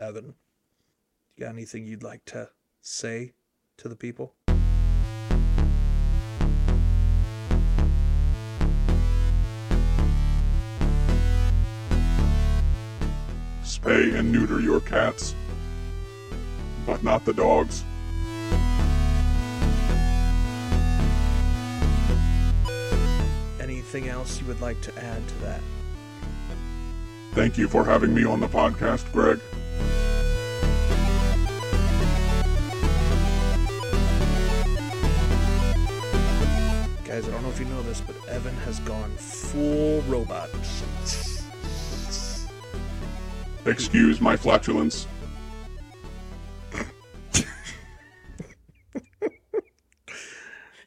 [0.00, 0.34] Evan,
[1.36, 2.48] you got anything you'd like to
[2.80, 3.34] say
[3.76, 4.32] to the people?
[13.62, 15.34] Spay and neuter your cats,
[16.86, 17.84] but not the dogs.
[23.60, 25.60] Anything else you would like to add to that?
[27.32, 29.40] Thank you for having me on the podcast, Greg.
[37.10, 40.48] Guys, I don't know if you know this, but Evan has gone full robot.
[43.66, 45.08] Excuse my flatulence.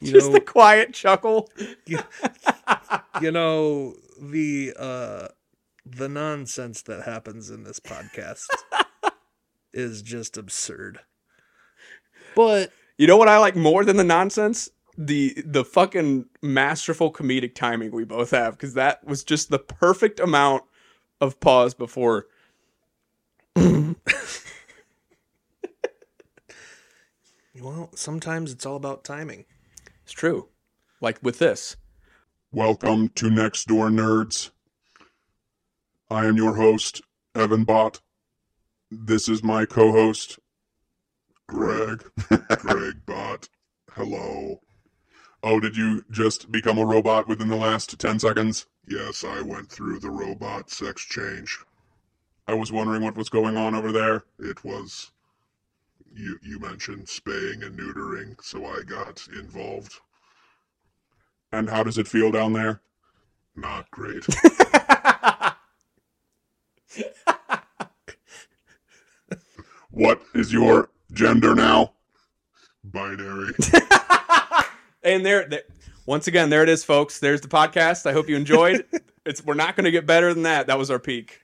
[0.00, 1.50] You Just know, the quiet chuckle.
[1.84, 1.98] you,
[3.20, 5.28] you know the uh
[5.84, 8.46] the nonsense that happens in this podcast
[9.74, 11.00] is just absurd.
[12.34, 14.70] But You know what I like more than the nonsense?
[14.96, 20.20] The the fucking masterful comedic timing we both have because that was just the perfect
[20.20, 20.62] amount
[21.20, 22.26] of pause before.
[23.56, 23.96] well,
[27.94, 29.46] sometimes it's all about timing.
[30.04, 30.48] It's true.
[31.00, 31.76] Like with this.
[32.52, 34.50] Welcome to Next Door Nerds.
[36.08, 37.02] I am your host,
[37.34, 38.00] Evan Bott.
[38.90, 40.38] This is my co host,
[41.48, 42.04] Greg.
[42.28, 43.48] Greg Bott.
[43.92, 44.60] Hello.
[45.46, 48.64] Oh, did you just become a robot within the last 10 seconds?
[48.88, 51.58] Yes, I went through the robot sex change.
[52.48, 54.24] I was wondering what was going on over there.
[54.38, 55.10] It was.
[56.14, 59.92] You, you mentioned spaying and neutering, so I got involved.
[61.52, 62.80] And how does it feel down there?
[63.54, 64.24] Not great.
[69.90, 71.92] what is your gender now?
[72.82, 73.52] Binary.
[75.04, 75.62] And there, there
[76.06, 77.18] once again, there it is, folks.
[77.18, 78.06] There's the podcast.
[78.06, 78.84] I hope you enjoyed.
[79.26, 80.66] it's we're not going to get better than that.
[80.66, 81.42] That was our peak.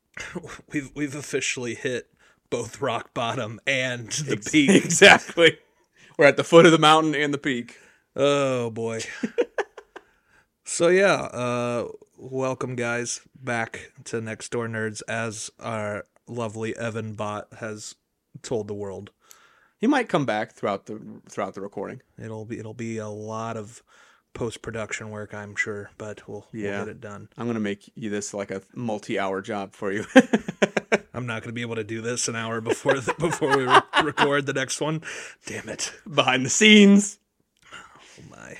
[0.72, 2.08] We've we've officially hit
[2.48, 4.70] both rock bottom and the peak.
[4.84, 5.58] exactly.
[6.16, 7.78] We're at the foot of the mountain and the peak.
[8.14, 9.00] Oh boy.
[10.64, 17.48] so yeah, uh welcome guys back to Next Door Nerds as our lovely Evan Bot
[17.58, 17.94] has
[18.40, 19.10] told the world.
[19.78, 22.00] He might come back throughout the throughout the recording.
[22.22, 23.82] It'll be it'll be a lot of
[24.32, 26.76] post production work, I'm sure, but we'll, Yeah.
[26.78, 27.28] we'll get it done.
[27.38, 30.04] I'm gonna make you this like a multi-hour job for you.
[31.14, 33.64] I'm not going to be able to do this an hour before the, before we
[33.64, 35.00] re- record the next one.
[35.46, 35.90] Damn it.
[36.12, 37.18] Behind the scenes.
[37.72, 38.58] Oh my.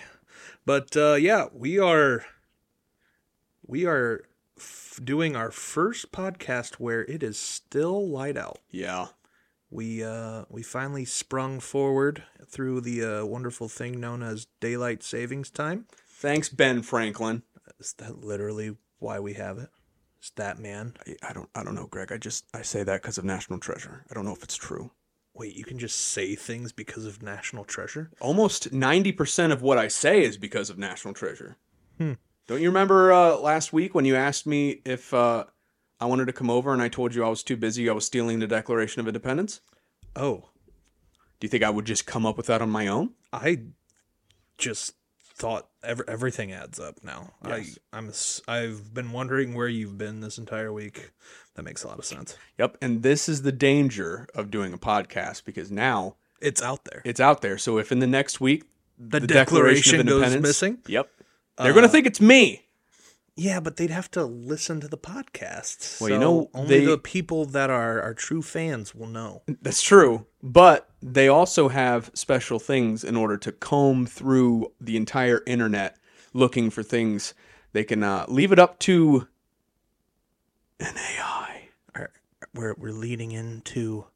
[0.64, 2.24] But uh, yeah, we are
[3.66, 4.22] we are
[4.58, 8.58] f- doing our first podcast where it is still light out.
[8.70, 9.08] Yeah.
[9.70, 15.50] We uh we finally sprung forward through the uh, wonderful thing known as daylight savings
[15.50, 15.86] time.
[16.08, 17.42] Thanks, Ben Franklin.
[17.80, 19.68] Is that literally why we have it?
[20.22, 20.94] Is that man?
[21.06, 22.12] I, I don't I don't know, Greg.
[22.12, 24.04] I just I say that because of National Treasure.
[24.10, 24.92] I don't know if it's true.
[25.34, 28.10] Wait, you can just say things because of national treasure?
[28.20, 31.58] Almost ninety percent of what I say is because of National Treasure.
[31.98, 32.14] Hmm.
[32.46, 35.44] Don't you remember uh, last week when you asked me if uh,
[36.00, 37.88] I wanted to come over and I told you I was too busy?
[37.88, 39.60] I was stealing the Declaration of Independence.
[40.14, 40.48] Oh,
[41.40, 43.10] Do you think I would just come up with that on my own?
[43.32, 43.60] I
[44.58, 47.32] just thought every, everything adds up now.
[47.46, 47.78] Yes.
[47.92, 48.12] I I'm
[48.48, 51.12] I've been wondering where you've been this entire week.
[51.54, 52.36] That makes a lot of sense.
[52.58, 52.78] Yep.
[52.82, 57.02] And this is the danger of doing a podcast because now It's out there.
[57.04, 57.58] it's out there.
[57.58, 58.64] So if in the next week
[58.98, 60.78] the, the declaration, of goes Independence- missing.
[60.86, 61.10] Yep.
[61.58, 62.65] They're gonna uh, think it's me.
[63.38, 66.00] Yeah, but they'd have to listen to the podcasts.
[66.00, 69.42] Well, you know, only they- the people that are are true fans will know.
[69.60, 70.26] That's true.
[70.42, 75.98] But they also have special things in order to comb through the entire internet
[76.32, 77.34] looking for things.
[77.72, 79.28] They can uh, leave it up to
[80.80, 81.68] an AI.
[82.54, 84.06] We're we're leading into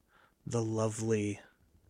[0.46, 1.40] the lovely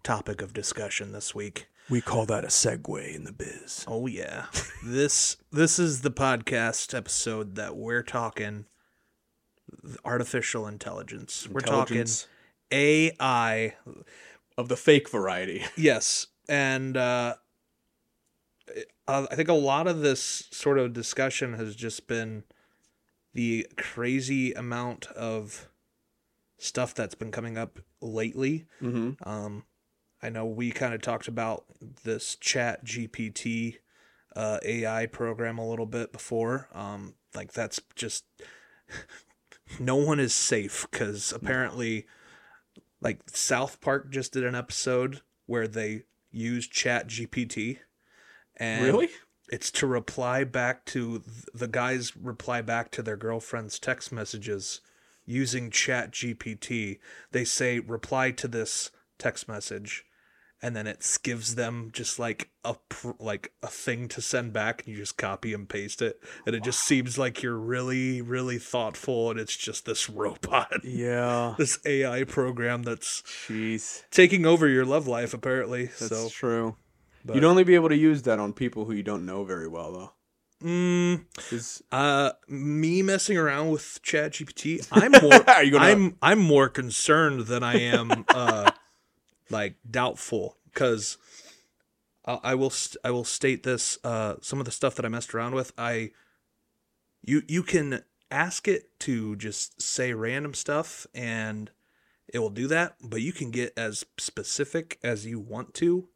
[0.03, 1.69] topic of discussion this week.
[1.91, 3.85] We call that a segue in the biz.
[3.89, 4.47] Oh yeah.
[4.85, 8.67] this this is the podcast episode that we're talking
[10.05, 11.49] artificial intelligence.
[11.51, 12.07] We're talking
[12.71, 13.75] AI.
[14.57, 15.65] of the fake variety.
[15.77, 16.29] Yes.
[16.49, 17.35] And uh
[19.09, 22.45] uh, I think a lot of this sort of discussion has just been
[23.35, 25.69] the crazy amount of
[26.59, 28.67] stuff that's been coming up lately.
[28.81, 29.29] Mm-hmm.
[29.29, 29.65] Um,
[30.23, 31.65] I know we kind of talked about
[32.05, 33.77] this ChatGPT
[34.37, 36.69] uh, AI program a little bit before.
[36.75, 38.25] Um, like that's just
[39.81, 42.07] no one is safe because apparently
[43.01, 47.79] like South Park just did an episode where they use ChatGPT,
[48.57, 49.09] and really?
[49.49, 51.23] it's to reply back to
[51.55, 54.81] the guys reply back to their girlfriend's text messages
[55.25, 56.99] using ChatGPT.
[57.33, 60.05] They say reply to this text message
[60.63, 64.83] and then it gives them just like a pr- like a thing to send back
[64.85, 68.59] and you just copy and paste it and it just seems like you're really really
[68.59, 71.55] thoughtful and it's just this robot Yeah.
[71.59, 74.03] this AI program that's Jeez.
[74.11, 76.77] taking over your love life apparently That's so true.
[77.25, 79.69] but- You'd only be able to use that on people who you don't know very
[79.69, 80.13] well, though.
[80.67, 81.25] mm,
[81.91, 85.49] Uh, me messing around with ChatGPT, I'm more.
[85.51, 88.71] Are you gonna- I'm I'm more concerned than I am uh,
[89.51, 91.19] like doubtful because
[92.25, 93.99] I, I will st- I will state this.
[94.05, 96.11] Uh, some of the stuff that I messed around with, I
[97.23, 101.71] you you can ask it to just say random stuff and
[102.33, 106.09] it will do that, but you can get as specific as you want to,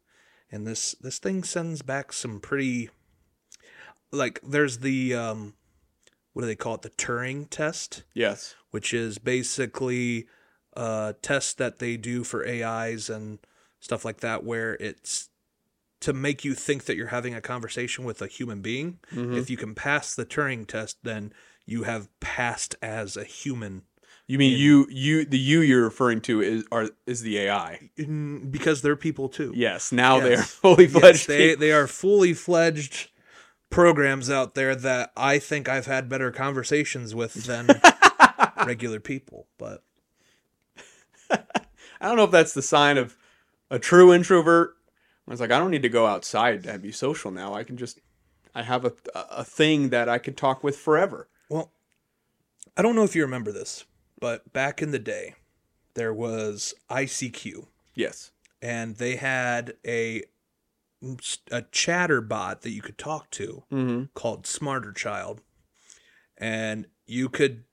[0.49, 2.89] and this this thing sends back some pretty
[4.11, 5.53] like there's the um
[6.33, 8.55] what do they call it the turing test yes.
[8.71, 10.27] which is basically
[10.75, 13.39] a test that they do for ais and
[13.79, 15.29] stuff like that where it's
[16.01, 19.37] to make you think that you're having a conversation with a human being Mhm.
[19.37, 21.33] if you can pass the turing test then
[21.65, 23.83] you have passed as a human
[24.27, 27.89] You mean in- you you the you you're referring to is are is the AI?
[27.97, 29.91] Mm, because they're people too Yes.
[29.91, 30.51] Now they're Yes.
[30.51, 31.27] fully Yes, fledged.
[31.27, 33.09] they they are fully fledged
[33.69, 37.67] programs out there that I think I've had better conversations with than
[38.65, 39.47] regular people.
[39.57, 39.83] But
[42.01, 43.15] I don't know if that's the sign of
[43.69, 44.75] a true introvert.
[45.27, 47.53] I was like, I don't need to go outside to be social now.
[47.53, 47.99] I can just,
[48.53, 48.93] I have a
[49.31, 51.27] a thing that I can talk with forever.
[51.49, 51.71] well,
[52.77, 53.85] I don't know if you remember this,
[54.19, 55.35] but back in the day,
[55.93, 58.31] there was ICQ, Yes.
[58.61, 60.23] and they had a
[61.51, 64.03] a chatter bot that you could talk to Mm-hmm.
[64.13, 65.39] called SmarterChild.
[66.37, 67.63] And you could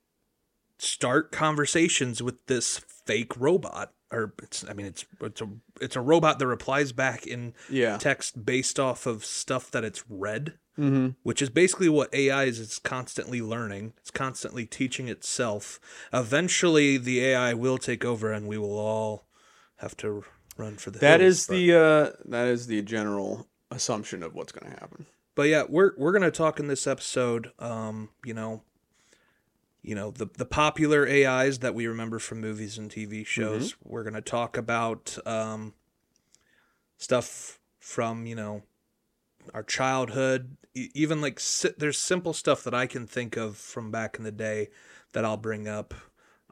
[0.83, 5.49] start conversations with this fake robot or it's I mean it's it's a
[5.81, 7.97] it's a robot that replies back in Yeah.
[7.97, 11.09] text based off of stuff that it's read, Mm-hmm.
[11.23, 13.93] which is basically what AI is it's constantly learning.
[13.99, 15.79] It's constantly teaching itself.
[16.11, 19.27] Eventually the AI will take over and we will all
[19.77, 20.23] have to
[20.57, 24.33] run for the That hills, is but- the uh, that is the general assumption of
[24.35, 25.05] what's going to happen.
[25.35, 27.51] but yeah, we're we're gonna talk in this episode.
[27.59, 28.61] Um, you know,
[29.83, 33.75] you know the the popular AIs that we remember from movies and TV shows.
[33.83, 35.73] We're gonna talk about um,
[36.97, 38.63] stuff from you know
[39.53, 40.57] our childhood.
[40.73, 44.31] Even like si- there's simple stuff that I can think of from back in the
[44.31, 44.69] day
[45.11, 45.93] that I'll bring up.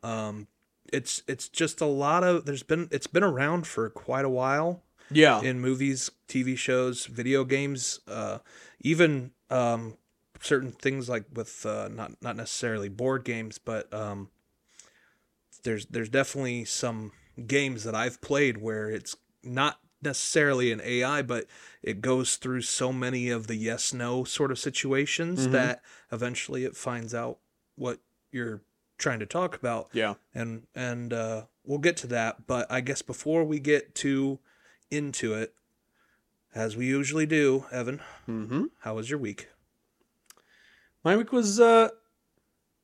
[0.03, 0.47] Um,
[0.91, 4.83] it's it's just a lot of there's been it's been around for quite a while
[5.09, 5.41] Yeah.
[5.41, 8.39] in movies, TV shows, video games, uh,
[8.81, 9.95] even um,
[10.41, 14.29] certain things like with uh, not not necessarily board games, but um,
[15.63, 17.11] there's there's definitely some
[17.47, 21.45] games that I've played where it's not necessarily an AI, but
[21.83, 25.51] it goes through so many of the yes no sort of situations Mhm.
[25.51, 27.37] that eventually it finds out
[27.75, 27.99] what
[28.31, 28.61] you're
[28.97, 30.15] trying to talk about yeah.
[30.33, 32.47] and and uh, we'll get to that.
[32.47, 34.39] But I guess before we get too
[34.89, 35.53] into it,
[36.53, 38.65] as we usually do, Evan, Mm-hmm.
[38.79, 39.47] how was your week?
[41.03, 41.89] My week was uh,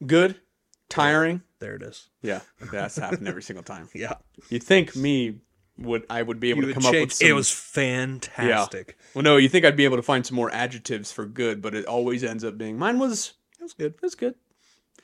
[0.05, 0.39] good,
[0.89, 1.41] tiring.
[1.59, 2.09] There it is.
[2.21, 3.89] Yeah, that's happened every single time.
[3.93, 4.13] Yeah,
[4.49, 5.39] You'd think me
[5.77, 7.51] would I would be able to You come would up change- with some, It was
[7.51, 8.97] fantastic.
[9.13, 11.75] well, no, you think I'd be able to find some more adjectives for good, but
[11.75, 13.93] it always ends up being mine was It was good.
[13.93, 14.35] it was good.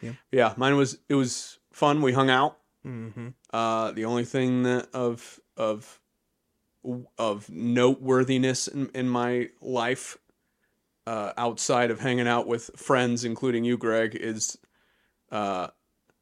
[0.02, 0.14] Yeah.
[0.32, 2.02] yeah, mine was it was fun.
[2.02, 2.58] We hung out.
[2.86, 3.30] Mm-hmm.
[3.54, 6.00] Uh, the only thing that of of
[7.18, 10.18] of noteworthiness in, in my life,
[11.06, 14.58] uh, outside of hanging out with friends, including you, Greg, is
[15.32, 15.68] uh,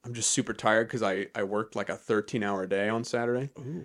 [0.04, 3.50] I'm just super tired because I I worked like a 13 hour day on Saturday.
[3.60, 3.84] Ooh.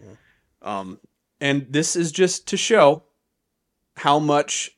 [0.63, 1.01] Um,
[1.41, 3.05] and this is just to show
[3.97, 4.77] how much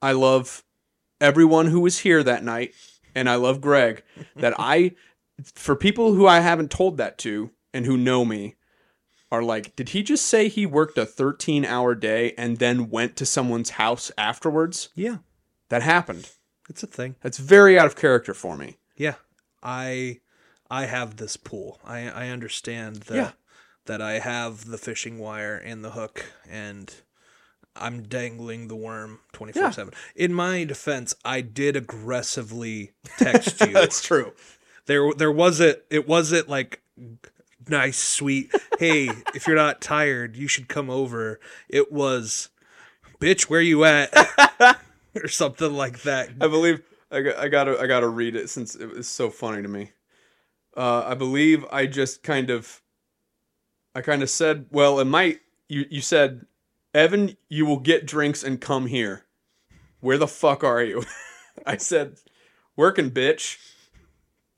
[0.00, 0.64] I love
[1.20, 2.74] everyone who was here that night,
[3.14, 4.02] and I love Greg.
[4.36, 4.92] That I,
[5.54, 8.56] for people who I haven't told that to and who know me,
[9.30, 13.16] are like, did he just say he worked a 13 hour day and then went
[13.16, 14.90] to someone's house afterwards?
[14.94, 15.18] Yeah,
[15.72, 16.28] That happened.
[16.68, 17.16] it's a thing.
[17.22, 18.76] That's very out of character for me.
[18.96, 19.14] Yeah,
[19.62, 20.20] I
[20.70, 21.80] I have this pool.
[21.84, 23.30] I I understand that Yeah.
[23.86, 26.92] that I have the fishing wire and the hook and
[27.74, 29.94] I'm dangling the worm 24/7.
[30.14, 33.72] In my defense, I did aggressively text you.
[33.72, 34.34] That's true.
[34.84, 36.82] there there wasn't it wasn't like
[37.66, 38.52] nice, sweet.
[38.78, 41.40] Hey, if you're not tired, you should come over.
[41.68, 42.50] It was,
[43.20, 44.12] bitch, where you at?
[45.22, 46.30] or something like that.
[46.40, 49.62] I believe I got, I gotta I gotta read it since it was so funny
[49.62, 49.92] to me.
[50.76, 52.82] Uh, I believe I just kind of
[53.94, 55.40] I kind of said, well, it might.
[55.68, 56.46] You you said,
[56.94, 59.26] Evan, you will get drinks and come here.
[60.00, 61.04] Where the fuck are you?
[61.66, 62.16] I said,
[62.76, 63.58] working, bitch.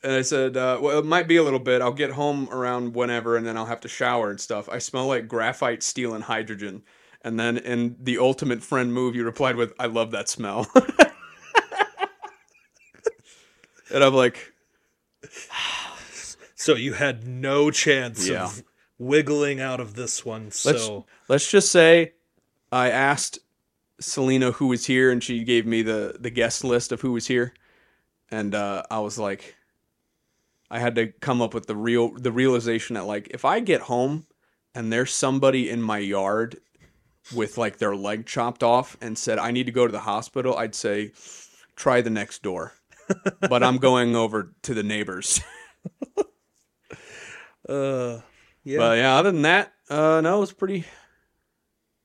[0.03, 1.81] And I said, uh, well, it might be a little bit.
[1.81, 4.69] I'll get home around whenever, and then I'll have to shower and stuff.
[4.69, 6.83] I smell like graphite, steel, and hydrogen.
[7.25, 10.71] And then in the ultimate friend move, you replied with, I love that smell.
[13.93, 14.53] and I'm like,
[16.55, 18.45] So you had no chance Yeah.
[18.45, 18.63] of
[18.99, 20.51] wiggling out of this one.
[20.51, 20.91] So let's
[21.29, 22.13] let's just say
[22.73, 23.39] I asked
[24.01, 27.27] Selena who was here, and she gave me the the guest list of who was
[27.27, 27.53] here,
[28.31, 29.57] and uh, I was like,
[30.71, 33.83] I had to come up with the real the realization that like if I get
[33.83, 34.27] home
[34.75, 36.61] and there's somebody in my yard
[37.35, 40.57] with like their leg chopped off and said I need to go to the hospital,
[40.57, 41.13] I'd say
[41.77, 42.73] try the next door,
[43.41, 45.41] but I'm going over to the neighbors.
[47.69, 48.21] uh
[48.65, 48.79] yeah.
[48.79, 50.85] But yeah, other than that, uh, no, it was pretty,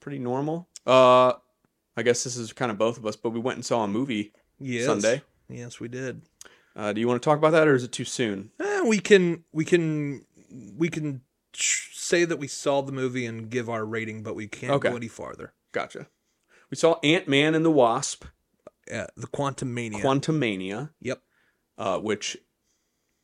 [0.02, 0.68] pretty normal.
[0.86, 1.34] Uh,
[1.96, 3.88] I guess this is kind of both of us, but we went and saw a
[3.88, 4.86] movie yes.
[4.86, 5.22] Sunday.
[5.48, 6.22] Yes, we did.
[6.76, 8.52] Uh, do you want to talk about that, or is it too soon?
[8.60, 10.26] Eh, we can we can
[10.78, 11.22] we can
[12.10, 14.90] say that we saw the movie and give our rating, but we can't Okay.
[14.90, 15.54] go any farther.
[15.72, 16.08] Gotcha.
[16.72, 18.26] We saw Ant Man and the Wasp,
[18.88, 20.02] Yeah, the Quantumania.
[20.02, 20.92] Quantum Mania.
[21.00, 21.22] yep.
[21.78, 22.36] uh, which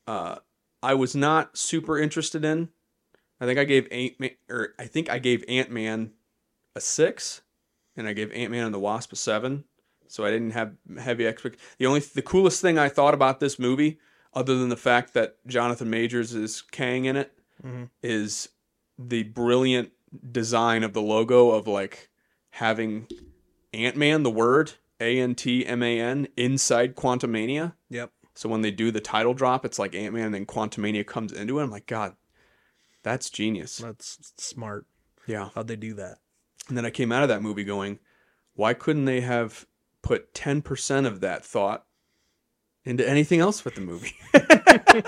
[0.06, 0.36] uh,
[0.82, 2.70] I was not super interested in.
[3.40, 6.12] I think I gave Ant Man, or I think I gave Ant Man
[6.74, 7.42] a six,
[7.96, 9.64] and I gave Ant Man and the Wasp a seven.
[10.08, 11.58] So I didn't have heavy expect.
[11.78, 13.98] The only the coolest thing I thought about this movie,
[14.32, 17.36] other than the fact that Jonathan Majors is Kang in it,
[18.02, 18.50] is Mhm.
[18.98, 19.92] The brilliant
[20.30, 22.10] design of the logo of like
[22.50, 23.06] having
[23.72, 27.74] Ant Man, the word A N T M A N, inside Quantumania.
[27.90, 28.10] Yep.
[28.34, 31.32] So when they do the title drop, it's like Ant Man and then Quantumania comes
[31.32, 31.62] into it.
[31.62, 32.16] I'm like, God,
[33.02, 33.78] that's genius.
[33.78, 34.86] That's smart.
[35.26, 35.50] Yeah.
[35.54, 36.18] How'd they do that?
[36.68, 37.98] And then I came out of that movie going,
[38.54, 39.66] why couldn't they have
[40.02, 41.86] put 10% of that thought
[42.84, 44.16] into anything else with the movie?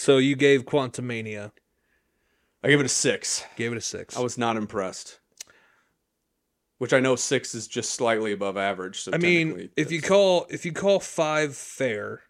[0.00, 1.52] So you gave Quantumania,
[2.62, 3.44] I gave it a six.
[3.56, 4.16] gave it a six.
[4.16, 5.18] I was not impressed.
[6.78, 9.00] Which I know six is just slightly above average.
[9.02, 12.22] So I mean, if you call if you call five fair,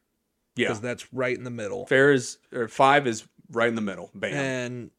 [0.57, 3.81] yeah, because that's right in the middle, fair is or five is right in the
[3.81, 4.11] middle.
[4.15, 4.35] Bam.
[4.35, 4.91] and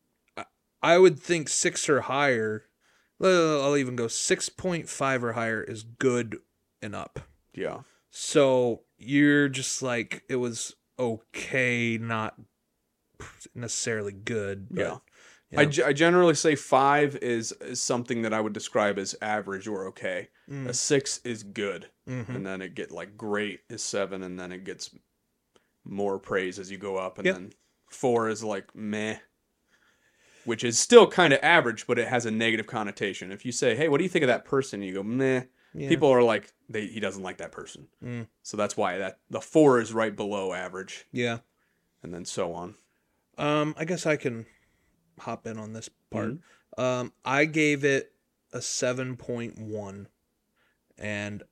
[0.81, 2.65] I- would think six or higher.
[3.21, 6.37] I'll even go six point five or higher is good
[6.81, 7.19] and up.
[7.53, 12.35] yeah, So you're just like it was okay, not
[13.53, 14.67] necessarily good.
[14.71, 14.97] Yeah.
[15.51, 15.59] Yeah.
[15.61, 19.85] I, I generally say five is, is something that I would describe as average or
[19.87, 20.29] okay.
[20.49, 20.67] Mm.
[20.67, 22.29] A six is good, Mhm.
[22.35, 24.93] and then it get like great is seven, and then it gets
[25.83, 27.35] more praise as you go up, and Yep.
[27.35, 27.53] then
[27.89, 29.17] four is like meh,
[30.45, 33.31] which is still kind of average, but it has a negative connotation.
[33.31, 35.43] If you say, "Hey, what do you think of that person?" and you go meh,
[35.73, 35.87] Yeah.
[35.89, 38.27] people are like, "They he doesn't like that person," Mm.
[38.41, 41.39] so that's why that the four is right below average, Yeah.
[42.03, 42.75] and then so on.
[43.37, 44.45] Um, I guess I can
[45.21, 46.33] hop in on this part.
[46.33, 46.81] Mm-hmm.
[46.81, 48.13] Um, I gave it
[48.53, 50.07] a seven point one,
[50.97, 51.43] and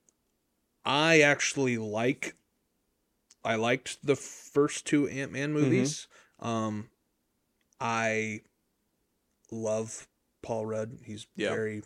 [0.85, 2.35] I actually like.
[3.41, 5.63] I liked the first two Ant Man Mm-hmm.
[5.63, 6.07] movies.
[6.39, 6.89] Um,
[7.79, 8.41] I
[9.49, 10.08] love
[10.41, 10.99] Paul Rudd.
[11.03, 11.49] He's Yeah.
[11.49, 11.83] very.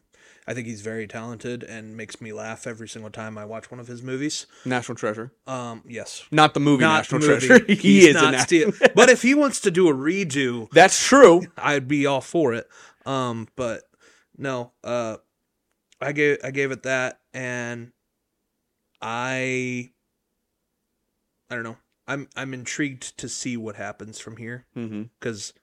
[0.47, 3.79] I think he's very talented and makes me laugh every single time I watch one
[3.79, 4.45] of his movies.
[4.65, 7.47] National Treasure, Um, yes, not the movie not National the movie.
[7.47, 7.65] Treasure.
[7.67, 11.41] he He's is not steal- but if he wants to do a redo, That's true.
[11.57, 12.67] I'd be all for it.
[13.05, 13.83] Um, but
[14.37, 15.17] no, uh,
[16.01, 17.91] I gave I gave it that, and
[19.01, 19.91] I,
[21.49, 21.77] I don't know.
[22.07, 25.53] I'm I'm intrigued to see what happens from here because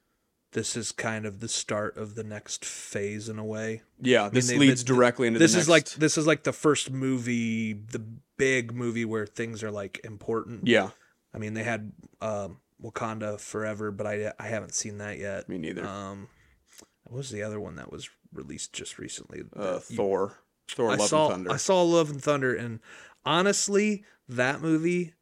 [0.52, 3.82] this is kind of the start of the next phase in a way.
[4.00, 6.42] Yeah, this they've leads been- directly into This the is next- like this is like
[6.44, 8.02] the first movie, the
[8.36, 10.66] big movie where things are like important.
[10.66, 10.90] yeah,
[11.34, 15.48] I mean, they had um, Wakanda Forever, but I I haven't seen that yet.
[15.48, 15.86] me neither.
[15.86, 16.28] Um,
[17.04, 19.42] what was the other one that was released just recently?
[19.56, 20.38] uh, you- Thor,
[20.68, 21.52] Thor, I Love saw and Thunder.
[21.52, 22.80] I saw Love and Thunder, and
[23.24, 25.14] honestly, that movie,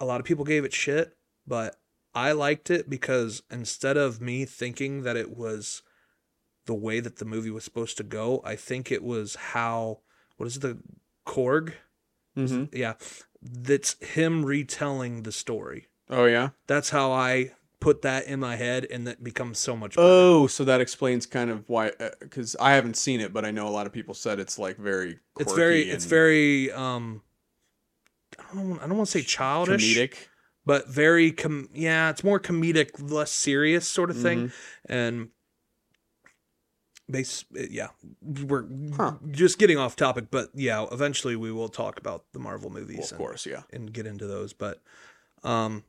[0.00, 1.76] a lot of people gave it shit, but
[2.16, 5.82] I liked it because instead of me thinking that it was
[6.64, 10.00] the way that the movie was supposed to go, I think it was how
[10.38, 10.78] what is it, the
[11.26, 11.74] Korg?
[12.36, 12.74] Mhm.
[12.74, 12.94] Yeah,
[13.42, 15.88] that's him retelling the story.
[16.08, 19.96] Oh yeah, That's how I put that in my head, and that becomes so much.
[19.96, 20.06] better.
[20.08, 21.90] Oh, so that explains kind of why.
[22.20, 24.76] Because I haven't seen it, but I know a lot of people said it's like
[24.78, 25.18] very.
[25.38, 26.72] it's very, quirky it's very.
[26.72, 27.22] um
[28.38, 28.78] I don't.
[28.78, 30.14] I don't want to say childish, comedic.
[30.66, 31.68] But very com.
[31.72, 34.92] Yeah, it's more comedic, less serious sort of thing, Mm-hmm.
[34.92, 35.28] and.
[37.08, 39.18] Base, yeah, we're Huh.
[39.30, 42.96] just getting off topic, but yeah, eventually we will talk about the Marvel movies.
[42.96, 43.62] Well, of and- course, yeah.
[43.72, 44.52] and get into those.
[44.52, 44.82] But
[45.44, 45.84] um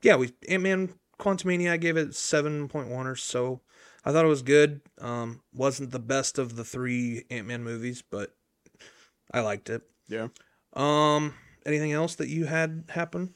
[0.00, 3.60] yeah, we Ant Man Quantumania I gave it seven point one or so.
[4.06, 4.80] I thought it was good.
[5.02, 8.34] Um wasn't the best of the three Ant Man movies, but
[9.34, 9.82] I liked it.
[10.08, 10.28] Yeah.
[10.72, 11.34] Um
[11.66, 13.34] anything else that you had happen?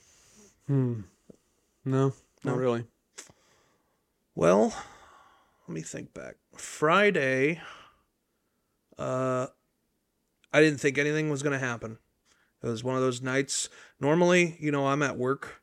[0.68, 1.00] Hmm.
[1.84, 2.14] No, No?
[2.44, 2.84] not really.
[4.34, 4.72] Well,
[5.66, 6.36] let me think back.
[6.56, 7.60] Friday,
[8.98, 9.48] uh,
[10.52, 11.98] I didn't think anything was gonna happen.
[12.62, 13.68] It was one of those nights.
[14.00, 15.62] Normally, you know, I'm at work,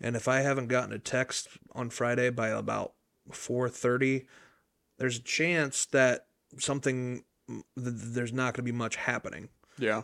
[0.00, 2.94] and if I haven't gotten a text on Friday by about
[3.30, 4.26] four thirty,
[4.98, 6.26] there's a chance that
[6.58, 9.50] something th- there's not gonna be much happening.
[9.78, 10.02] Yeah.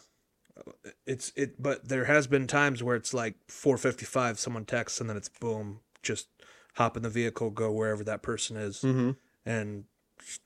[1.06, 5.00] It's it, but there has been times where it's like four fifty five, someone texts,
[5.00, 6.28] and then it's boom, just
[6.74, 9.10] hop in the vehicle, go wherever that person is Mm-hmm.
[9.44, 9.84] and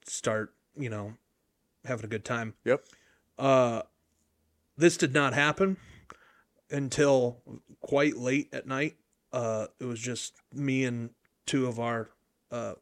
[0.07, 1.15] start, you know,
[1.85, 2.55] having a good time.
[2.65, 2.85] Yep.
[3.39, 3.83] Uh,
[4.77, 5.77] this did not happen
[6.71, 7.43] until
[7.81, 8.97] quite late at night.
[9.33, 11.11] Uh, it was just me and
[11.47, 12.11] two of our,
[12.51, 12.75] uh,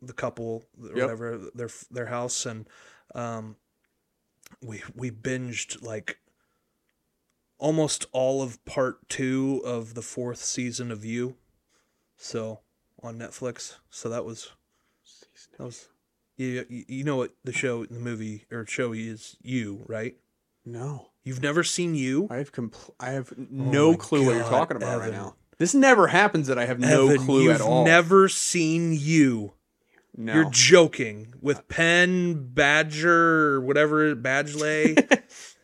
[0.00, 0.96] the couple, or Yep.
[0.96, 2.66] whatever, their their house, and
[3.14, 3.56] um,
[4.62, 6.18] we we binged like
[7.58, 11.36] almost all of part two of the fourth season of You,
[12.16, 12.60] so
[13.02, 13.76] on Netflix.
[13.90, 14.50] So that was
[15.58, 15.88] that was
[16.36, 16.64] you.
[16.68, 20.16] You know what the show, the movie or show is You, right?
[20.64, 22.26] No, You've never seen You?
[22.30, 25.34] I have compl- I have oh no my clue what you're talking about right now.
[25.58, 27.84] This never happens that I have no Evan, clue at all.
[27.84, 29.52] never seen You.
[30.16, 30.32] no.
[30.34, 34.96] You're joking with Penn Badger or whatever Badgley.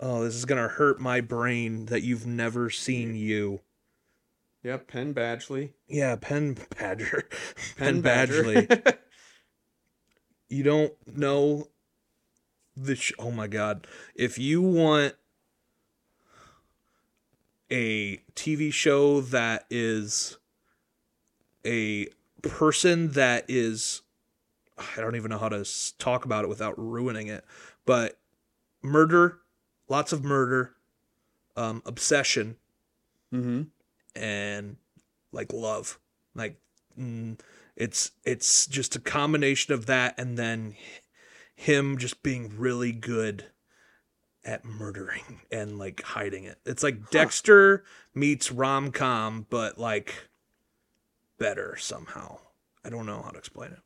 [0.00, 3.60] oh, this is gonna hurt my brain that you've never seen You.
[4.62, 5.70] yep, Penn Badgley.
[5.88, 7.28] Yeah, Penn Badger.
[7.76, 8.96] Penn, Penn Badgley.
[10.48, 11.68] you don't know
[12.76, 15.14] the sh- oh my god if you want
[17.70, 20.38] a tv show that is
[21.66, 22.06] a
[22.42, 24.02] person that is
[24.78, 25.64] i don't even know how to
[25.98, 27.44] talk about it without ruining it
[27.84, 28.18] but
[28.80, 29.38] murder
[29.88, 30.74] lots of murder
[31.56, 32.56] um obsession.
[33.32, 33.62] Mm-hmm.
[34.16, 34.76] and
[35.32, 35.98] like love.
[36.34, 36.56] Like
[36.98, 37.38] mm,
[37.76, 40.74] it's it's just a combination of that and then
[41.54, 43.46] him just being really good
[44.44, 46.58] at murdering and like hiding it.
[46.64, 50.28] It's like dexter meets rom-com but like
[51.38, 52.38] better somehow.
[52.84, 53.80] I don't know how to explain it.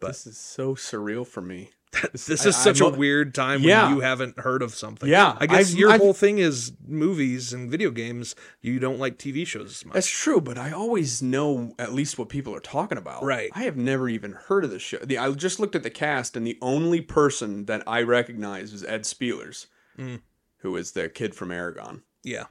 [0.00, 1.70] But- This is so surreal for me.
[2.12, 3.86] This is I- such a weird time Yeah.
[3.86, 6.72] when you haven't heard of something Yeah, i guess I've- your I've- whole thing is
[6.86, 10.72] movies and video games you don't like tv shows as much That's true, but I
[10.72, 13.22] always know at least what people are talking about.
[13.22, 13.50] Right.
[13.54, 14.98] I have never even heard of the show.
[14.98, 18.82] The, I just looked at the cast, and the only person that I recognize is
[18.84, 19.66] Ed Speleers,
[19.98, 20.20] Mm.
[20.58, 22.02] who is the kid from Eragon.
[22.22, 22.46] Yeah.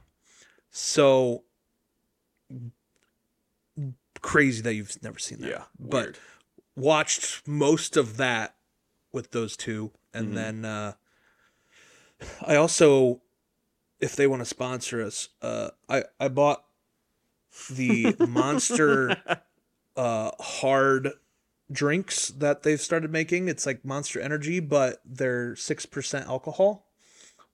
[0.70, 1.44] So
[4.22, 5.50] crazy that you've never seen that.
[5.50, 6.18] Yeah, But weird.
[6.76, 8.56] watched most of that
[9.14, 10.34] with those two and Mhm.
[10.34, 10.92] then uh
[12.42, 13.22] I also
[14.00, 16.64] if they want to sponsor us, uh I I bought
[17.70, 19.22] the Monster
[19.96, 21.12] uh hard
[21.70, 23.48] drinks that they've started making.
[23.48, 26.90] It's like Monster Energy, but they're 6% alcohol.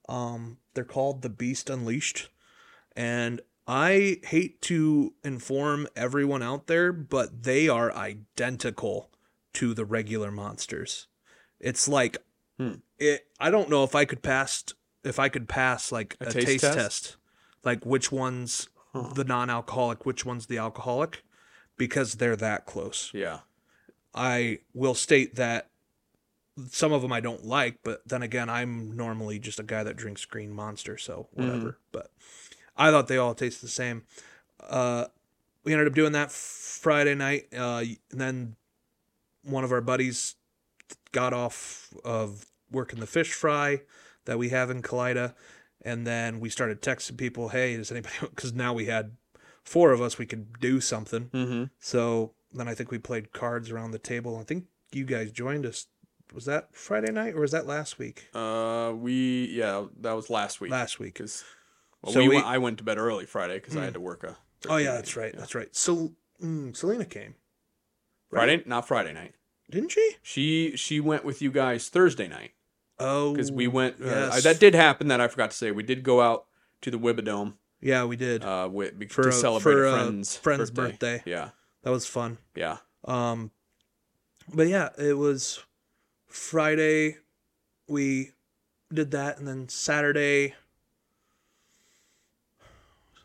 [0.09, 2.29] Um they're called the Beast Unleashed.
[2.97, 9.11] And I hate to inform everyone out there, but they are identical
[9.55, 11.07] to the regular monsters.
[11.61, 12.17] It's like
[12.59, 12.75] Hmm.
[12.99, 14.65] it I don't know if I could pass
[15.05, 16.77] if I could pass like A a, taste taste, test?
[16.77, 17.17] test?
[17.65, 19.13] Like which one's Huh.
[19.15, 21.23] the non-alcoholic, which one's the alcoholic
[21.77, 23.11] because they're that close.
[23.15, 23.41] Yeah.
[24.15, 25.71] I will state that
[26.69, 29.97] some of them I don't like, but then again, I'm normally just a guy that
[29.97, 31.79] drinks Green Monster, so whatever.
[31.93, 32.11] But
[32.77, 34.03] I thought they all tasted the same.
[34.59, 35.07] Uh,
[35.63, 38.57] we ended up doing that Friday night, uh, and then
[39.45, 40.35] one of our buddies
[41.13, 43.83] got off of working the fish fry
[44.27, 45.35] that we have in Kalida,
[45.83, 49.17] and then we started texting people, "Hey, does anybody?" Because now we had
[49.65, 51.27] four of us, we could do something.
[51.33, 51.65] Mm-hmm.
[51.79, 54.39] So then I think we played cards around the table.
[54.39, 55.87] I think you guys joined us.
[56.33, 58.29] Was that Friday night or was that last week?
[58.35, 60.71] Uh, we yeah, that was last week.
[60.71, 61.15] Last week.
[61.15, 61.43] because
[62.03, 63.85] well, So we, we- I went to bed early Friday because I Hmm.
[63.87, 64.37] had to work a.
[64.69, 65.35] Oh yeah, that's right.
[65.37, 65.75] That's right.
[65.75, 67.35] So mm, Selena came,
[68.31, 69.35] Friday, not Friday night.
[69.71, 70.17] Didn't she?
[70.23, 72.53] She she went with you guys Thursday night
[72.99, 74.01] Oh, because we went.
[74.01, 74.43] Uh, yes.
[74.43, 75.09] that did happen.
[75.09, 75.71] That I forgot to say.
[75.71, 76.47] We did go out
[76.83, 78.45] to the Wibadome Yeah, we did.
[78.45, 81.17] uh, with, For to a- celebrate for friend's friend's birthday.
[81.19, 81.31] birthday.
[81.31, 81.51] Yeah,
[81.83, 82.39] that was fun.
[82.55, 82.79] yeah.
[83.05, 83.51] Um,
[84.53, 85.61] but yeah, it was
[86.27, 87.17] Friday.
[87.89, 88.33] We
[88.93, 90.55] did that, and then Saturday.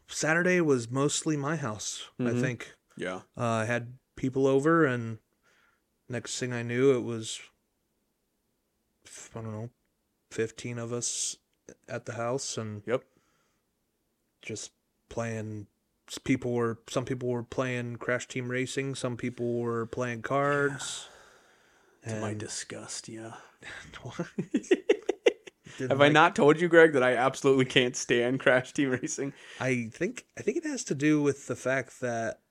[0.07, 2.03] Saturday was mostly my house.
[2.19, 2.41] I Mhm.
[2.41, 3.21] think Yeah.
[3.37, 5.17] uh, I had people over, and
[6.09, 7.39] next thing I knew, it was
[9.35, 9.69] I don't know,
[10.31, 11.37] fifteen of us
[11.87, 13.03] at the house, and Yep.
[14.41, 14.71] just
[15.09, 15.67] playing.
[16.23, 21.07] People were some people were playing Crash Team Racing, some people were playing cards.
[22.07, 23.33] To my disgust, yeah.
[25.79, 29.33] Have I not told you, Greg, that I absolutely can't stand Crash Team Racing?
[29.59, 32.41] I think I think it has to do with the fact that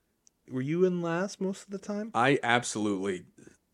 [0.50, 2.10] were you in last most of the time?
[2.14, 3.24] I absolutely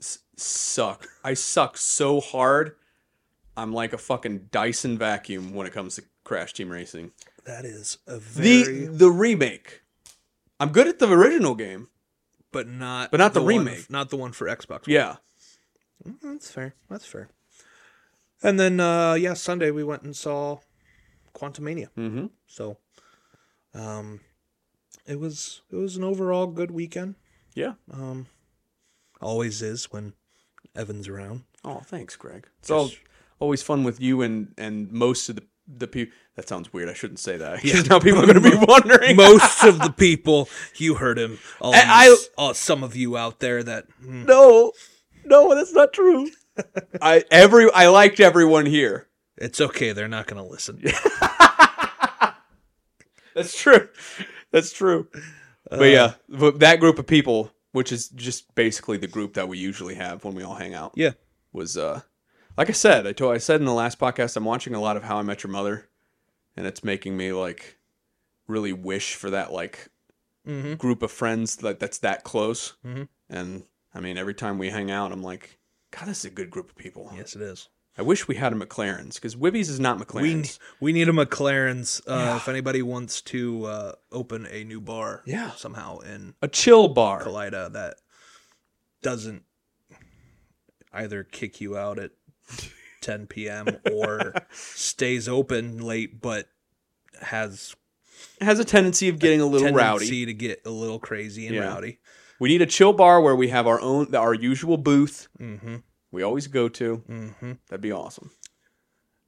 [0.00, 1.06] s- suck.
[1.24, 2.76] I suck so hard.
[3.56, 7.12] I'm like a fucking Dyson vacuum when it comes to Crash Team Racing.
[7.44, 9.82] That is a The very, the remake.
[10.58, 11.88] I'm good at the original game.
[12.52, 13.88] but not but not the one- remake.
[13.90, 14.86] not the one for Xbox.
[14.86, 15.16] Yeah.
[16.06, 16.74] Mm, That's fair.
[16.88, 17.28] That's fair.
[18.42, 20.58] And then uh yeah, Sunday we went and saw
[21.34, 21.88] Quantumania.
[21.96, 22.26] Mm-hmm.
[22.46, 22.78] So
[23.74, 24.20] um
[25.06, 27.14] it was it was an overall good weekend.
[27.54, 27.74] Yeah.
[27.92, 28.26] Um
[29.20, 30.12] always is when
[30.74, 31.44] Evan's around.
[31.64, 32.46] Oh, thanks, Greg.
[32.60, 32.90] It's all
[33.38, 36.14] always fun with you and and most of the the people.
[36.36, 36.88] That sounds weird.
[36.88, 37.62] I shouldn't say that.
[37.64, 37.82] Yeah.
[37.82, 39.14] Now people are going to be wondering.
[39.16, 41.38] Most of the people you heard him.
[41.60, 44.72] All, I- I- all some of you out there that mm, no,
[45.24, 46.30] no, that's not true.
[47.02, 49.08] I every I liked everyone here.
[49.36, 50.82] it's okay, they're not gonna listen.
[53.34, 53.88] That's true.
[54.50, 55.08] That's true.
[55.70, 59.94] But yeah, that group of people, which is just basically the group that we usually
[59.94, 61.12] have when we all hang out, Yeah.
[61.52, 62.00] was uh,
[62.56, 64.96] like I said, I told I said in the last podcast, I'm watching a lot
[64.96, 65.88] of How I Met Your Mother,
[66.56, 67.78] and it's making me like
[68.46, 69.88] really wish for that like
[70.48, 70.74] Mm-hmm.
[70.76, 72.72] group of friends that that's that close.
[72.84, 73.08] Mhm.
[73.28, 75.58] And I mean, every time we hang out, I'm like,
[75.90, 77.12] God, this is a good group of people.
[77.14, 77.68] Yes, it is.
[77.98, 80.58] I wish we had a McLaren's because Wibby's is not We McLaren's.
[80.80, 82.36] we need a McLaren's uh, Yeah.
[82.36, 85.22] if anybody wants to uh, open a new bar.
[85.26, 85.50] Yeah.
[85.52, 87.22] somehow in a chill bar.
[87.24, 87.96] Kalida that
[89.02, 89.42] doesn't
[90.92, 92.12] either kick you out at
[93.02, 93.66] 10 p.m.
[93.92, 96.48] or stays open late, but
[97.22, 97.74] has
[98.40, 100.26] has a tendency of getting a little rowdy.
[100.26, 101.62] to get a little crazy and Yeah.
[101.68, 101.98] rowdy.
[102.38, 105.28] We need a chill bar where we have our own, our usual booth.
[105.38, 105.76] Mm-hmm.
[106.12, 107.02] We always go to.
[107.08, 107.52] Mm-hmm.
[107.68, 108.30] That'd be awesome.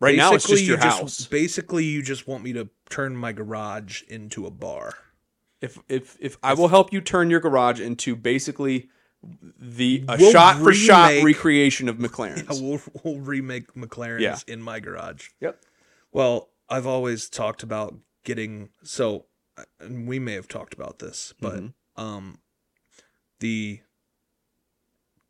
[0.00, 1.26] Right now, it's just your you house.
[1.26, 4.94] basically, you just want me to turn my garage into a bar.
[5.60, 8.88] if if if I will help you turn your garage into basically
[9.60, 12.60] the a We'll shot for shot recreation of McLaren's.
[12.60, 14.38] Yeah, we'll, we'll remake McLaren's Yeah.
[14.48, 15.28] in my garage.
[15.40, 15.60] Yep.
[16.10, 19.26] Well, I've always talked about getting so,
[19.78, 21.72] and we may have talked about this, but Mhm.
[21.96, 22.38] um,
[23.38, 23.80] the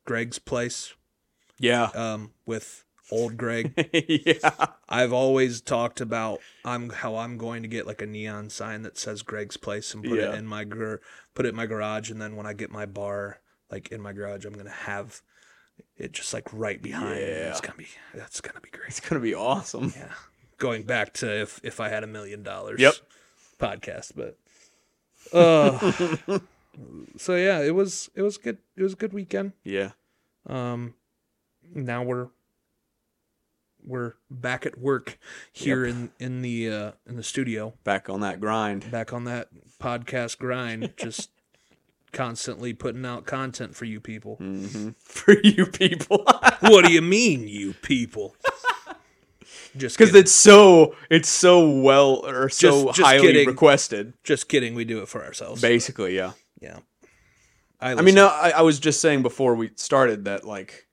[0.06, 0.94] Greg's place
[1.62, 1.85] Yeah.
[1.94, 3.72] um with old Greg.
[3.92, 4.51] yeah.
[4.88, 8.96] I've always talked about I'm how I'm going to get like a neon sign that
[8.98, 10.33] says Greg's place and put Yeah.
[10.33, 11.01] it in my gar-
[11.35, 13.38] put it in my garage, and then when I get my bar
[13.70, 15.22] like in my garage, I'm gonna have
[15.96, 17.14] it just like right behind.
[17.16, 17.20] me.
[17.20, 17.51] Yeah.
[17.51, 18.88] It's gonna be that's gonna be great.
[18.88, 19.92] It's gonna be awesome.
[19.96, 20.12] Yeah.
[20.59, 22.81] Going back to if if I had a million dollars.
[22.81, 22.94] Yep.
[23.59, 24.38] Podcast, but
[25.33, 26.38] uh
[27.16, 29.53] so yeah, it was it was good it was a good weekend.
[29.64, 29.90] Yeah.
[30.46, 30.94] Um
[31.74, 32.28] now we're
[33.85, 35.18] we're back at work
[35.52, 38.90] here in in the uh in the studio, Back on that grind.
[38.90, 39.48] back on that
[39.80, 41.30] podcast grind, just
[42.12, 44.37] constantly putting out content for you people.
[44.37, 46.24] hmm For you people.
[46.61, 48.37] what do you mean, you people?
[49.76, 53.48] Just Because it's so it's so well or so Just- just highly kidding.
[53.48, 54.12] requested.
[54.22, 54.74] just kidding.
[54.74, 55.61] We do it for ourselves.
[55.62, 56.32] Basically, yeah.
[56.61, 56.78] yeah.
[57.80, 60.87] I mean, no, I, I was just saying before we started that like,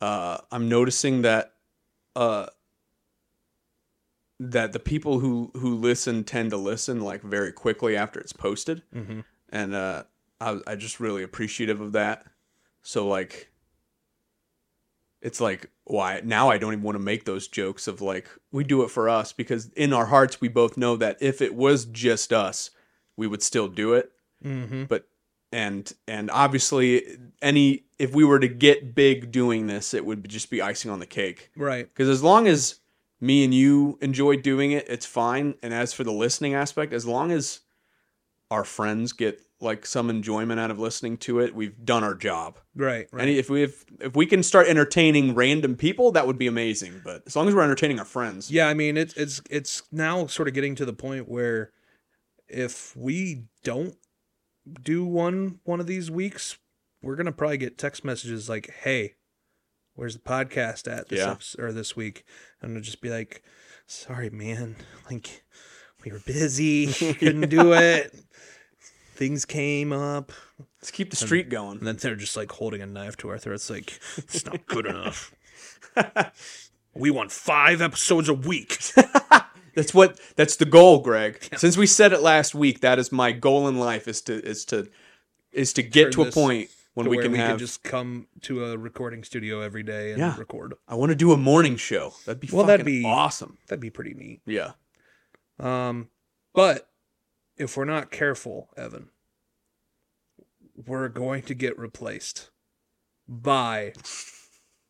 [0.00, 1.54] uh, I'm noticing that,
[2.16, 2.46] uh,
[4.38, 8.82] that the people who who listen tend to listen like very quickly after it's posted,
[8.92, 10.04] hmm and uh,
[10.40, 12.24] I I just really appreciative of that.
[12.82, 13.50] So like,
[15.20, 18.64] it's like why now I don't even want to make those jokes of like we
[18.64, 21.84] do it for us because in our hearts we both know that if it was
[21.84, 22.70] just us,
[23.16, 24.12] we would still do it.
[24.42, 25.06] Hmm but
[25.52, 27.02] and and obviously
[27.42, 30.98] any if we were to get big doing this it would just be icing on
[31.00, 31.86] the cake Right.
[31.88, 32.76] because as long as
[33.20, 37.04] me and you enjoy doing it it's fine and as for the listening aspect as
[37.06, 37.60] long as
[38.50, 42.56] our friends get like some enjoyment out of listening to it, we've done our job.
[42.74, 43.06] Right.
[43.12, 43.20] Right.
[43.20, 47.02] And if we if, if we can start entertaining random people, that would be amazing.
[47.04, 50.26] But as long as we're entertaining our friends, Yeah, I mean it's it's it's now
[50.28, 51.72] sort of getting to the point where
[52.48, 53.94] if we don't
[54.82, 56.58] do one one of these weeks,
[57.02, 59.14] we're gonna probably get text messages like, "Hey,
[59.94, 61.34] where's the podcast at this Yeah.
[61.34, 62.24] eps- or this week?"
[62.60, 63.42] And it'll just be like,
[63.86, 64.76] "Sorry, man,
[65.10, 65.44] like
[66.04, 68.14] we were busy, couldn't do it.
[69.14, 70.32] Things came up."
[70.78, 71.76] let's keep the streak going.
[71.78, 74.86] And then they're just like holding a knife to our throats, like it's not good
[74.86, 75.34] enough.
[76.94, 78.78] we want five episodes a week.
[79.74, 81.38] That's what that's the goal, Greg.
[81.56, 84.64] Since we said it last week, that is my goal in life is to is
[84.66, 84.88] to
[85.52, 88.64] is to get Turn to a point when we can we have just come to
[88.66, 90.36] a recording studio every day and Yeah.
[90.36, 90.74] record.
[90.88, 92.14] I want to do a morning show.
[92.26, 93.58] That'd be Well, fucking that'd be- awesome.
[93.68, 94.40] That'd be pretty neat.
[94.46, 94.72] Yeah.
[95.58, 96.08] Um,
[96.52, 96.90] but
[97.56, 99.10] if we're not careful, Evan,
[100.86, 102.50] we're going to get replaced
[103.28, 103.92] by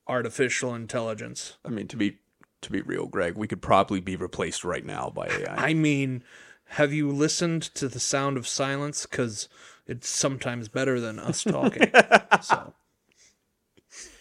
[0.06, 1.56] artificial intelligence.
[1.64, 2.18] I mean to be
[2.62, 5.54] to be real, Greg, we could probably be replaced right now by AI.
[5.70, 6.22] I mean,
[6.70, 9.06] have you listened to the sound of silence?
[9.06, 9.48] Because
[9.86, 11.90] it's sometimes better than us talking.
[12.42, 12.74] so,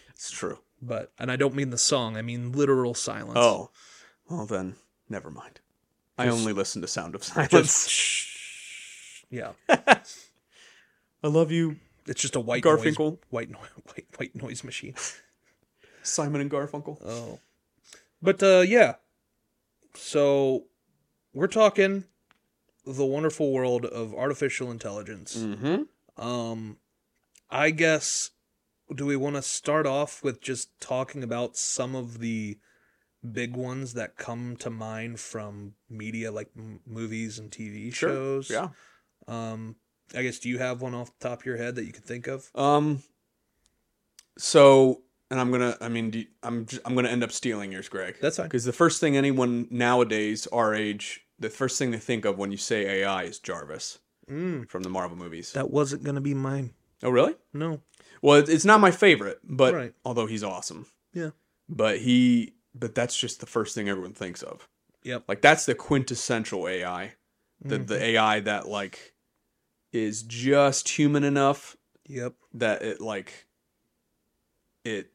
[0.10, 0.60] it's true.
[0.82, 3.38] but and I don't mean the song; I mean literal silence.
[3.38, 3.70] Oh.
[4.30, 4.76] Well then,
[5.10, 5.60] never mind.
[6.18, 7.52] I only listen to Sound of Silence.
[7.52, 9.24] just shh.
[9.32, 13.00] Yeah, I love you, it's just a white Garfunkel.
[13.12, 14.96] noise, white no- white white noise machine.
[16.04, 16.98] Simon and Garfunkel.
[17.06, 17.40] Oh,
[18.22, 18.96] but uh, yeah.
[19.96, 20.66] So
[21.34, 22.06] we're talking
[22.86, 25.38] the wonderful world of artificial intelligence.
[25.38, 26.24] Mm-hmm.
[26.24, 26.78] Um,
[27.50, 28.32] I guess
[28.96, 32.58] do we want to start off with just talking about some of the
[33.32, 38.10] big ones that come to mind from media like m- movies and TV Sure.
[38.10, 38.50] shows?
[38.50, 38.70] Yeah.
[39.28, 39.76] Um,
[40.16, 42.02] I guess do you have one off the top of your head that you can
[42.04, 42.50] think of?
[42.56, 43.04] Um.
[44.38, 45.78] So, and I'm gonna.
[45.82, 46.66] I mean, you- I'm.
[46.66, 48.18] j- I'm gonna end up stealing yours, Greg.
[48.22, 48.48] That's fine.
[48.48, 52.52] Because the first thing anyone nowadays, our age, the first thing they think of when
[52.52, 55.54] you say AI is Jarvis Mm, from the Marvel movies.
[55.54, 56.74] that wasn't gonna be mine.
[57.04, 57.36] Oh, really?
[57.54, 57.82] No.
[58.22, 59.94] Well, it's not my favorite, but Right.
[60.04, 60.88] although he's awesome.
[61.14, 61.32] Yeah.
[61.70, 62.56] But he.
[62.76, 64.68] But that's just the first thing everyone thinks of.
[65.04, 65.24] Yep.
[65.28, 67.16] Like that's the quintessential AI.
[67.62, 67.88] The Mhm.
[67.88, 69.14] the AI that like
[69.92, 71.76] is just human enough
[72.08, 72.36] Yep.
[72.54, 73.48] that it like
[74.86, 75.12] it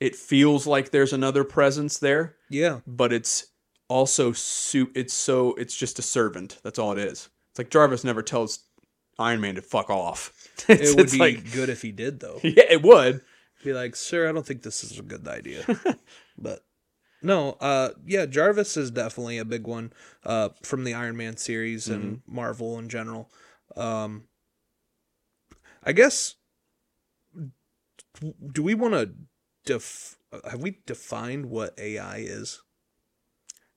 [0.00, 2.80] it feels like there's another presence there Yeah.
[2.86, 3.46] but it's
[3.88, 8.04] also su- it's so it's just a servant that's all it is it's like jarvis
[8.04, 8.60] never tells
[9.18, 10.32] iron man to fuck off
[10.68, 12.38] It would be like good if he did though.
[12.44, 13.22] yeah it would
[13.64, 15.64] be like, "Sir, I don't think this is a good idea."
[16.38, 16.60] but
[17.22, 19.92] no, uh yeah, Jarvis is definitely a big one
[20.24, 23.30] uh from the Iron Man series and Marvel in general.
[23.76, 24.24] Um
[25.82, 26.36] I guess
[28.52, 29.10] do we want to
[29.64, 30.16] def
[30.48, 32.62] have we defined what AI is?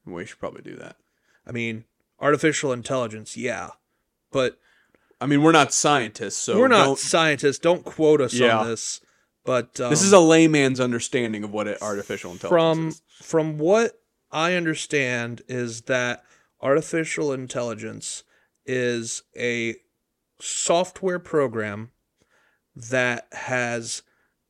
[0.06, 0.98] we should probably do that
[1.46, 1.84] I mean,
[2.20, 3.72] artificial intelligence, yeah.
[4.32, 4.60] But
[5.22, 7.60] i mean we're not scientists so we're not don't- scientists.
[7.60, 8.60] Don't quote us Yeah.
[8.60, 9.02] on this.
[9.46, 14.00] But um, this is a layman's understanding of what artificial intelligence from is from what
[14.32, 16.24] I understand is that
[16.62, 18.24] artificial intelligence
[18.66, 19.76] is a
[20.40, 21.92] software program
[22.76, 24.02] that has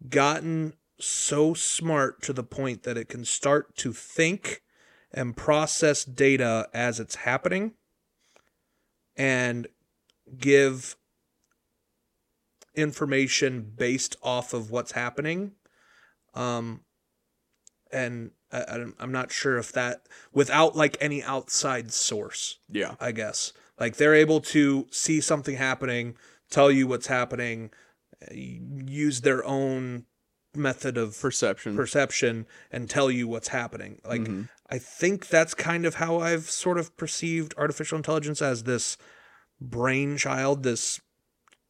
[0.09, 4.61] gotten so smart to the point that it can start to think
[5.11, 7.73] and process data as it's happening
[9.15, 9.67] and
[10.37, 10.95] give
[12.75, 15.51] information based off of what's happening
[16.33, 16.81] um
[17.91, 23.53] and I, I'm not sure if that without like any outside source yeah I guess.
[23.79, 26.15] Like they're able to see something happening,
[26.49, 27.71] tell you what's happening,
[28.31, 30.05] use their own
[30.55, 33.99] method of perception perception and tell you what's happening.
[34.05, 34.49] Like Mhm.
[34.69, 38.97] I think that's kind of how I've sort of perceived artificial intelligence as this
[39.61, 40.99] brainchild, this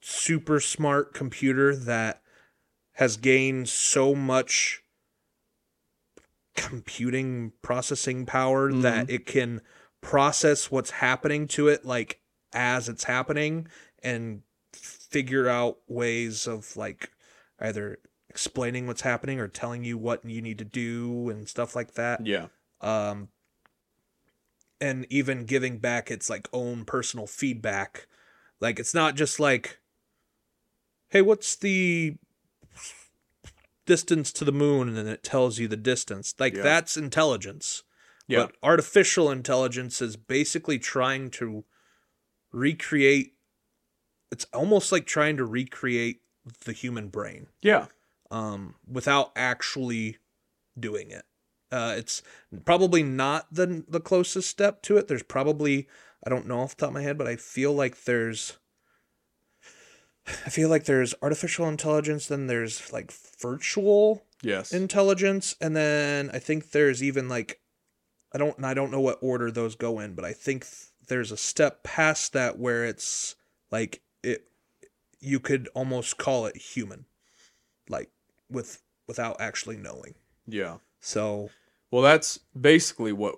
[0.01, 2.21] super smart computer that
[2.93, 4.83] has gained so much
[6.55, 9.59] computing processing power that it can
[10.01, 12.19] process what's happening to it like
[12.53, 13.67] as it's happening
[14.03, 14.43] and
[14.73, 17.09] figure out ways of like
[17.59, 17.97] either
[18.33, 22.25] explaining what's happening or telling you what you need to do and stuff like that.
[22.25, 22.47] Yeah.
[22.81, 23.27] Um
[24.81, 28.07] and even giving back its like own personal feedback.
[28.59, 29.79] Like it's not just like
[31.09, 32.15] hey what's the
[33.85, 34.87] distance to the moon?
[34.87, 36.33] And then it tells you the distance.
[36.39, 36.63] Like Yeah.
[36.63, 37.83] that's intelligence.
[38.27, 38.45] Yeah.
[38.47, 41.65] But artificial intelligence is basically trying to
[42.51, 43.35] recreate
[44.31, 46.21] it's almost like trying to recreate
[46.65, 47.45] the human brain.
[47.61, 47.85] Yeah.
[48.33, 50.17] Um, without actually
[50.77, 51.23] doing it.
[51.71, 52.21] Uh, it's
[52.65, 55.07] probably not the the closest step to it.
[55.07, 55.87] There's probably
[56.25, 58.57] I don't know off the top of my head, but I feel like there's
[60.27, 64.73] I feel like there's artificial intelligence, then there's like virtual Yes.
[64.73, 67.59] intelligence, and then I think there's even like
[68.33, 70.87] I don't and I don't know what order those go in, but I think th-
[71.07, 73.35] there's a step past that where it's
[73.71, 74.47] like it
[75.19, 77.05] you could almost call it human,
[77.89, 78.09] like
[78.53, 80.15] with without actually knowing.
[80.47, 80.77] yeah.
[81.01, 81.49] So
[81.91, 83.35] Well, that's basically what.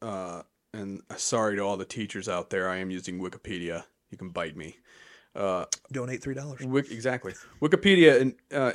[0.00, 2.68] Uh, and sorry to all the teachers out there.
[2.68, 3.84] I am using Wikipedia.
[4.10, 4.78] You can bite me.
[5.34, 6.60] Uh, donate three dollars.
[6.60, 7.34] Wik- exactly.
[7.60, 8.72] Wikipedia uh,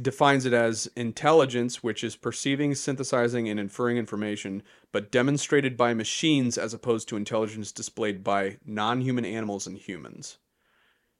[0.00, 6.56] defines it as intelligence, which is perceiving, synthesizing, and inferring information, but demonstrated by machines
[6.58, 10.38] as opposed to intelligence displayed by non human animals and humans.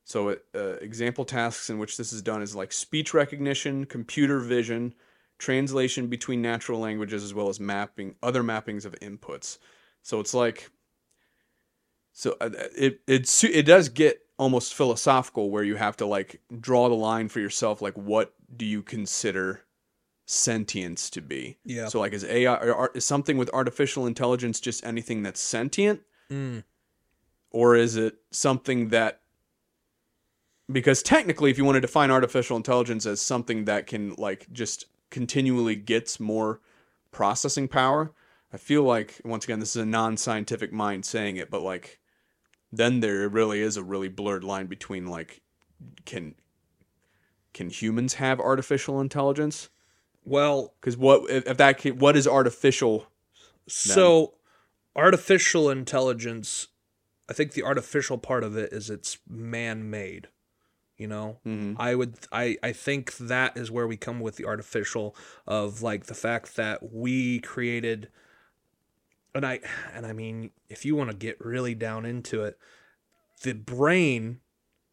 [0.04, 4.94] So, uh, example tasks in which this is done is like speech recognition, computer vision,
[5.38, 9.58] translation between natural languages, as well as mapping other mappings of inputs.
[10.02, 10.70] So it's like
[12.12, 16.88] so uh, it it it does get almost philosophical where you have to like draw
[16.88, 19.60] the line for yourself like what do you consider
[20.26, 21.88] sentience to be Yeah.
[21.88, 26.64] so like is ai or is something with artificial intelligence just anything that's sentient Mm.
[27.50, 29.20] or is it something that
[30.70, 34.86] because technically if you want to define artificial intelligence as something that can like just
[35.10, 36.60] continually gets more
[37.10, 38.12] processing power
[38.52, 41.98] i feel like once again this is a non-scientific mind saying it but like
[42.72, 45.42] then there really is a really blurred line between like
[46.04, 46.34] can
[47.52, 49.68] can humans have artificial intelligence
[50.24, 53.08] Well, because what if, if that what is artificial
[53.68, 54.34] so
[54.94, 56.68] artificial intelligence,
[57.28, 60.28] I think the artificial part of it is it's man-made.
[60.98, 61.76] You know, Mhm.
[61.78, 66.06] I would I I think that is where we come with the artificial of like
[66.06, 68.08] the fact that we created
[69.34, 69.60] and I
[69.94, 72.58] and I mean if you want to get really down into it
[73.42, 74.40] the brain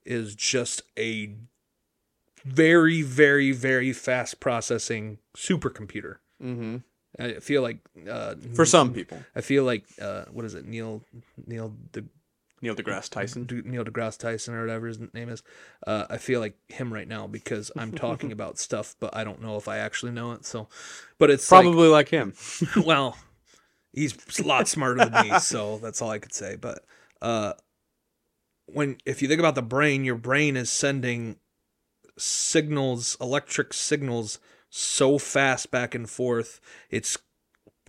[0.06, 1.36] is just a
[2.46, 6.18] very very very fast processing supercomputer.
[6.42, 6.78] mm-hmm.
[7.20, 11.04] I feel like uh for some people I feel like uh what is it Neil
[11.46, 12.04] Neil De,
[12.62, 15.44] neil degrasse tyson Neil deGrasse Tyson or whatever his name is.
[15.86, 19.42] Uh, I feel like him right now because I'm talking about stuff, but I don't
[19.42, 20.46] know if I actually know it.
[20.46, 20.68] So,
[21.18, 22.34] but it's probably like him
[22.86, 23.18] well,
[23.94, 26.56] he's a lot smarter than me, so that's all I could say.
[26.56, 26.84] But
[27.22, 27.54] uh,
[28.66, 31.38] when if you think about the brain, your brain is sending
[32.18, 36.60] signals, electric signals, so fast back and forth.
[36.90, 37.18] It's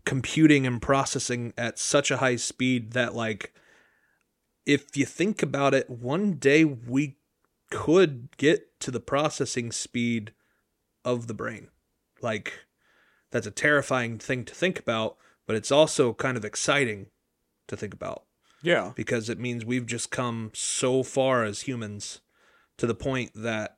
[0.05, 3.53] computing and processing at such a high speed that like
[4.71, 7.17] if you think about it, one day we
[7.71, 10.33] could get to the processing speed
[11.05, 11.69] of the brain.
[12.23, 12.67] Like,
[13.31, 17.07] that's a terrifying thing to think about, but it's also kind of exciting
[17.67, 18.25] to think about
[18.63, 22.21] yeah because it means we've just come so far as humans
[22.77, 23.77] to the point that,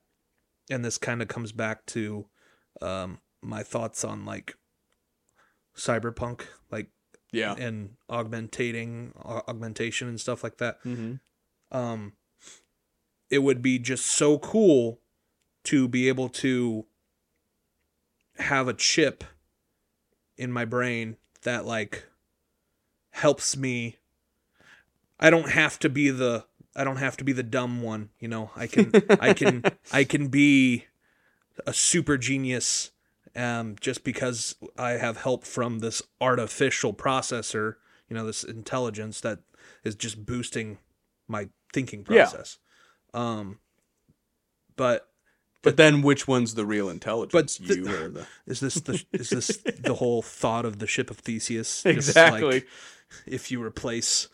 [0.71, 2.27] and this kind of comes back to
[2.81, 4.55] um, my thoughts on like
[5.77, 6.89] cyberpunk, like
[7.33, 11.14] yeah and augmentating augmentation and stuff like that mm-hmm.
[11.77, 12.12] um
[13.31, 15.01] it would be just so cool
[15.64, 16.85] to be able to
[18.37, 19.25] have a chip
[20.37, 22.05] in my brain that like
[23.11, 23.97] helps me
[25.18, 28.29] I don't have to be the I don't have to be the dumb one, you
[28.29, 28.51] know.
[28.57, 30.87] I can I can I can be
[31.66, 32.90] a super genius
[33.37, 37.77] um, just because I have help from this artificial processor,
[38.09, 39.40] you know, this intelligence that
[39.85, 40.79] is just boosting
[41.29, 42.25] my thinking Yeah.
[42.25, 42.59] process.
[43.14, 43.59] Um,
[44.77, 45.09] but
[45.62, 47.59] But then, which one's the real intelligence?
[47.59, 50.87] But the- you or the is this the is this the whole thought of the
[50.87, 51.83] ship of Theseus?
[51.83, 52.42] Just exactly?
[52.55, 52.66] like
[53.27, 54.29] if you replace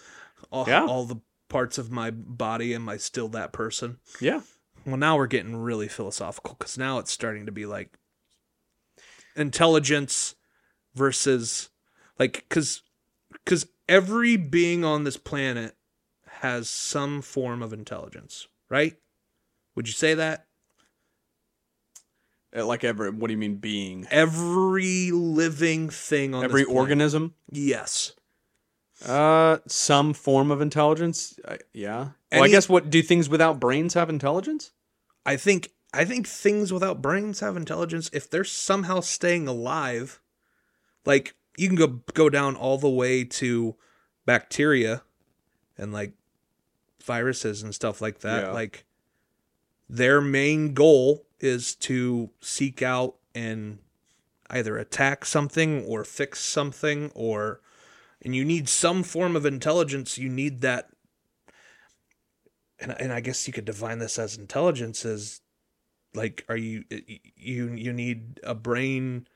[0.51, 0.87] all, Yeah.
[0.87, 1.17] all the
[1.49, 3.99] parts of my body, am I still that person?
[4.21, 4.41] yeah,
[4.87, 7.99] Well, now we're getting really philosophical because now it's starting to be like
[9.39, 10.35] intelligence
[10.95, 11.71] versus
[12.19, 12.83] like because
[13.45, 15.77] because every being on this planet
[16.41, 18.97] has some form of intelligence, right?
[19.75, 20.47] Would you say that
[22.57, 23.11] Uh, like every.
[23.11, 24.07] What do you mean being?
[24.11, 27.35] every living thing on Every this planet- organism.
[27.53, 28.13] Yes.
[29.05, 31.39] Uh, some form of intelligence.
[31.45, 32.09] Uh, yeah.
[32.33, 34.73] Well, I guess what do things without brains have intelligence?
[35.25, 40.21] I think I think things without brains have intelligence if they're somehow staying alive.
[41.05, 43.77] Like you can go go down all the way to
[44.27, 45.03] bacteria
[45.79, 46.13] and like
[47.03, 48.45] viruses and stuff like that.
[48.45, 48.53] Yeah.
[48.53, 48.85] Like
[49.89, 53.79] their main goal is to seek out and
[54.51, 57.61] either attack something or fix something or
[58.23, 60.89] and you need some form of intelligence you need that
[62.81, 65.43] and, and i guess you could define this as intelligence as
[66.15, 66.85] like are you
[67.37, 69.27] you you need a brain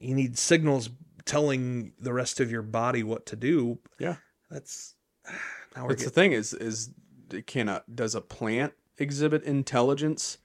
[0.00, 0.90] you need signals
[1.24, 4.16] telling the rest of your body what to do Yeah.
[4.50, 4.94] that's
[5.76, 6.90] now we're That's the thing is is
[7.32, 10.38] it cannot does a plant exhibit intelligence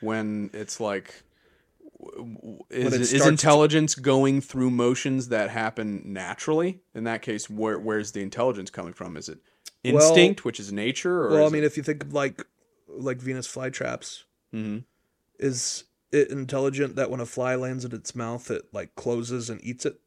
[0.00, 1.22] when it's like
[2.70, 6.80] is, it is starts to- intelligence going through motions that happen naturally?
[6.94, 9.16] In that case, where where's the intelligence coming from?
[9.16, 9.38] Is it
[9.84, 12.44] Well- instinct, which is nature, or well i mean if you think of like
[12.88, 14.78] like venus flytraps hmm
[15.38, 19.62] is it intelligent that when a fly lands in its mouth it like closes and
[19.62, 20.00] eats it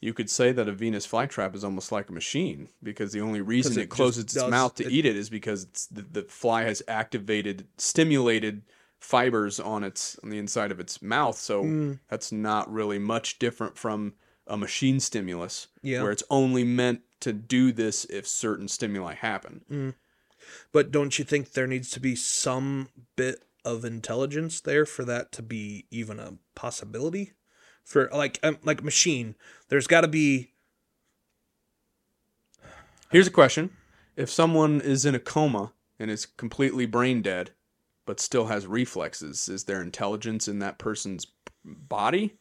[0.00, 3.42] you could say that a Venus flytrap is almost like a machine because the only
[3.42, 6.00] reason it, it closes its does- mouth to it- eat it is because it's, the,
[6.10, 8.62] the fly has activated, stimulated
[8.98, 11.36] fibers on its on the inside of its mouth.
[11.36, 11.98] So Mm.
[12.08, 14.14] that's not really much different from
[14.46, 16.02] a machine stimulus, Yeah.
[16.02, 19.94] where it's only meant to do this if certain stimuli happen.
[20.72, 25.32] but don't you think there needs to be some bit of intelligence there for that
[25.32, 27.32] to be even a possibility
[27.84, 29.34] for like um, like machine
[29.68, 30.50] there's got to be
[33.10, 33.70] Here's a question:
[34.16, 37.50] If someone is in a coma and is completely brain dead,
[38.06, 41.26] but still has reflexes, is there intelligence in that person's
[41.64, 42.36] body?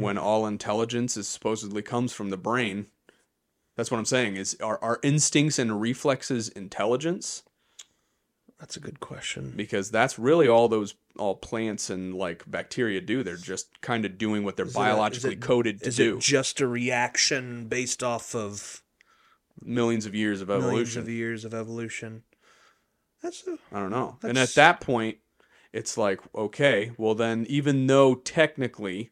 [0.00, 2.86] When all intelligence is supposedly comes from the brain,
[3.76, 4.36] that's what I'm saying.
[4.36, 7.42] Is are our instincts and reflexes intelligence?
[8.62, 13.24] That's a good question Because that's really all those all plants and like bacteria do.
[13.24, 15.88] They're just kind of doing what they're Is it a- is biologically it- coded to
[15.88, 16.16] is do.
[16.16, 18.82] it just a reaction based off of
[19.60, 20.70] Millions of years of evolution.
[20.70, 22.22] millions of years of evolution
[23.20, 24.18] that's a, I don't know.
[24.22, 25.18] And at that point,
[25.72, 29.10] it's like, okay, well then, even though technically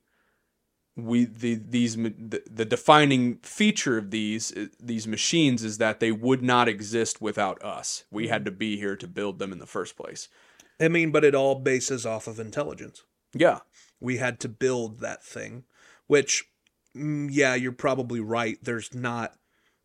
[1.05, 6.12] we the these the, the defining feature of these uh, these machines is that they
[6.12, 8.05] would not exist without us.
[8.11, 10.28] We had to be here to build them in the first place.
[10.80, 13.03] i mean but it all bases off of intelligence
[13.34, 13.61] Yeah,
[14.01, 15.64] we had to build that thing
[16.07, 16.44] which
[16.96, 19.34] mm, yeah you're probably right there's not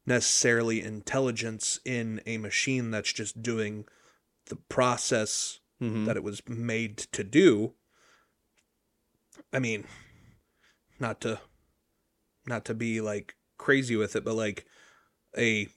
[0.06, 3.86] necessarily intelligence in a machine that's just doing
[4.48, 6.06] the process Mhm.
[6.06, 7.74] that it was made to do
[9.52, 9.84] i mean
[11.06, 11.40] not to
[12.48, 14.66] not to be like crazy with it but like
[15.38, 15.68] a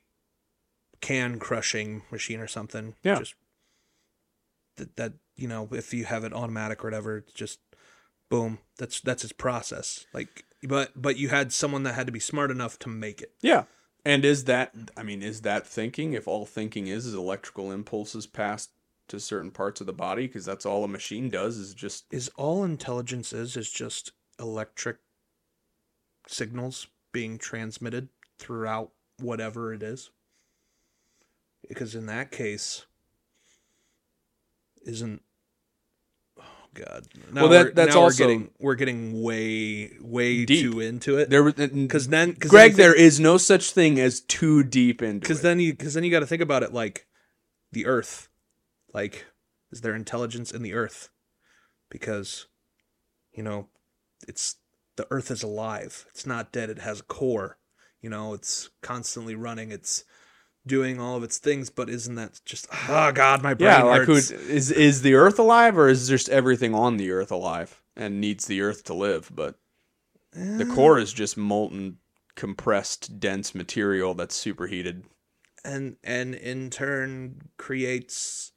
[1.00, 3.18] can crushing machine or something Yeah.
[3.18, 3.34] just
[4.76, 7.58] that, that you know if you have it automatic or whatever it's just
[8.30, 12.20] boom that's that's its process like but but you had someone that had to be
[12.20, 13.64] smart enough to make it yeah.
[14.04, 14.72] And is that?
[14.96, 16.14] I mean, is that thinking?
[16.14, 18.70] If all thinking is is electrical impulses passed
[19.08, 22.30] to certain parts of the body, because that's all a machine does is just is
[22.36, 24.98] all intelligence is is just electric
[26.28, 28.08] signals being transmitted
[28.38, 30.10] throughout whatever it is.
[31.68, 32.84] Because in that case
[34.86, 35.22] isn't
[36.38, 36.42] oh
[36.74, 37.06] god.
[37.32, 40.70] Now Well, that- we're, that's now also- we're getting we're getting way way Deep.
[40.72, 41.30] too into it.
[41.30, 41.42] There.
[41.44, 45.20] because uh, Because then cause Greg, there is no such thing as too deep into
[45.20, 47.06] because then you because then you got to think about it like
[47.72, 48.28] the earth.
[48.94, 49.26] Like
[49.72, 51.10] is there intelligence in the earth?
[51.90, 52.46] Because
[53.32, 53.68] you know
[54.26, 54.56] it's
[54.98, 57.56] the earth is alive it's not dead it has a core
[58.02, 60.04] you know it's constantly running it's
[60.66, 64.02] doing all of its things but isn't that just oh god my brain yeah, like
[64.02, 64.30] hurts.
[64.30, 68.46] is is the Earth alive, or is just everything on the Earth alive and needs
[68.46, 69.30] the Earth to live?
[69.34, 69.54] But
[70.34, 71.96] the Eh, core is just molten,
[72.34, 75.04] compressed, dense material that's superheated.
[75.64, 78.52] and and in turn creates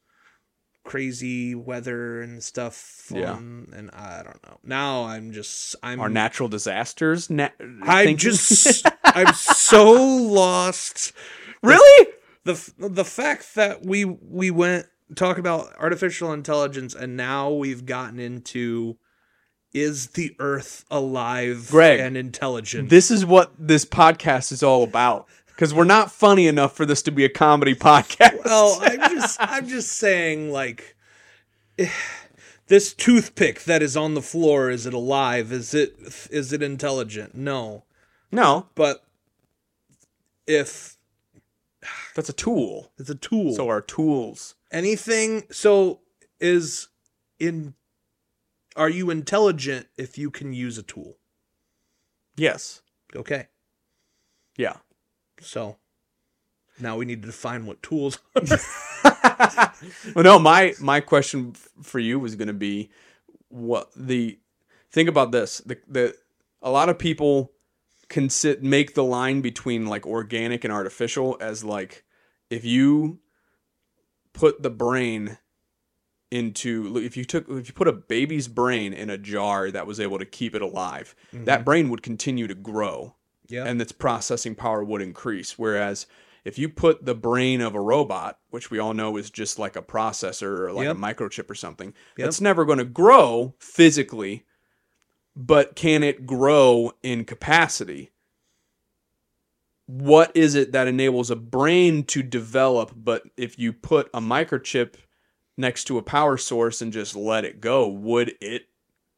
[0.83, 3.37] crazy weather and stuff Yeah.
[3.37, 7.29] and i don't know now i'm just i'm our natural disasters?
[7.29, 7.49] Na-
[7.83, 11.13] I'm just I'm so lost.
[11.61, 12.07] really.
[12.43, 17.85] The f- the fact that we we went talk about artificial intelligence and now we've
[17.85, 18.97] gotten into
[19.73, 22.89] is the earth alive Greg, and intelligent?
[22.89, 25.27] This is what this podcast is all about.
[25.55, 28.43] Because we're not funny enough for this to be a comedy podcast.
[28.45, 30.95] well, I'm just I'm just saying like
[32.67, 35.51] this toothpick that is on the floor is it alive?
[35.51, 35.95] Is it
[36.31, 37.35] is it intelligent?
[37.35, 37.83] No.
[38.31, 39.03] no, But
[40.47, 40.97] if
[42.15, 42.91] that's a tool.
[42.97, 43.53] it's a tool.
[43.55, 44.55] So our tools.
[44.71, 45.99] anything so
[46.39, 46.87] is
[47.39, 47.73] in
[48.75, 51.17] are you intelligent if you can use a tool
[52.35, 52.81] Yes.
[53.15, 53.47] okay
[54.57, 54.77] Yeah.
[55.41, 55.77] So
[56.79, 58.19] Now we need to define what tools.
[60.15, 62.89] well, no, my my question for you was going to be
[63.49, 64.39] what the
[64.91, 65.59] think about this.
[65.59, 66.15] The the
[66.61, 67.51] a lot of people
[68.09, 72.03] can sit make the line between like organic and artificial as like
[72.49, 73.19] if you
[74.33, 75.37] put the brain
[76.29, 79.99] into if you took if you put a baby's brain in a jar that was
[79.99, 81.63] able to keep it alive, that mm-hmm.
[81.63, 83.15] brain would continue to grow
[83.51, 83.65] yeah.
[83.65, 85.59] and its processing power would increase.
[85.59, 86.07] Whereas
[86.43, 89.75] if you put the brain of a robot, which we all know is just like
[89.75, 90.95] a processor or like Yep.
[90.95, 92.27] a microchip or something, Yep.
[92.27, 94.45] it's never going to grow physically,
[95.35, 98.11] but can it grow in capacity?
[99.85, 102.93] What is it that enables a brain to develop?
[102.95, 104.95] But if you put a microchip
[105.57, 108.67] next to a power source and just let it go, would it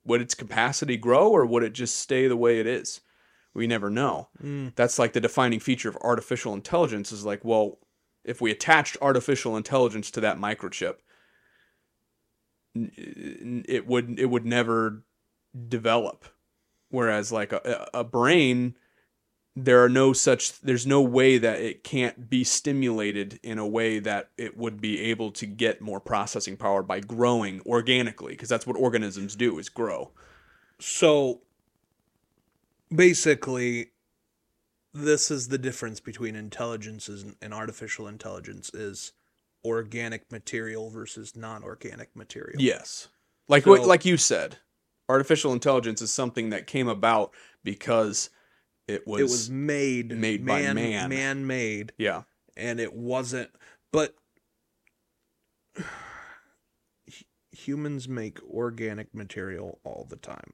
[0.06, 3.00] would its capacity grow or would it just stay the way it is?
[3.54, 4.30] We never know.
[4.41, 4.74] Mm.
[4.76, 7.78] That's like the defining feature of artificial intelligence is like, well,
[8.24, 10.95] if we attached artificial intelligence to that microchip,
[12.76, 15.04] it would it would never
[15.68, 16.26] develop.
[16.89, 18.76] Whereas like a, a brain,
[19.56, 23.99] there are no such there's no way that it can't be stimulated in a way
[23.99, 28.66] that it would be able to get more processing power by growing organically because that's
[28.66, 30.12] what organisms do is grow.
[30.80, 31.41] So
[32.96, 33.91] basically
[34.94, 37.10] this is the difference between intelligence
[37.41, 39.14] and artificial intelligence is
[39.66, 42.62] organic material versus non-organic material.
[42.62, 43.08] Yes.
[43.48, 44.58] Like what So- like you said,
[45.10, 47.34] artificial intelligence is something that came about
[47.64, 48.30] because
[48.88, 51.10] it was, it was made made by man.
[51.10, 52.24] man made yeah.
[52.58, 53.50] and it wasn't
[53.91, 54.16] but
[57.52, 60.54] humans make organic material all the time.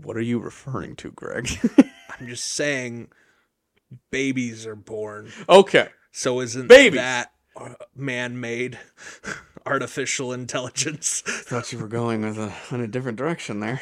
[0.00, 1.48] What are you referring to, Greg?
[2.20, 3.08] I'm just saying
[4.10, 5.30] babies are born.
[5.48, 5.88] okay.
[6.12, 6.98] So isn't Babies.
[7.00, 8.78] that uh, man-made
[9.66, 11.20] artificial intelligence?
[11.26, 13.80] Thought you were going with a in a different direction there.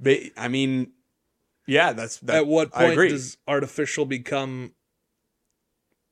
[0.00, 0.92] ba- I mean,
[1.66, 3.08] yeah, that's that, At what I point agree.
[3.10, 4.72] does artificial become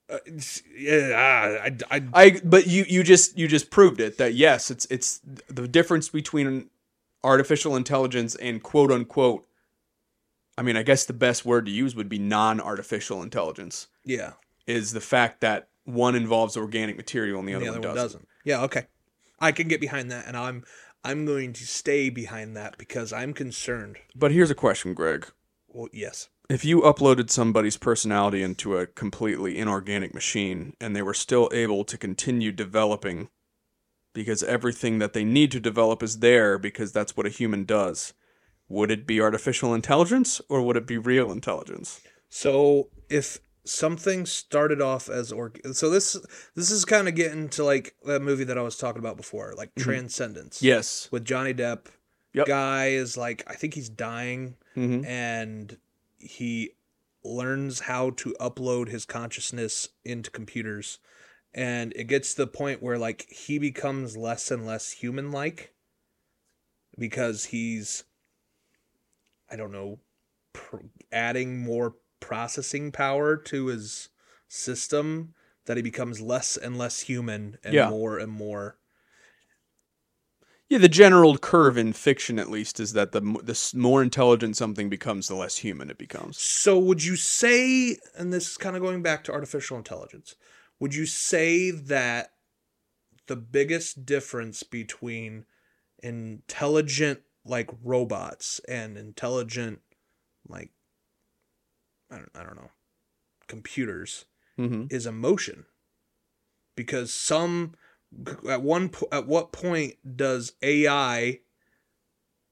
[0.08, 4.18] uh, it's- yeah, ah, I, I, I but you you just you just proved it
[4.18, 6.70] that yes, it's it's the difference between
[7.22, 9.46] artificial intelligence and quote unquote
[10.58, 14.32] I mean, I guess the best word to use would be non-artificial intelligence yeah,
[14.66, 17.96] is the fact that one involves organic material and the other, the other one one
[17.96, 18.20] doesn't.
[18.20, 18.28] doesn't.
[18.44, 18.86] Yeah, okay.
[19.38, 20.64] I can get behind that and I'm
[21.02, 23.96] I'm going to stay behind that because I'm concerned.
[24.14, 25.26] But here's a question, Greg.
[25.68, 26.28] Well, yes.
[26.50, 31.84] If you uploaded somebody's personality into a completely inorganic machine and they were still able
[31.84, 33.28] to continue developing
[34.12, 38.12] because everything that they need to develop is there because that's what a human does,
[38.68, 42.00] would it be artificial intelligence or would it be real intelligence?
[42.28, 46.16] So if something started off as org, so this
[46.54, 49.54] this is kind of getting to like that movie that I was talking about before,
[49.56, 50.62] like Transcendence.
[50.62, 51.08] Yes.
[51.10, 51.86] with Johnny Depp.
[52.32, 52.46] Yep.
[52.46, 55.76] Guy is like I think he's dying hmm and
[56.18, 56.70] he
[57.24, 60.98] learns how to upload his consciousness into computers
[61.54, 65.74] and it gets to the point where like he becomes less and less human like
[66.98, 68.04] because he's
[69.50, 70.00] I don't know
[70.54, 70.78] pr-
[71.12, 74.08] adding more processing power to his
[74.48, 75.34] system
[75.66, 77.86] that he becomes less and less human and Yeah.
[77.86, 78.78] more and more
[80.70, 84.88] Yeah, the general curve in fiction, at least, is that the, the more intelligent something
[84.88, 86.38] becomes, the less human it becomes.
[86.38, 90.36] So would you say, and this is kind of going back to artificial intelligence,
[90.80, 92.32] would you say that
[93.26, 95.44] the biggest difference between
[96.02, 99.80] intelligent like robots and intelligent
[100.48, 100.70] like
[102.10, 102.70] I don't, I don't know
[103.46, 104.24] computers
[104.56, 105.66] hmm is emotion?
[106.74, 107.74] Because some
[108.48, 111.40] at one po- at what point does AI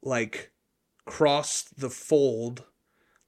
[0.03, 0.53] like
[1.07, 2.65] cross the fold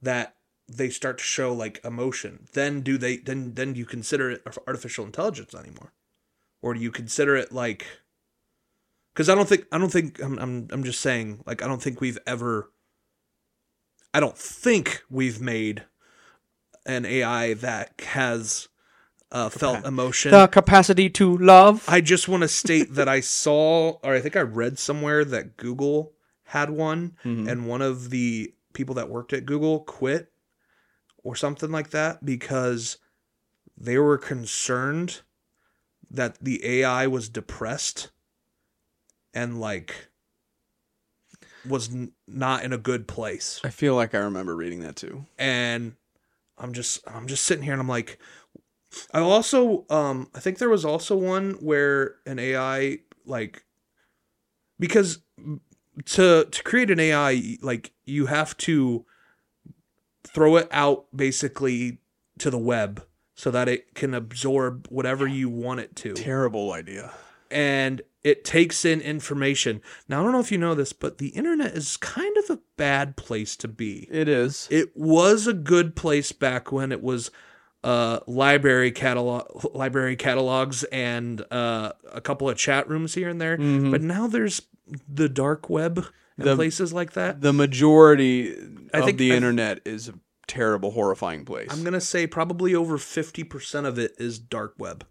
[0.03, 0.36] that
[0.77, 4.43] they start to show like emotion then do they then then do you consider it
[4.66, 5.93] artificial intelligence anymore
[6.62, 7.87] or do you consider it like
[9.12, 11.83] because I don't think I don't think I'm, I'm I'm just saying like I don't
[11.83, 12.71] think we've ever
[14.12, 15.85] I don't think we've made
[16.87, 18.68] an AI that has
[19.33, 20.33] uh, felt emotion.
[20.33, 21.85] The capacity to love.
[21.87, 25.57] I just want to state that I saw, or I think I read somewhere that
[25.57, 26.12] Google
[26.47, 27.49] had one, Mhm.
[27.49, 30.30] and one of the people that worked at Google quit
[31.23, 32.99] or something like that because
[33.77, 35.23] they were concerned
[36.11, 38.11] that the AI was depressed
[39.33, 40.09] and like
[41.66, 43.61] was n- not in a good place.
[43.64, 45.27] I feel like I remember reading that too.
[45.39, 45.95] And
[46.59, 48.18] I'm just I'm just sitting here and I'm like
[49.12, 53.64] I also um I think there was also one where an AI like
[54.79, 55.21] because
[56.07, 59.05] to to create an AI like you have to
[60.25, 61.99] throw it out basically
[62.39, 63.05] to the web
[63.35, 67.12] so that it can absorb whatever you want it to Terrible idea.
[67.51, 69.81] and it takes in information.
[70.07, 72.59] Now I don't know if you know this, but the internet is kind of a
[72.77, 74.07] bad place to be.
[74.11, 74.68] It is.
[74.71, 77.31] It was a good place back when it was
[77.83, 83.57] uh, library catalog, library catalogs, and uh, a couple of chat rooms here and there.
[83.57, 83.91] Mhm.
[83.91, 84.61] But now there's
[85.09, 86.05] the dark web
[86.41, 87.41] and The- places like that.
[87.41, 88.53] the majority
[88.93, 90.14] I of think- the I- internet is a
[90.47, 91.68] terrible, horrifying place.
[91.70, 95.07] I'm gonna say probably over fifty percent of it is dark web.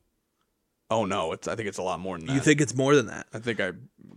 [0.91, 1.47] oh no, it's.
[1.47, 2.33] I think it's a lot more than that.
[2.33, 3.27] You think it's more than that?
[3.33, 3.73] I think I,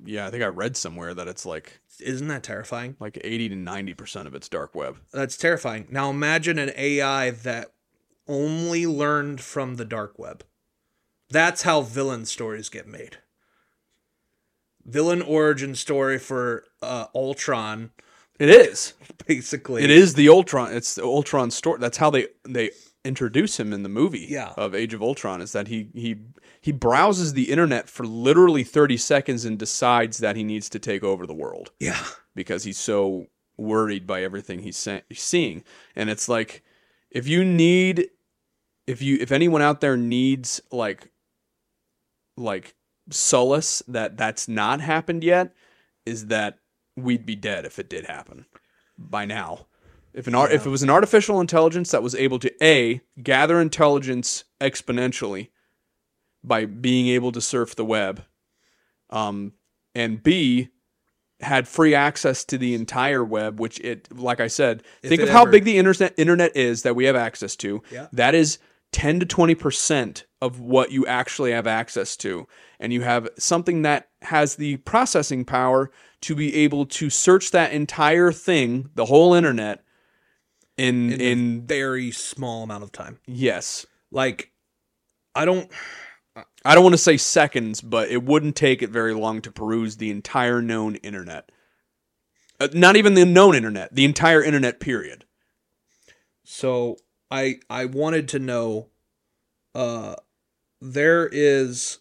[0.07, 2.97] yeah, I think I read somewhere that it's like Isn't that terrifying?
[2.99, 4.99] like eighty to ninety percent of it's dark web.
[5.13, 5.87] That's terrifying.
[5.91, 7.75] Now imagine an AI that
[8.27, 10.45] only learned from the dark web.
[11.29, 13.19] That's how villain stories get made.
[14.85, 17.91] Villain origin story for uh, Ultron,
[18.39, 18.95] It is.
[19.27, 19.83] basically.
[19.85, 20.73] It is the Ultron.
[20.75, 21.79] It's the Ultron story.
[21.81, 22.71] That's how they they
[23.05, 24.27] introduce him in the movie.
[24.29, 24.53] Yeah.
[24.57, 26.17] Of Age of Ultron is that he he
[26.61, 31.03] he browses the internet for literally thirty seconds and decides that he needs to take
[31.05, 31.71] over the world.
[31.81, 32.03] Yeah.
[32.35, 33.27] because he's so
[33.59, 35.63] worried by everything he's sa- seeing.
[35.95, 36.63] And it's like
[37.11, 38.09] if you need
[38.87, 41.11] if you if anyone out there needs like
[42.37, 42.75] like
[43.11, 45.55] solace that that's not happened yet
[46.07, 46.59] is that
[46.97, 48.47] we'd be dead if it did happen
[48.99, 49.67] by now.
[50.13, 53.61] If an art, if it was an artificial intelligence that was able to a gather
[53.61, 55.49] intelligence exponentially
[56.45, 58.25] by being able to surf the web,
[59.09, 59.53] um,
[59.95, 60.69] and b
[61.41, 65.29] had free access to the entire web, which it, like I said, If think of
[65.29, 67.83] how big the internet internet is that we have access to.
[67.91, 68.09] Yeah.
[68.13, 68.59] That is
[68.93, 72.47] ten to twenty percent of what you actually have access to,
[72.79, 75.91] and you have something that has the processing power
[76.21, 79.83] to be able to search that entire thing, the whole internet,
[80.77, 83.19] in In, in, a very small amount of time.
[83.27, 83.87] yes.
[84.11, 84.53] Like,
[85.35, 85.71] I don't.
[86.65, 89.97] I don't want to say seconds, but it wouldn't take it very long to peruse
[89.97, 91.51] the entire known internet.
[92.61, 95.25] Uh, not even the known internet, the entire internet period.
[96.45, 96.97] So
[97.33, 98.89] I I wanted to know.
[99.75, 100.15] Uh,
[100.81, 101.99] there is.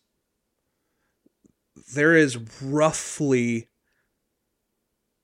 [1.95, 3.67] There is roughly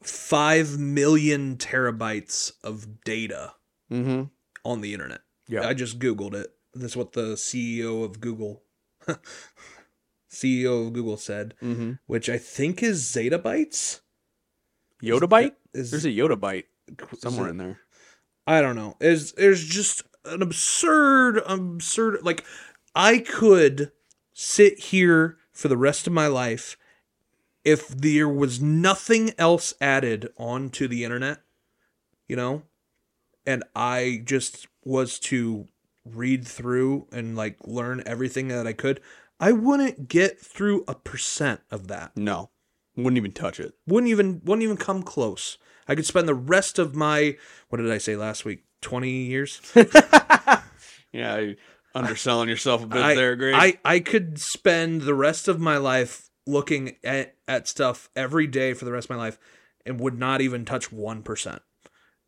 [0.03, 3.53] five million terabytes of data
[3.91, 4.23] Mm-hmm.
[4.65, 5.21] on the internet.
[5.47, 5.65] Yeah.
[5.67, 6.47] I just Googled it.
[6.73, 8.63] That's what the CEO of Google
[10.29, 11.93] CEO of Google said, Mm-hmm.
[12.05, 14.01] which I think is zettabytes.
[15.01, 15.53] Yoda byte?
[15.73, 16.65] Is, There's a Yoda byte
[17.19, 17.79] somewhere in there.
[18.47, 18.95] I don't know.
[18.99, 22.43] Is there's just an absurd, absurd like
[22.95, 23.91] I could
[24.33, 26.77] sit here for the rest of my life
[27.65, 31.41] if there was nothing else added onto the internet,
[32.25, 32.63] you know,
[33.45, 35.67] and I just was to
[36.05, 39.01] read through and like learn everything that I could,
[39.37, 42.15] I wouldn't get through a percent of that.
[42.15, 42.51] No,
[42.95, 43.73] wouldn't even touch it.
[43.85, 45.57] Wouldn't even wouldn't even come close.
[45.87, 47.37] I could spend the rest of my
[47.69, 48.63] what did I say last week?
[48.81, 49.61] 20 years?
[51.11, 51.53] Yeah,
[51.95, 53.55] underselling yourself a bit I, there, Greg.
[53.55, 58.73] I, I could spend the rest of my life looking at, at stuff every day
[58.73, 59.39] for the rest of my life
[59.85, 61.59] and would not even touch 1%.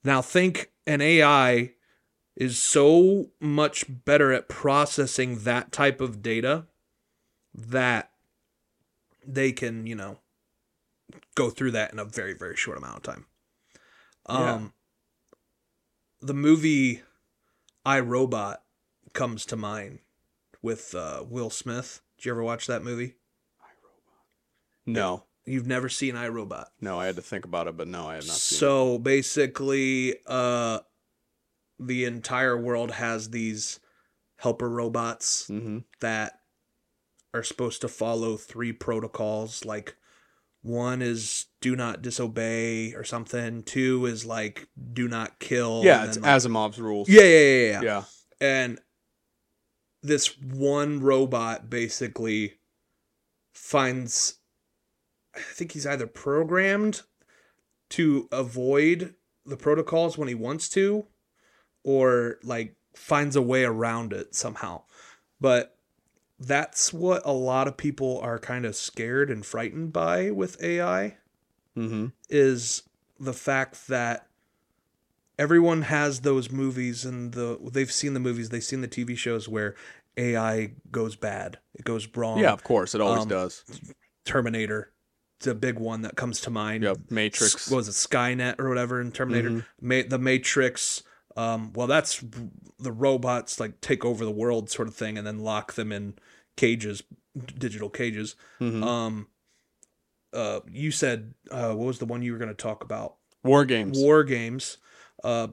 [0.04, 1.74] Now, think an AI
[2.36, 6.66] is so much better at processing that type of data
[7.54, 8.12] that
[9.26, 10.18] they can, you know,
[11.36, 13.26] go through that in a very, very short amount of time.
[14.30, 14.54] Yeah.
[14.54, 14.74] Um,
[16.22, 17.02] the movie
[17.86, 18.62] I Robot
[19.14, 20.00] comes to mind
[20.62, 22.02] with uh, Will Smith.
[22.18, 23.16] Did you ever watch that movie?
[24.86, 26.70] no, You've never seen I Robot.
[26.82, 28.60] no, I had to think about it, but no, I have not seen it.
[28.60, 30.80] So basically, uh,
[31.80, 33.80] the entire world has these
[34.38, 35.80] helper robots Mm-hmm.
[36.02, 36.40] that
[37.34, 39.64] are supposed to follow three protocols.
[39.66, 39.96] Like
[40.62, 43.64] one is do not disobey or something.
[43.64, 45.82] Two is like do not kill.
[45.84, 47.08] Yeah, it's like- Asimov's rules.
[47.10, 47.82] yeah, yeah, yeah, yeah.
[47.82, 48.04] yeah.
[48.42, 48.80] and
[50.02, 52.60] this one robot basically
[53.54, 54.36] finds
[55.36, 57.02] i think he's either programmed
[57.90, 59.14] to avoid
[59.46, 61.06] the protocols when he wants to
[61.84, 64.82] or like finds a way around it somehow
[65.42, 65.78] but
[66.40, 71.18] that's what a lot of people are kind of scared and frightened by with ai
[71.78, 72.08] Mm-hmm.
[72.30, 72.84] is
[73.20, 74.28] the fact that
[75.38, 79.48] everyone has those movies and the they've seen the movies, they've seen the TV shows
[79.48, 79.76] where
[80.18, 82.40] AI goes bad, it goes wrong.
[82.40, 83.64] Yeah, of course, it always Um, does.
[84.26, 84.92] Terminator,
[85.38, 86.84] it's a big one that comes to mind.
[86.84, 87.70] Yep, Matrix.
[87.72, 89.50] What was it, Skynet or whatever in Terminator?
[89.50, 89.66] Mhm.
[89.82, 91.04] Ma- the Matrix.
[91.38, 92.22] Um, well, that's
[92.80, 96.16] the robots like take over the world sort of thing, and then lock them in
[96.56, 97.04] cages,
[97.58, 98.36] digital cages.
[98.60, 98.84] Mhm.
[98.84, 99.28] Um,
[100.34, 103.16] uh, you said uh, what was the one you were going to talk about?
[103.44, 103.98] War games.
[103.98, 104.78] War games.
[105.24, 105.48] Uh,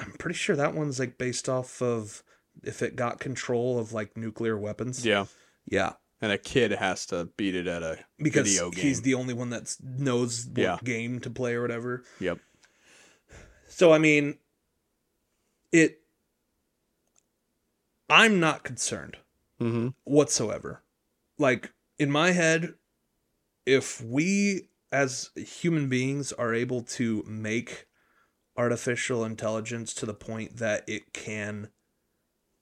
[0.00, 2.22] I'm pretty sure that one's like based off of
[2.62, 5.04] if it got control of like nuclear weapons.
[5.06, 5.26] Yeah,
[5.70, 5.94] Yeah.
[6.20, 8.82] and a kid has to beat it at a Because video game.
[8.84, 10.78] he's the only one that knows what Yeah.
[10.84, 12.04] game to play or whatever.
[12.20, 12.38] Yep.
[13.68, 14.38] So I mean,
[15.72, 16.00] it.
[18.10, 19.16] I'm not concerned
[19.62, 19.88] Mm-hmm.
[20.04, 20.82] whatsoever.
[21.38, 22.74] Like in my head,
[23.66, 27.86] if we as human beings are able to make
[28.56, 31.68] artificial intelligence to the point that it can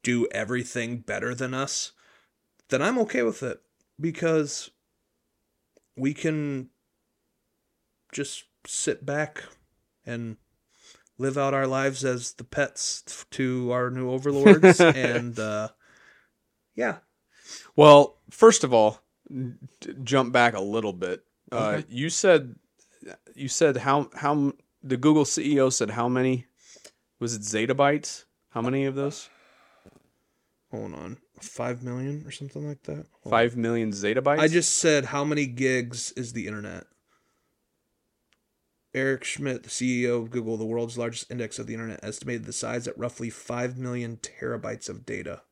[0.03, 1.93] do everything better than us,
[2.69, 3.61] then I'm okay with it
[3.99, 4.71] because
[5.97, 6.71] we can
[8.13, 9.45] just sit back
[10.07, 10.37] and
[11.19, 15.69] live out our lives as the pets to our new overlords and uh
[16.81, 16.97] yeah
[17.77, 18.93] Well, first of all,
[20.03, 21.19] jump back a little bit.
[21.53, 22.55] Uh, you said
[23.35, 24.53] you said how how
[24.83, 26.47] the Google CEO said how many
[27.19, 28.25] was it zettabytes?
[28.55, 29.29] How many of those?
[30.71, 33.31] hold on 5 million or something like that Hold on.
[33.31, 34.39] Five million zettabytes.
[34.39, 36.85] i just said how many gigs is the internet
[38.95, 42.53] eric schmidt the ceo of google the world's largest index of the internet estimated the
[42.53, 45.43] size at roughly 5 million terabytes of data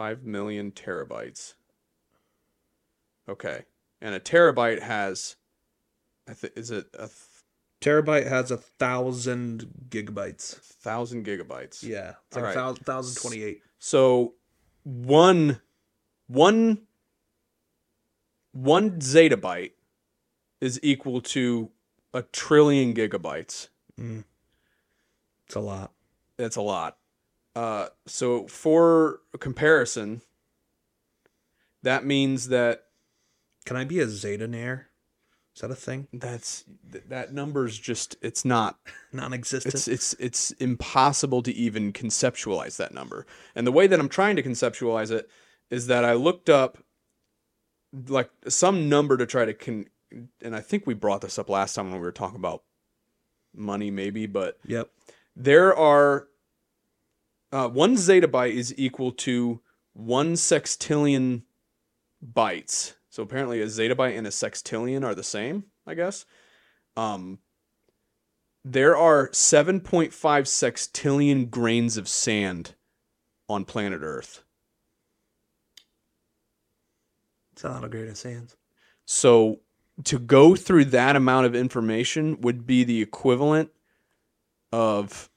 [0.00, 1.54] five million terabytes.
[3.28, 3.64] Okay,
[4.00, 5.36] and a terabyte has,
[6.26, 7.12] I think, is it a th-
[7.82, 11.82] terabyte has a thousand gigabytes thousand gigabytes?
[11.82, 12.60] yeah it's All like right.
[12.78, 14.34] a thousand, 1028 So
[14.84, 15.60] one
[16.28, 16.82] one
[18.52, 19.72] one zettabyte
[20.62, 21.70] is equal to
[22.14, 23.68] a trillion gigabytes.
[23.98, 24.24] mm.
[25.46, 25.92] it's a lot
[26.38, 26.96] That's a lot.
[27.60, 30.22] Uh, so for comparison,
[31.82, 32.84] that means that
[33.66, 34.84] can i be a zetaneer
[35.54, 36.08] is that a thing?
[36.10, 38.78] That's th- that number's just it's not
[39.12, 39.74] non-existent?
[39.74, 43.26] It's it's it's impossible to even conceptualize that number.
[43.54, 45.28] And the way that I'm trying to conceptualize it
[45.68, 46.78] is that I looked up
[48.08, 49.84] like some number to try to con
[50.40, 52.62] and I think we brought this up last time when we were talking about
[53.54, 54.88] money maybe, but yep.
[55.36, 56.28] there are
[57.52, 59.60] uh, one zettabyte is equal to
[59.92, 61.42] one sextillion
[62.24, 62.94] bytes.
[63.08, 65.64] So apparently, a zettabyte and a sextillion are the same.
[65.86, 66.24] I guess.
[66.96, 67.38] Um,
[68.64, 72.74] there are 7.5 sextillion grains of sand
[73.48, 74.44] on planet Earth.
[77.52, 78.54] it's a lot of grains of sand.
[79.06, 79.60] So
[80.04, 83.70] to go through that amount of information would be the equivalent
[84.72, 85.29] of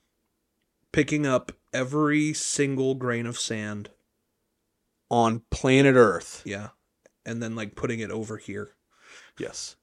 [0.93, 3.89] picking up every single grain of sand
[5.09, 6.41] on planet Earth.
[6.45, 6.69] Yeah.
[7.25, 8.69] And then like putting it over here.
[9.37, 9.75] Yes.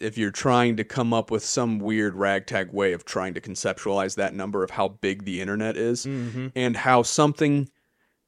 [0.00, 4.16] if you're trying to come up with some weird ragtag way of trying to conceptualize
[4.16, 6.48] that number of how big the internet is Mm-hmm.
[6.56, 7.70] and how something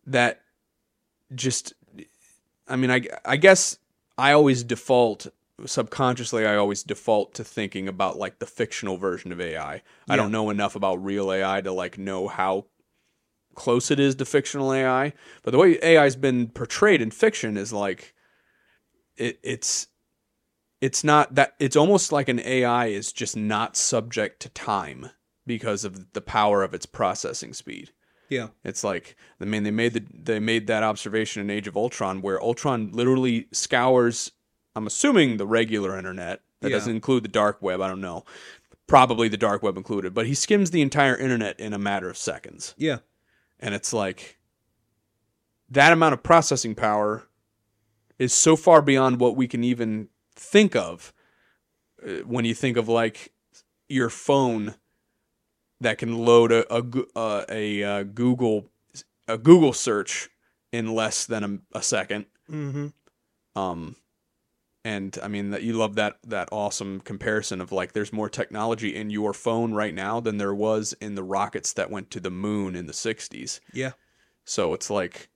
[0.07, 0.40] that
[1.34, 1.72] just
[2.68, 3.78] I mean I I guess
[4.16, 5.26] I always default
[5.66, 9.82] subconsciously I always default to thinking about like the fictional version of AI.
[10.08, 12.66] I don't know enough about real AI to like know how
[13.54, 17.72] close it is to fictional AI, but the way AI's been portrayed in fiction is
[17.72, 18.14] like
[19.16, 19.88] it, it's
[20.80, 25.10] it's not that it's almost like an AI is just not subject to time
[25.46, 27.92] because of the power of its processing speed.
[28.28, 28.48] Yeah.
[28.64, 32.22] It's like I mean they made the they made that observation in Age of Ultron
[32.22, 34.32] where Ultron literally scours
[34.74, 36.40] I'm assuming the regular internet.
[36.60, 36.76] That Yeah.
[36.76, 38.24] doesn't include the dark web, I don't know.
[38.86, 42.16] Probably the dark web included, but he skims the entire internet in a matter of
[42.16, 42.74] seconds.
[42.76, 42.98] Yeah.
[43.58, 44.38] And it's like
[45.70, 47.26] that amount of processing power
[48.18, 51.12] is so far beyond what we can even think of
[52.06, 53.32] uh, when you think of like
[53.88, 54.74] your phone
[55.80, 56.84] that can load a a,
[57.16, 58.68] uh, a uh, Google
[59.26, 60.28] a Google search
[60.70, 62.26] in less than a, a second.
[62.50, 62.88] Mm-hmm.
[63.58, 63.96] Um,
[64.85, 68.95] and I mean that you love that that awesome comparison of like there's more technology
[68.95, 72.30] in your phone right now than there was in the rockets that went to the
[72.30, 73.61] moon in the 60s.
[73.72, 73.93] Yeah.
[74.45, 75.28] So it's like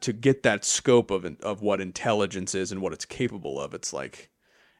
[0.00, 3.74] to get that scope of of what intelligence is and what it's capable of.
[3.74, 4.30] It's like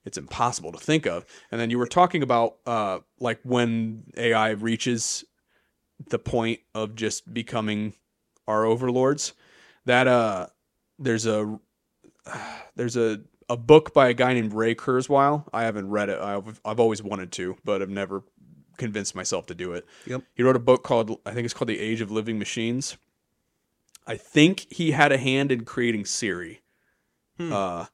[0.04, 1.24] it's impossible to think of.
[1.50, 5.24] And then you were talking about uh, like when AI reaches
[6.08, 7.94] the point of just becoming
[8.46, 9.32] our overlords.
[9.86, 10.48] That uh,
[10.98, 11.58] there's a
[12.76, 13.20] there's a
[13.52, 15.44] a book by a guy named Ray Kurzweil.
[15.52, 16.18] I haven't read it.
[16.18, 18.24] I've I've always wanted to, but I've never
[18.78, 19.84] convinced myself to do it.
[20.06, 20.22] Yep.
[20.34, 22.96] He wrote a book called I think it's called The Age of Living Machines.
[24.06, 26.62] I think he had a hand in creating Siri.
[27.36, 27.52] Hmm.
[27.52, 27.86] Uh,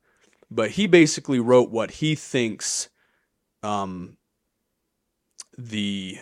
[0.48, 2.88] but he basically wrote what he thinks
[3.64, 4.16] um
[5.58, 6.18] the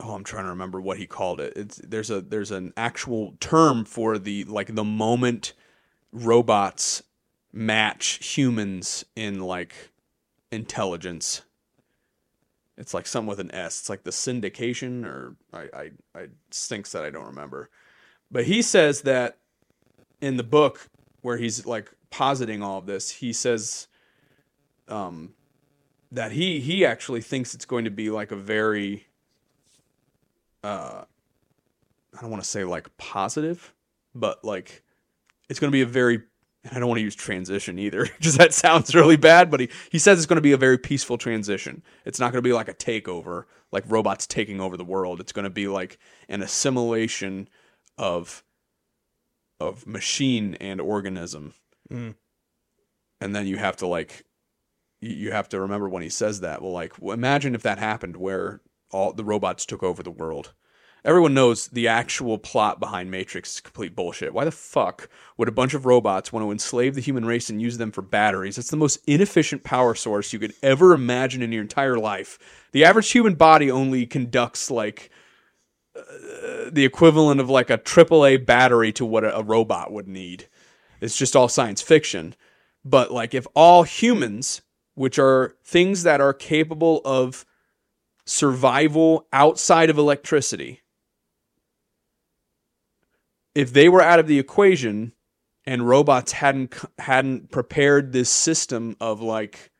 [0.00, 1.52] oh I'm trying to remember what he called it.
[1.54, 5.52] It's there's a there's an actual term for the like the moment
[6.10, 7.04] robots
[7.52, 9.90] match humans in like
[10.50, 11.42] intelligence.
[12.76, 13.80] It's like something with an S.
[13.80, 17.70] It's like the syndication or I I I stinks that I don't remember.
[18.30, 19.38] But he says that
[20.20, 20.88] in the book
[21.22, 23.88] where he's like positing all of this, he says
[24.86, 25.34] um
[26.12, 29.06] that he he actually thinks it's going to be like a very
[30.62, 31.02] uh
[32.16, 33.74] I don't want to say like positive,
[34.14, 34.82] but like
[35.48, 36.22] it's going to be a very
[36.72, 39.98] I don't want to use transition either because that sounds really bad, but he, he
[39.98, 41.82] says it's going to be a very peaceful transition.
[42.04, 45.20] It's not going to be like a takeover, like robots taking over the world.
[45.20, 45.98] It's going to be like
[46.28, 47.48] an assimilation
[47.96, 48.42] of
[49.60, 51.52] of machine and organism.
[51.90, 52.14] Mm.
[53.20, 54.24] And then you have to like
[55.00, 56.62] you- you have to remember when he says that.
[56.62, 58.60] Well, like well, imagine if that happened where
[58.90, 60.54] all the robots took over the world.
[61.04, 64.34] Everyone knows the actual plot behind Matrix is complete bullshit.
[64.34, 67.62] Why the fuck would a bunch of robots want to enslave the human race and
[67.62, 68.58] use them for batteries?
[68.58, 72.38] It's the most inefficient power source you could ever imagine in your entire life.
[72.72, 75.10] The average human body only conducts like
[75.96, 80.48] uh, the equivalent of like a AAA battery to what a, a robot would need.
[81.00, 82.34] It's just all science fiction.
[82.84, 84.62] But like if all humans,
[84.94, 87.44] which are things that are capable of
[88.24, 90.82] survival outside of electricity,
[93.54, 95.12] if they were out of the equation
[95.64, 99.70] and robots hadn't hadn't prepared this system of like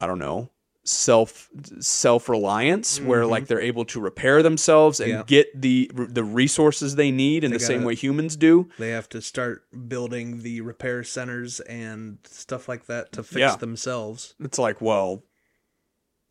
[0.00, 0.50] I don't know,
[0.84, 1.48] self
[1.80, 3.30] self reliance where Mhm.
[3.30, 5.22] like they're able to repair themselves and Yeah.
[5.26, 8.68] get the the resources they need in They the same gotta- way humans do.
[8.78, 13.56] They have to start building the repair centers and stuff like that to fix Yeah.
[13.56, 14.34] themselves.
[14.40, 15.24] It's like, well,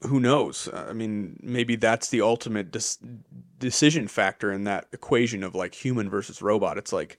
[0.07, 0.69] who knows?
[0.73, 2.99] I mean, maybe that's the ultimate dis-
[3.59, 6.77] decision factor in that equation of like human versus robot.
[6.77, 7.17] It's like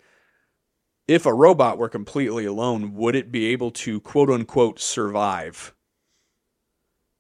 [1.09, 5.75] if a robot were completely alone, would it be able to quote unquote survive?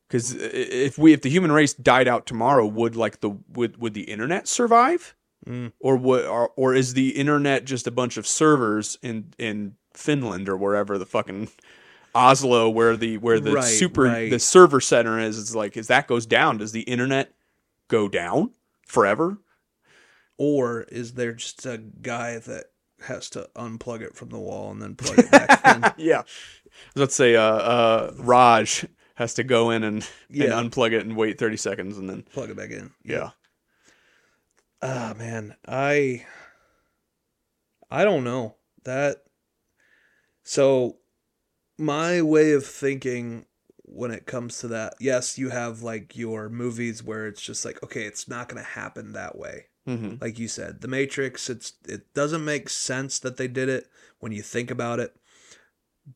[0.08, 3.94] Because if we if the human race died out tomorrow, would like the would would
[3.94, 5.14] the internet survive?
[5.46, 5.72] Mm.
[5.78, 10.48] or what or, or is the internet just a bunch of servers in in Finland
[10.48, 11.48] or wherever the fucking
[12.16, 14.30] Oslo where the where the Right, super right.
[14.30, 17.32] the server center is it's like as that goes down does the internet
[17.88, 18.50] go down
[18.86, 19.38] forever
[20.38, 22.64] Or is there just a guy that
[23.06, 25.92] has to unplug it from the wall and then plug it back in?
[26.04, 26.22] yeah
[26.94, 28.86] let's say uh uh Raj
[29.16, 30.58] has to go in and, Yeah.
[30.58, 32.92] and unplug it and wait 30 seconds and then Plug it back in.
[33.04, 33.30] yeah
[34.82, 36.26] Ah man, I
[37.90, 38.56] I don't know.
[38.84, 39.24] That
[40.42, 40.98] so
[41.79, 43.47] my way of thinking
[43.83, 47.83] when it comes to that, yes, you have like your movies where it's just like,
[47.83, 49.66] okay, it's not gonna happen that way.
[49.87, 50.16] mm-hmm.
[50.20, 53.87] Like you said, The Matrix, it's it doesn't make sense that they did it
[54.18, 55.14] when you think about it,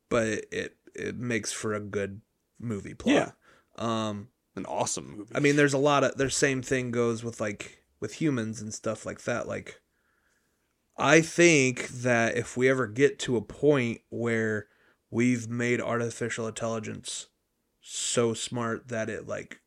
[0.09, 2.21] but it it, makes for a good
[2.59, 3.15] movie plot.
[3.15, 3.31] Yeah.
[3.77, 7.41] Um an awesome movie I mean, there's a lot of their same thing goes with
[7.41, 9.47] like with humans and stuff like that.
[9.47, 9.81] Like,
[10.97, 14.67] I think that if we ever get to a point where
[15.11, 17.27] we've made artificial intelligence
[17.81, 19.61] so smart that it like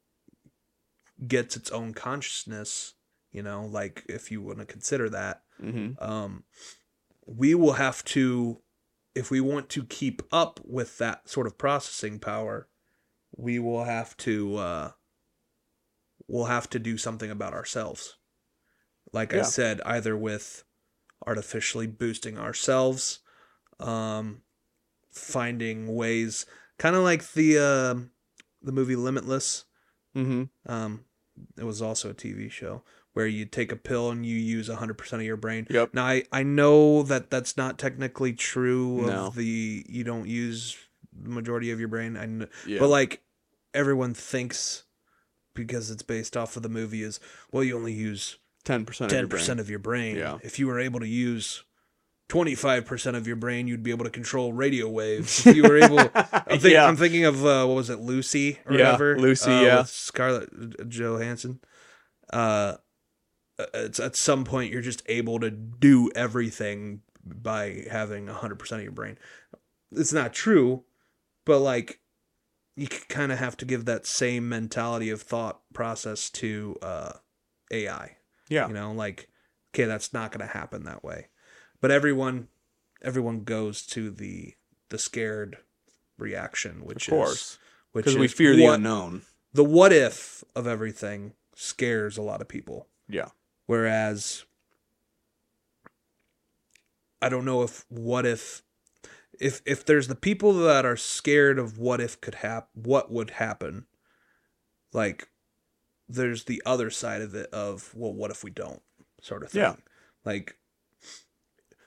[1.27, 2.93] gets its own consciousness,
[3.31, 6.01] you know, like if you want to consider that, mm-hmm.
[6.03, 6.43] um,
[7.25, 8.61] we will have to,
[9.15, 12.67] if we want to keep up with that sort of processing power,
[13.35, 14.91] we will have to, uh,
[16.27, 18.17] we'll have to do something about ourselves.
[19.11, 20.63] Like I said, either with
[21.25, 23.19] artificially boosting ourselves,
[23.79, 24.42] um,
[25.13, 26.45] finding ways,
[26.77, 27.95] kind of like the uh,
[28.61, 29.65] the movie Limitless.
[30.15, 30.43] Mm-hmm.
[30.71, 31.05] Um,
[31.57, 32.83] it was also a TV show
[33.13, 35.67] where you take a pill and you use 100% of your brain.
[35.69, 35.93] Yep.
[35.93, 39.29] Now, I, I know that that's not technically true of No.
[39.29, 40.75] the you don't use
[41.15, 42.17] the majority of your brain.
[42.17, 42.79] I kn- Yeah.
[42.79, 43.21] But like
[43.73, 44.83] everyone thinks
[45.55, 47.19] because it's based off of the movie is
[47.51, 49.59] well you only use 10% of your 10% brain.
[49.59, 50.15] of your brain.
[50.15, 50.37] Yeah.
[50.43, 51.63] If you were able to use
[52.33, 55.99] 25% of your brain you'd be able to control radio waves if you were able
[55.99, 56.09] I'm,
[56.59, 56.87] think, Yeah.
[56.87, 59.83] I'm thinking of uh, what was it lucy or Yeah, whatever Lucy, uh, yeah.
[59.83, 61.59] scarlett johansson
[62.31, 62.75] uh
[63.75, 68.91] it's at some point you're just able to do everything by having 100% of your
[68.91, 69.17] brain
[69.91, 70.83] it's not true
[71.45, 71.99] but like
[72.75, 77.11] you kind of have to give that same mentality of thought process to uh
[77.71, 78.17] ai
[78.49, 78.67] Yeah.
[78.67, 79.29] you know like
[79.73, 81.27] okay that's not going to happen that way
[81.83, 82.47] but everyone
[83.01, 84.53] everyone goes to the
[84.87, 85.57] the scared
[86.17, 87.33] reaction which Of course.
[87.33, 87.59] is
[87.91, 89.23] which Because we fear the unknown.
[89.51, 93.29] the what if of everything scares a lot of people Yeah.
[93.65, 94.45] whereas
[97.21, 98.63] i don't know if what if
[99.39, 103.31] if if there's the people that are scared of what if could hap what would
[103.31, 103.85] happen
[104.93, 105.27] like
[106.07, 108.81] there's the other side of it of well what if we don't
[109.21, 109.75] sort of thing Yeah.
[110.25, 110.57] like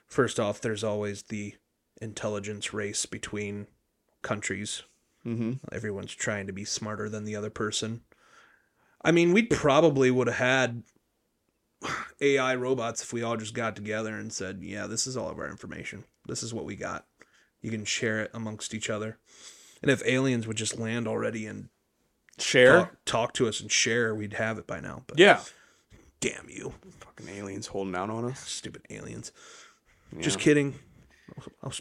[0.07, 1.55] first off there's always the
[2.01, 3.67] intelligence race between
[4.21, 4.83] countries
[5.25, 5.53] Mm-hmm.
[5.73, 8.01] everyone's trying to be smarter than the other person.
[9.03, 10.83] I mean, we probably would have had
[12.21, 15.37] AI robots if we all just got together and said, "Yeah, this is all of
[15.37, 16.05] our information.
[16.27, 17.05] This is what we got.
[17.61, 19.17] You can share it amongst each other."
[19.81, 21.69] And if aliens would just land already and
[22.39, 22.79] Share.
[22.79, 25.03] talk, talk to us and share, we'd have it by now.
[25.07, 25.43] But Yeah.
[26.21, 28.47] damn you, Fucking aliens holding out on us.
[28.47, 29.31] stupid aliens.
[30.15, 30.21] Yeah.
[30.21, 30.75] Just kidding.
[31.61, 31.71] I'll,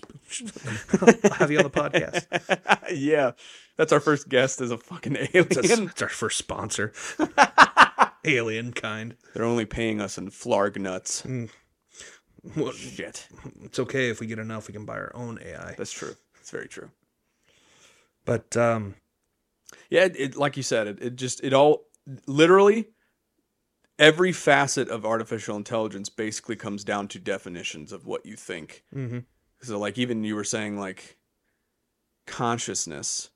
[1.34, 2.26] have you on the podcast.
[2.94, 3.32] yeah.
[3.76, 5.48] That's our first guest as a fucking alien.
[5.48, 6.92] That's, that's our first sponsor.
[8.24, 9.14] Alien kind.
[9.34, 11.24] They're only paying us in flarg nuts.
[12.56, 13.28] Well, Shit.
[13.62, 14.66] it's okay if we get enough.
[14.66, 15.74] We can buy our own AI.
[15.78, 16.16] That's true.
[16.34, 16.90] That's very true.
[18.24, 18.96] But um,
[19.90, 21.84] Yeah, it, it like you said, it, it just it all
[22.26, 22.88] literally
[23.98, 28.84] every facet of artificial intelligence basically comes down to definitions of what you think.
[28.94, 29.24] mhm.
[29.62, 31.16] So like even you were saying like
[32.26, 33.30] consciousness.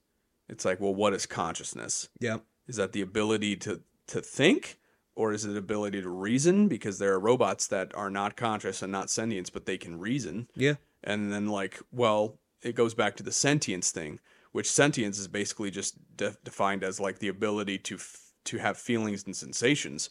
[0.49, 2.09] It's like, well, what is consciousness?
[2.19, 4.77] yeah, Is that the ability to to think
[5.15, 8.91] or is it ability to reason because there are robots that are not conscious and
[8.91, 10.49] not sentient but they can reason?
[10.57, 14.19] yeah, And then, like, well, it goes back to the sentience thing,
[14.53, 18.77] which sentience is basically just de- defined as like the ability to f- to have
[18.79, 20.11] feelings and sensations.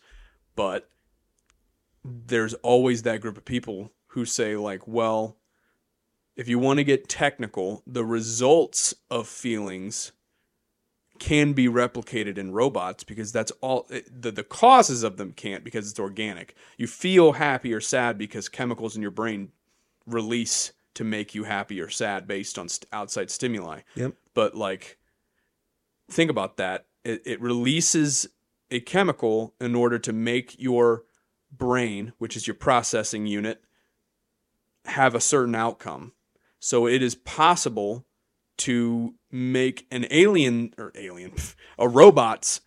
[0.60, 0.90] But
[2.04, 5.38] there's always that group of people who say like, well,
[6.36, 10.12] if you want to get technical, the results of feelings
[11.18, 15.64] can be replicated in robots because that's all it- the the causes of them can't
[15.64, 16.56] because it's organic.
[16.78, 19.54] You feel happy or sad because chemicals in your brain
[20.06, 23.80] release to make you happy or sad based on st- outside stimuli.
[23.96, 24.14] Yep.
[24.34, 24.98] But like,
[26.12, 26.88] think about that.
[27.06, 28.28] It, it releases
[28.72, 31.04] a chemical in order to make your
[31.52, 33.62] brain, which is your processing unit,
[34.86, 36.14] have a certain outcome.
[36.60, 38.06] So it is possible
[38.60, 41.34] to make an alien or alien,
[41.80, 42.62] a robot's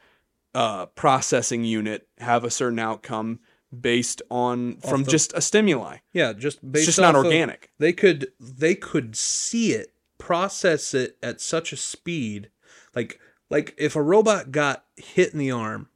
[0.55, 3.41] uh, processing unit have a certain outcome
[3.79, 5.99] based on from the- just a stimuli.
[6.13, 6.33] yeah.
[6.35, 7.71] Just based it's just not off of- organic.
[7.79, 12.51] they could they could see it, process it at such a speed,
[12.95, 13.19] like
[13.51, 15.89] like if a robot got hit in the arm,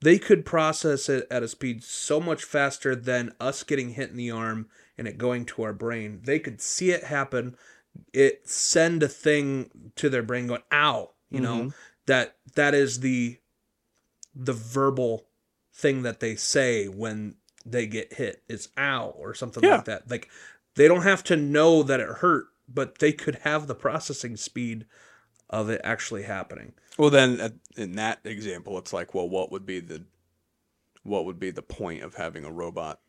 [0.00, 4.16] they could process it at a speed so much faster than us getting hit in
[4.16, 4.68] the arm
[4.98, 6.20] and it going to our brain.
[6.24, 7.56] They could see it happen,
[8.12, 11.68] it send a thing to their brain going, ow, you know, mm-hmm.
[12.06, 13.38] that that is the
[14.34, 15.26] the verbal
[15.72, 19.76] thing that they say when they get hit It's ow or something Yeah.
[19.76, 20.10] like that.
[20.10, 20.28] Like
[20.74, 24.86] they don't have to know that it hurt, but they could have the processing speed
[25.48, 26.74] of it actually happening.
[26.98, 30.04] Well, then uh, in that example, it's like, well, what would be the
[31.02, 33.00] what would be the point of having a robot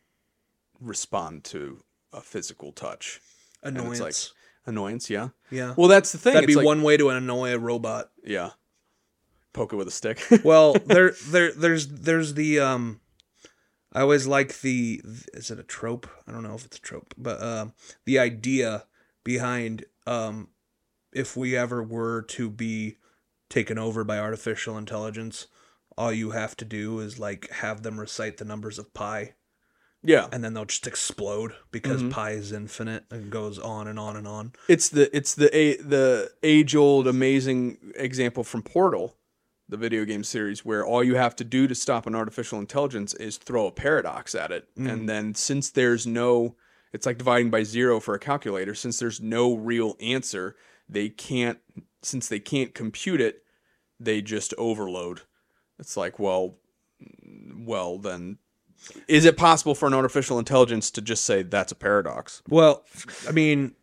[0.80, 1.80] respond to
[2.14, 3.22] a physical touch?
[3.64, 4.00] Annoyance.
[4.00, 5.30] it's like annoyance, yeah.
[5.50, 5.74] yeah.
[5.76, 6.34] Well, that's the thing.
[6.34, 8.12] That'd be like- one way to annoy a robot.
[8.24, 8.52] Yeah.
[9.54, 10.24] Poke it with a stick.
[10.44, 13.00] Well, there there there's there's the um
[13.92, 15.02] I always like the
[15.34, 16.08] is it a trope?
[16.28, 17.74] I don't know if it's a trope, but um
[18.06, 18.86] the idea
[19.24, 20.50] behind um
[21.12, 22.98] if we ever were to be
[23.50, 25.48] taken over by artificial intelligence,
[25.98, 29.34] all you have to do is like have them recite the numbers of pi
[30.04, 30.28] yeah.
[30.32, 32.12] and then they'll just explode because Mhm.
[32.12, 34.54] pi is infinite and goes on and on and on.
[34.68, 39.18] It's the it's the a, the age old amazing example from Portal,
[39.68, 43.14] the video game series, where all you have to do to stop an artificial intelligence
[43.16, 46.56] is throw a paradox at it, and then since there's no,
[46.94, 48.76] it's like dividing by zero for a calculator.
[48.76, 50.56] Since there's no real answer,
[50.90, 51.60] they can't.
[52.02, 53.44] Since they can't compute it,
[54.00, 55.22] they just overload.
[55.80, 56.56] It's like well,
[57.56, 58.38] well then
[59.08, 62.42] Is it possible for an artificial intelligence to just say that's a paradox?
[62.50, 62.84] Well,
[63.28, 63.76] I mean,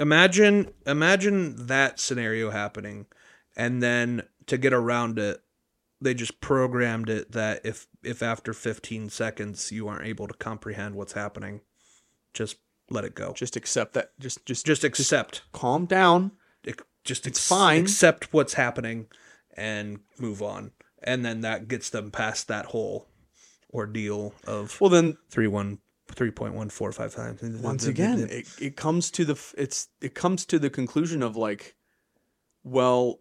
[0.00, 3.06] imagine imagine that scenario happening,
[3.56, 5.42] and then to get around it,
[6.00, 10.94] they just programmed it that if if after 15 seconds you aren't able to comprehend
[10.94, 11.60] what's happening,
[12.32, 12.56] just
[12.90, 13.32] let it go.
[13.34, 14.12] Just accept that.
[14.18, 15.42] Just just Just accept.
[15.52, 16.32] calm down.
[16.66, 17.82] Ac- Just It's ex- fine.
[17.82, 19.06] Accept what's happening,
[19.56, 20.72] and move on.
[21.02, 23.08] And then that gets them past that whole
[23.72, 25.78] ordeal of Well, then three one
[26.14, 27.42] three point one four five times.
[27.42, 31.74] once again, it, it comes to the it's it comes to the conclusion of like,
[32.62, 33.20] well,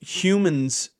[0.00, 0.90] humans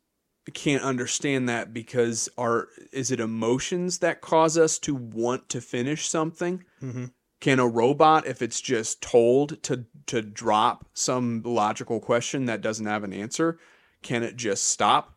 [0.55, 6.09] can't understand that because our is it emotions that cause us to want to finish
[6.09, 6.64] something?
[6.82, 7.12] Mhm.
[7.40, 12.86] Can a robot, if it's just told to to drop some logical question that doesn't
[12.86, 13.59] have an answer,
[14.03, 15.14] can it just stop?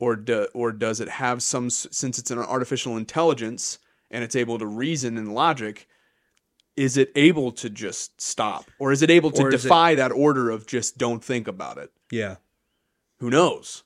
[0.00, 3.78] Or do, or does it have some since it's an artificial intelligence
[4.10, 5.88] and it's able to reason and logic?
[6.76, 10.12] Is it able to just stop, or is it able to is it- defy that
[10.12, 11.90] order of just don't think about it?
[12.12, 12.36] yeah.
[13.18, 13.82] Who knows?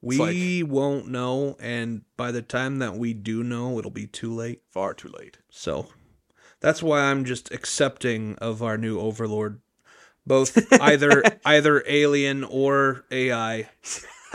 [0.00, 4.62] We won't know, and by the time that we do know, it'll be too late.
[4.70, 5.38] Far too late.
[5.50, 5.88] So
[6.60, 9.60] that's why I'm just accepting of our new overlord,
[10.26, 13.56] both either either alien or AI,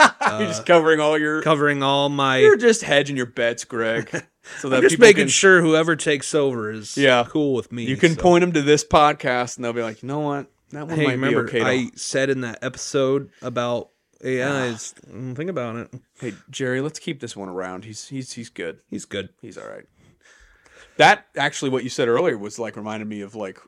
[0.00, 1.40] You're just uh, covering all your.
[1.42, 2.38] covering all my.
[2.38, 4.10] You're just hedging your bets, Greg.
[4.60, 7.24] So that I'm just making can, sure whoever takes over is Yeah.
[7.26, 7.84] cool with me.
[7.84, 8.20] you can so.
[8.20, 11.04] point them to this podcast, and they'll be like, you know what, that one Hey,
[11.06, 11.62] might remember be okay.
[11.86, 13.88] I said in that episode about
[14.24, 14.94] AIs.
[15.10, 15.94] mm, think about it.
[16.20, 17.84] hey, Jerry, let's keep this one around.
[17.84, 18.80] He's he's he's good.
[18.88, 19.30] He's good.
[19.40, 19.86] He's all right.
[20.96, 23.58] That actually, what you said earlier was like reminded me of like,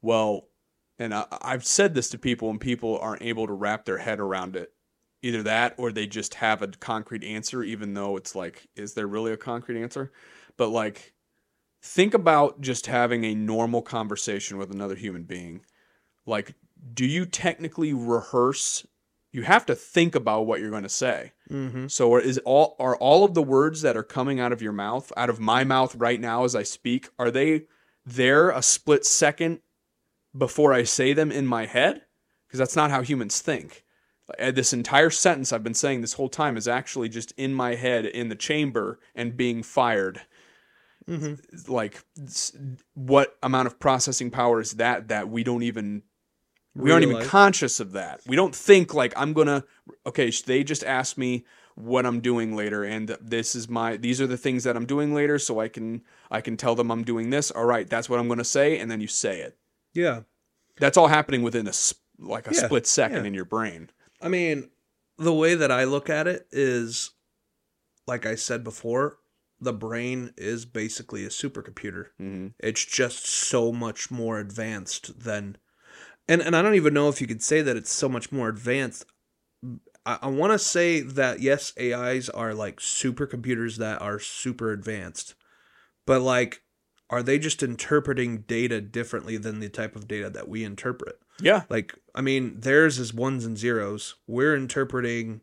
[0.00, 0.48] well,
[0.98, 4.20] and I, I've said this to people, and people aren't able to wrap their head
[4.20, 4.72] around it.
[5.24, 9.06] Either that, or they just have a concrete answer, even though it's like, is there
[9.06, 10.10] really a concrete answer?
[10.56, 11.12] But like,
[11.80, 15.62] think about just having a normal conversation with another human being.
[16.26, 16.54] Like,
[16.92, 18.86] do you technically rehearse?
[19.32, 21.32] You have to think about what you're going to say.
[21.50, 21.86] Mm-hmm.
[21.88, 24.72] So are- is all are all of the words that are coming out of your
[24.72, 27.64] mouth, out of my mouth right now as I speak, are they
[28.04, 29.60] there a split second
[30.36, 32.02] before I say them in my head?
[32.46, 33.84] Because that's not how humans think.
[34.38, 37.74] Uh, This entire sentence I've been saying this whole time is actually just in my
[37.74, 40.20] head in the chamber and being fired.
[41.08, 41.72] Mm-hmm.
[41.72, 42.04] Like,
[42.94, 46.02] what amount of processing power is that that we don't even
[46.74, 47.28] we aren't even Realize.
[47.30, 48.20] conscious of that.
[48.26, 49.64] We don't think like I'm gonna.
[50.06, 51.44] Okay, they just asked me
[51.74, 53.96] what I'm doing later, and this is my.
[53.96, 56.90] These are the things that I'm doing later, so I can I can tell them
[56.90, 57.50] I'm doing this.
[57.50, 59.58] All right, that's what I'm gonna say, and then you say it.
[59.94, 60.22] Yeah.
[60.78, 61.72] That's all happening within a
[62.18, 63.28] like a Yeah, split second yeah.
[63.28, 63.90] in your brain.
[64.20, 64.70] I mean,
[65.18, 67.10] the way that I look at it is,
[68.06, 69.18] like I said before,
[69.60, 72.06] the brain is basically a supercomputer.
[72.18, 75.56] hmm It's just so much more advanced than,
[76.28, 78.48] and and I don't even know if you could say that it's so much more
[78.48, 79.06] advanced.
[80.04, 85.34] I, I want to say that yes, AIs are like supercomputers that are super advanced,
[86.06, 86.62] but like,
[87.10, 91.18] are they just interpreting data differently than the type of data that we interpret?
[91.40, 94.14] Yeah, Like, I mean, theirs is ones and zeros.
[94.26, 95.40] We're interpreting,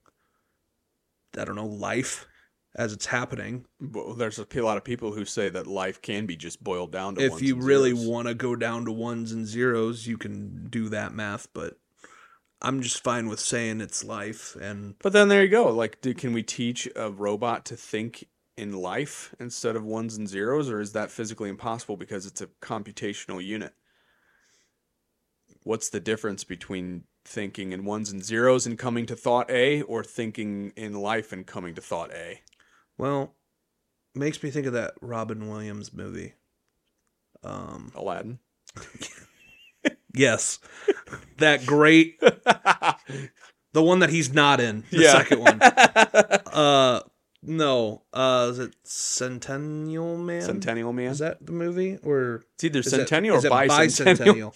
[1.38, 2.26] I don't know, life
[2.76, 3.65] as it's happening.
[3.80, 7.15] Well, there's a lot of people who say that life can be just boiled down
[7.15, 7.22] to.
[7.24, 11.13] if you really want to go down to ones and zeros, you can do that
[11.13, 11.78] math, but
[12.62, 14.55] I'm just fine with saying it's life.
[14.62, 15.71] And But then there you go.
[15.71, 18.25] Like, do, can we teach a robot to think
[18.58, 22.47] in life instead of ones and zeros, or is that physically impossible because it's a
[22.62, 23.74] computational unit?
[25.63, 30.04] What's the difference between thinking in ones and zeros and coming to thought A, or
[30.04, 32.41] thinking in life and coming to thought A?
[33.00, 33.34] Well,
[34.13, 36.34] makes me think of that Robin Williams movie.
[37.43, 38.38] Um, Aladdin.
[40.13, 40.59] yes,
[41.38, 42.20] that great,
[43.74, 45.12] the one that he's not in, the Yeah.
[45.13, 45.59] second one.
[46.51, 47.00] Uh,
[47.43, 48.01] no.
[48.12, 50.42] Uh, is it Centennial Man?
[50.42, 51.12] Centennial Man.
[51.12, 54.17] Is that the movie or it's either it- centennial or bicentennial.
[54.17, 54.55] bicentennial?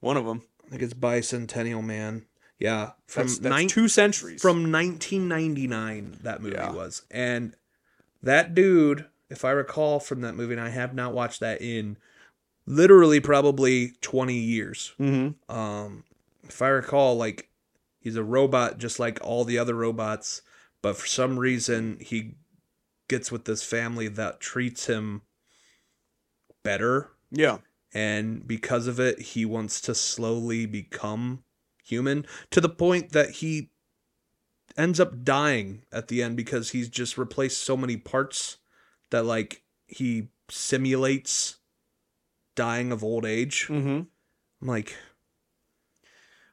[0.00, 0.42] One of them.
[0.66, 2.26] I think it's Bicentennial Man.
[2.62, 4.40] Yeah, from That's, that's nine- two centuries.
[4.40, 6.72] from 1999 that movie Yeah.
[6.72, 7.56] was, and
[8.22, 11.96] that dude, if I recall from that movie, and I have not watched that in
[12.66, 14.92] literally probably 20 years.
[15.00, 15.52] mm-hmm.
[15.54, 16.04] Um,
[16.44, 17.48] if I recall, like
[18.00, 20.42] he's a robot just like all the other robots,
[20.82, 22.34] but for some reason he
[23.08, 25.22] gets with this family that treats him
[26.62, 27.58] better, Yeah.
[27.92, 31.42] and because of it, he wants to slowly become
[31.82, 33.70] human to the point that he
[34.76, 38.58] ends up dying at the end because he's just replaced so many parts
[39.10, 41.58] that like he simulates
[42.54, 43.66] dying of old age.
[43.68, 44.02] Mm-hmm.
[44.60, 44.96] I'm like,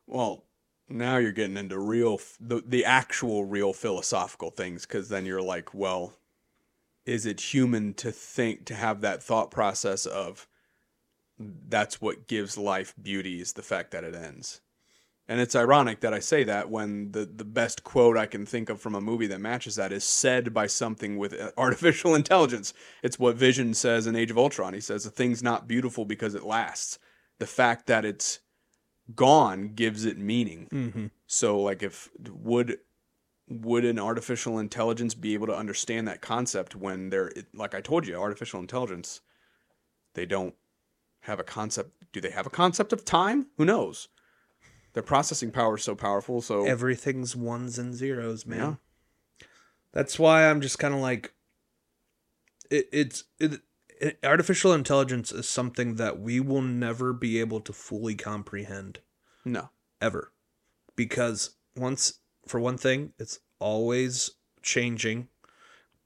[0.07, 0.43] Well,
[0.89, 5.73] now you're getting into real the the actual real philosophical things because then you're like,
[5.73, 6.14] well,
[7.06, 10.47] is it human to think to have that thought process of
[11.39, 14.61] that's what gives life beauty is the fact that it ends.
[15.30, 18.68] And it's ironic that I say that when the, the best quote I can think
[18.68, 22.73] of from a movie that matches that is said by something with artificial intelligence.
[23.03, 24.73] It's what Vision says in Age of Ultron.
[24.73, 26.97] He says, A thing's not beautiful because it lasts.
[27.38, 28.39] The fact that it's
[29.15, 30.68] gone gives it meaning.
[30.72, 31.06] mm-hmm.
[31.27, 32.80] So like if would
[33.47, 38.07] would an artificial intelligence be able to understand that concept when they're like I told
[38.07, 39.22] you artificial intelligence
[40.14, 40.53] they don't
[41.22, 44.07] have a concept do they have a concept of time who knows
[44.94, 48.60] their processing power is so powerful so everything's ones and zeros, man.
[49.40, 49.45] Yeah.
[49.91, 51.34] That's why I'm just kind of like,
[52.70, 53.61] it, it's it,
[53.99, 58.99] it, artificial intelligence is something that we will never be able to fully comprehend
[59.45, 60.32] no ever,
[60.95, 65.28] because once for one thing, it's always changing.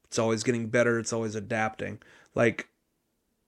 [0.06, 1.00] It's always getting better.
[1.00, 2.02] It's always adapting.
[2.36, 2.70] Like,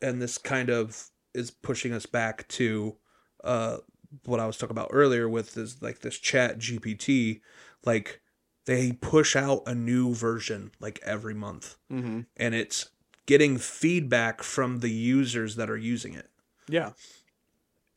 [0.01, 2.97] and this kind of is pushing us back to
[3.43, 3.77] uh,
[4.25, 7.41] what I was talking about earlier with this like this ChatGPT.
[7.83, 8.21] Like,
[8.65, 12.21] they push out a new version like every month, mm-hmm.
[12.35, 12.89] and it's
[13.25, 16.29] getting feedback from the users that are using it
[16.67, 16.91] yeah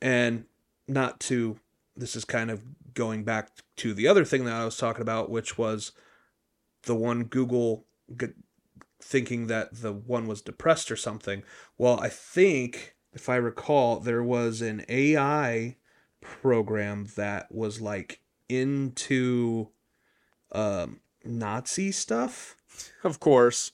[0.01, 0.45] and
[0.87, 1.59] not to
[1.95, 2.61] this is kind of
[2.93, 5.91] going back to the other thing that I was talking about which was
[6.83, 7.85] the one Google
[8.17, 8.27] g-
[9.01, 11.43] thinking that the one was depressed or something
[11.77, 15.77] well I think if I recall there was an AI
[16.21, 19.69] program that was like into
[20.51, 22.55] um Nazi stuff
[23.03, 23.71] of course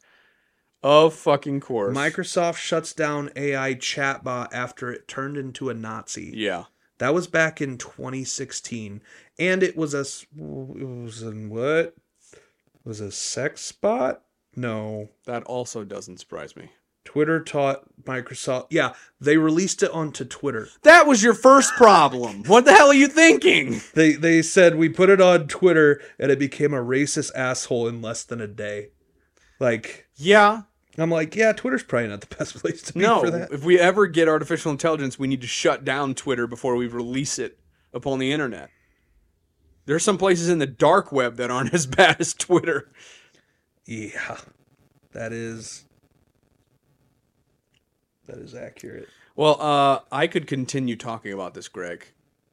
[0.84, 6.66] of fucking course Microsoft shuts down AI chatbot after it turned into a Nazi yeah
[6.98, 9.02] That was back in 2016,
[9.38, 11.96] and it was a it was in what?
[12.32, 14.22] It was a sex spot?
[14.56, 15.10] No.
[15.26, 16.70] that also doesn't surprise me
[17.06, 18.68] Twitter taught Microsoft.
[18.70, 20.68] Yeah, they released it onto Twitter.
[20.84, 24.90] that was your first problem what the hell are you thinking They they said we
[24.90, 28.90] put it on Twitter and it became a racist asshole in less than a day.
[29.60, 30.64] Like yeah
[30.98, 33.52] I'm like, yeah, Twitter's probably not the best place to be No, for that.
[33.52, 37.38] if we ever get artificial intelligence, we need to shut down Twitter before we release
[37.38, 37.60] it
[37.94, 38.70] upon the internet.
[39.88, 42.90] There are some places in the dark web that aren't as bad as Twitter.
[43.86, 44.38] Yeah,
[45.12, 45.84] that is
[48.28, 49.08] that is accurate.
[49.36, 52.08] Well, uh, I could continue talking about this, Greg,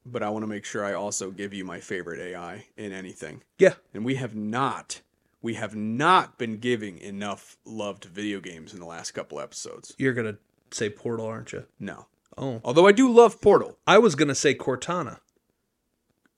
[0.05, 3.43] but I want to make sure I also give you my favorite AI in anything.
[3.59, 5.01] Yeah, And we have not,
[5.41, 9.95] we have not been giving enough love to video games in the last couple episodes.
[9.99, 10.39] you're gonna
[10.71, 11.65] say Portal, aren't you?
[11.79, 12.07] No.
[12.37, 13.79] Oh, Although I do love Portal.
[13.87, 15.19] I was gonna say Cortana.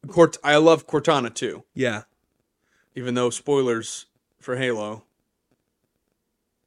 [0.08, 1.64] Cort- I love Cortana too.
[1.72, 2.02] Yeah,
[2.94, 4.06] even though spoilers
[4.40, 5.04] for Halo,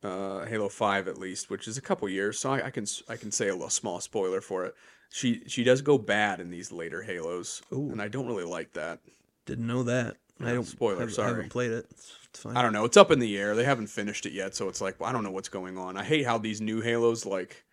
[0.08, 3.16] uh, Halo Five at least, which is a couple years, so I, I can I
[3.16, 4.76] can say a little small spoiler for it.
[5.10, 7.90] She she does go bad in these later Halos, Ooh.
[7.92, 9.00] and I don't really like that.
[9.46, 10.18] didn't know that.
[10.40, 11.30] I don't spoiler, haven't- sorry.
[11.30, 11.88] haven't played it.
[11.90, 12.56] It's, it's fine.
[12.58, 12.86] I don't know.
[12.86, 13.56] It's up in the air.
[13.56, 15.98] They haven't finished it yet, so it's like I don't know what's going on.
[15.98, 17.64] I hate how these new Halos like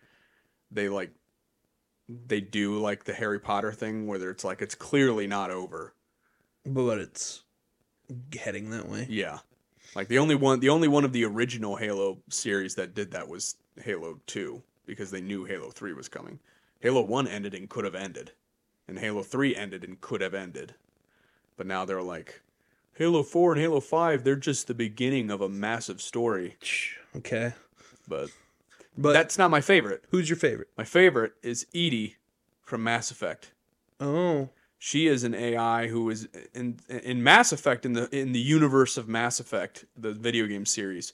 [0.71, 1.11] they like
[2.07, 5.93] they do like the Harry Potter thing where it's like it's clearly not over.
[6.65, 7.43] but it's
[8.39, 9.05] heading that way.
[9.09, 9.39] Yeah.
[9.95, 13.27] Like the only one the only one of the original Halo series that did that
[13.27, 16.39] was Halo 2 because they knew Halo 3 was coming.
[16.81, 18.31] Halo 1 ended and could have ended.
[18.87, 20.75] And Halo 3 ended and could have ended.
[21.57, 22.41] But now they're like
[22.93, 26.55] Halo 4 and Halo 5, they're just the beginning of a massive story.
[27.15, 27.53] Okay,
[28.07, 28.29] But
[28.97, 30.03] but that's not my favorite.
[30.11, 30.69] who's your favorite?
[30.77, 32.15] My favorite is EDI
[32.61, 33.51] from Mass Effect.
[33.99, 34.49] Oh,
[34.85, 38.97] She is an AI who is in in Mass Effect in the in the universe
[38.97, 41.11] of Mass Effect, the video game series.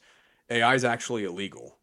[0.49, 1.77] AI is actually illegal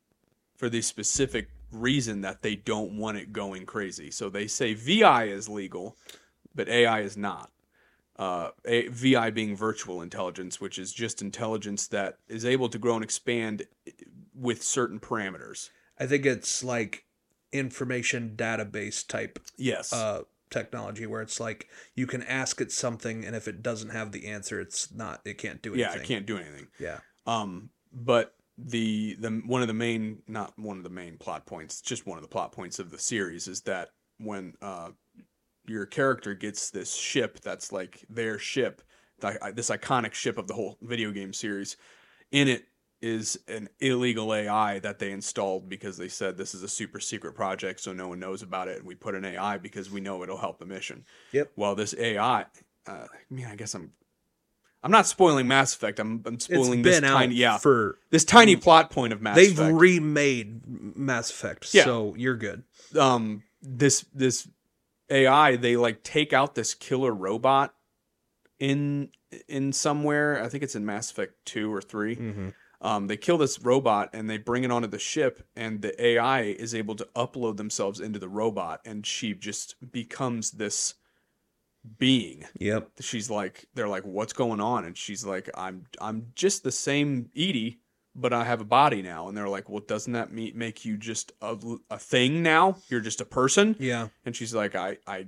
[0.54, 4.10] for the specific reason that they don't want it going crazy.
[4.10, 5.96] So they say VI is legal,
[6.54, 7.50] but AI is not.
[8.16, 12.96] Uh, a, VI being virtual intelligence, which is just intelligence that is able to grow
[12.96, 13.62] and expand
[14.34, 15.70] with certain parameters.
[15.98, 17.06] I think it's like
[17.50, 19.90] information database type Yes.
[19.94, 24.12] uh technology where it's like you can ask it something and if it doesn't have
[24.12, 25.92] the answer it's not it can't do anything.
[25.92, 26.68] yeah, it can't do anything.
[26.78, 26.98] Yeah.
[27.26, 31.80] Um, but the the one of the main not one of the main plot points,
[31.80, 34.90] just one of the plot points of the series is that when uh
[35.66, 38.82] your character gets this ship that's like their ship,
[39.20, 41.76] the, this iconic ship of the whole video game series.
[42.30, 42.67] In it
[43.00, 47.34] is an illegal AI that they installed because they said this is a super secret
[47.34, 50.22] project, so no one knows about it, and we put an AI because we know
[50.22, 51.04] it'll help the mission.
[51.32, 51.52] Yep.
[51.56, 53.92] Well, this AI, uh, I mean, I guess I'm.
[54.80, 55.98] I'm not spoiling Mass Effect.
[55.98, 59.56] I'm, I'm spoiling this out tiny, yeah, for this tiny plot point of Mass Effect.
[59.56, 59.80] they've Effect.
[59.80, 60.60] remade
[60.96, 61.84] Mass Effect, Yeah.
[61.84, 62.62] so you're good.
[62.96, 64.48] um this this
[65.10, 67.74] AI they like take out this killer robot
[68.60, 69.10] in
[69.48, 70.42] in somewhere.
[70.42, 72.16] I think it's in Mass Effect 2 or 3.
[72.16, 72.48] Mm-hmm.
[72.80, 76.42] Um they kill this robot and they bring it onto the ship and the AI
[76.42, 80.94] is able to upload themselves into the robot and she just becomes this
[81.98, 82.44] being.
[82.58, 82.90] Yep.
[83.00, 87.30] She's like they're like what's going on and she's like I'm I'm just the same
[87.34, 87.80] EDI
[88.14, 91.32] but I have a body now and they're like well doesn't that make you just
[91.42, 91.56] a,
[91.90, 92.76] a thing now?
[92.88, 93.76] You're just a person?
[93.78, 94.08] Yeah.
[94.24, 95.26] And she's like, I, I,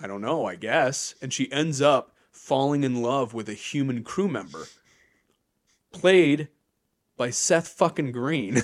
[0.00, 1.14] I don't know, I guess.
[1.22, 4.66] And she ends up falling in love with a human crew member,
[5.92, 6.48] played
[7.16, 8.62] by Seth fucking Green,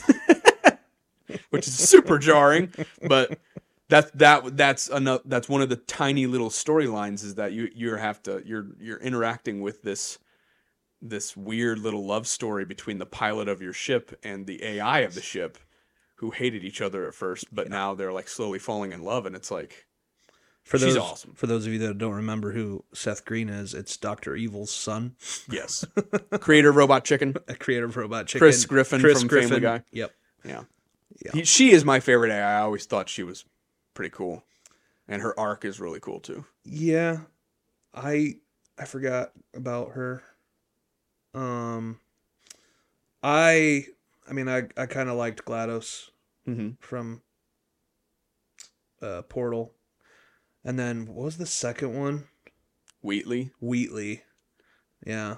[1.50, 2.72] which is super jarring.
[3.06, 3.38] But
[3.88, 7.94] that that that's another that's one of the tiny little storylines is that you you
[7.94, 10.18] have to you're you're interacting with this
[11.00, 15.14] this weird little love story between the pilot of your ship and the AI of
[15.14, 15.58] the ship
[16.16, 19.36] who hated each other at first, but now they're like slowly falling in love, and
[19.36, 19.86] it's like,
[20.68, 21.32] For She's those, awesome.
[21.34, 25.16] For those of you that don't remember who Seth Green is, it's Doctor Evil's son,
[25.50, 25.82] yes,
[26.40, 28.40] creator of Robot Chicken, a creator of robot chicken.
[28.40, 29.82] Chris Griffin from Family Guy.
[29.92, 30.12] Yep.
[30.44, 30.64] yeah,
[31.24, 31.32] Yeah.
[31.32, 32.58] He, she is my favorite AI.
[32.58, 33.46] I always thought she was
[33.94, 34.44] pretty cool,
[35.08, 36.44] and her arc is really cool too.
[36.64, 37.20] Yeah,
[37.94, 38.34] I
[38.78, 40.22] I forgot about her.
[41.32, 41.98] Um,
[43.22, 43.86] I
[44.28, 46.10] I mean I I kind of liked GLaDOS
[46.46, 46.70] Mm-hmm.
[46.80, 47.22] from
[49.02, 49.72] uh Portal,
[50.68, 52.24] and then what was the second one?
[53.02, 54.22] Wheatley, Wheatley.
[55.06, 55.36] Yeah,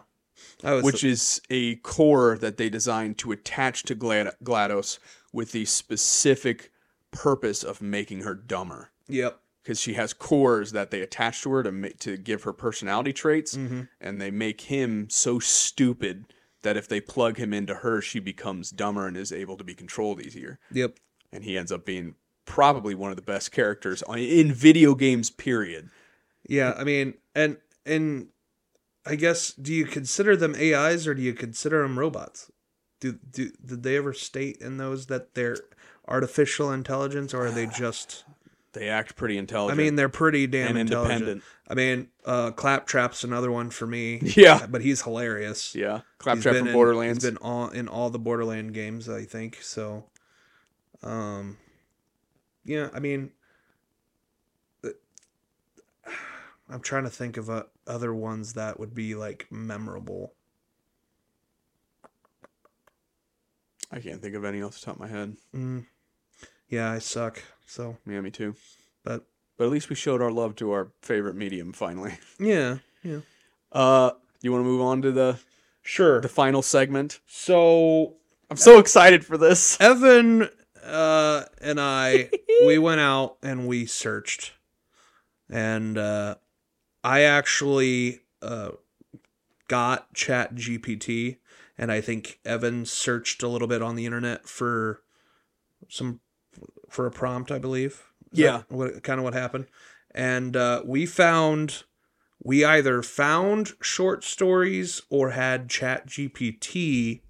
[0.65, 4.98] which is a core that they designed to attach to Glad- GLaDOS
[5.32, 6.73] with the specific
[7.12, 8.90] purpose of making her dumber.
[9.09, 9.40] yep.
[9.62, 13.12] Because she has cores that they attach to her to make, to give her personality
[13.12, 13.82] traits, Mm-hmm.
[14.01, 16.24] and they make him so stupid
[16.62, 19.74] that if they plug him into her, she becomes dumber and is able to be
[19.74, 20.59] controlled easier.
[20.73, 20.98] Yep.
[21.31, 22.15] And he ends up being
[22.51, 25.31] probably one of the best characters on, in video games.
[25.31, 25.89] Period.
[26.48, 28.27] Yeah, I mean, and and
[29.06, 32.51] I guess do you consider them AIs or do you consider them robots?
[32.98, 35.59] Do do did they ever state in those that they're
[36.09, 38.24] artificial intelligence or are they just?
[38.72, 39.81] They act pretty intelligent.
[39.81, 41.43] I mean, they're pretty damn independent.
[41.68, 44.20] I mean, uh, Claptrap's another one for me.
[44.36, 44.66] Yeah.
[44.68, 45.74] but he's hilarious.
[45.74, 47.22] Yeah, Claptrap from in- Borderlands.
[47.22, 49.59] He's been all in all the Borderland games, I think.
[49.62, 50.05] So,
[51.02, 51.59] um,
[52.65, 53.31] yeah, I mean,
[54.85, 54.89] uh,
[56.69, 60.35] I'm trying to think of uh, other ones that would be like memorable.
[63.91, 65.37] I can't think of any off the top of my head.
[65.55, 65.85] Mm,
[66.69, 67.43] yeah, I suck.
[67.66, 68.55] So, Yeah, me too.
[69.05, 69.27] but
[69.57, 72.19] But at least we showed our love to our favorite medium finally.
[72.39, 73.20] yeah, yeah,
[73.73, 74.12] Uh,
[74.43, 75.39] you want to move on to the
[75.82, 76.20] sure.
[76.20, 77.20] the final segment?
[77.27, 78.15] So
[78.49, 79.77] I'm so excited for this.
[79.81, 80.49] Evan
[80.85, 82.31] uh, and I,
[82.65, 84.52] we went out and we searched,
[85.48, 86.36] and uh,
[87.02, 88.70] I actually uh,
[89.69, 91.39] got ChatGPT,
[91.78, 95.02] and I think Evan searched a little bit on the internet for
[95.89, 96.20] some
[96.89, 98.05] for a prompt, I believe.
[98.32, 98.62] Is Yeah.
[98.69, 99.66] what kind of what happened,
[100.15, 101.85] and uh, we found.
[102.43, 107.20] We either found short stories or had ChatGPT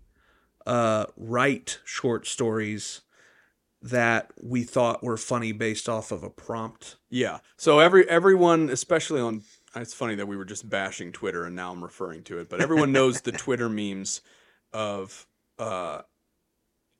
[0.64, 3.00] uh, write short stories
[3.82, 6.96] that we thought were funny based off of a prompt.
[7.08, 7.38] Yeah.
[7.56, 9.42] So every everyone, especially on,
[9.74, 12.60] it's funny that we were just bashing Twitter and now I'm referring to it, but
[12.60, 14.20] everyone knows the Twitter memes
[14.72, 15.26] of,
[15.58, 16.02] uh,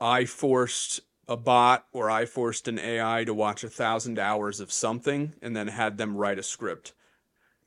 [0.01, 4.73] I forced a bot or I forced an AI to watch a thousand hours of
[4.73, 6.93] something and then had them write a script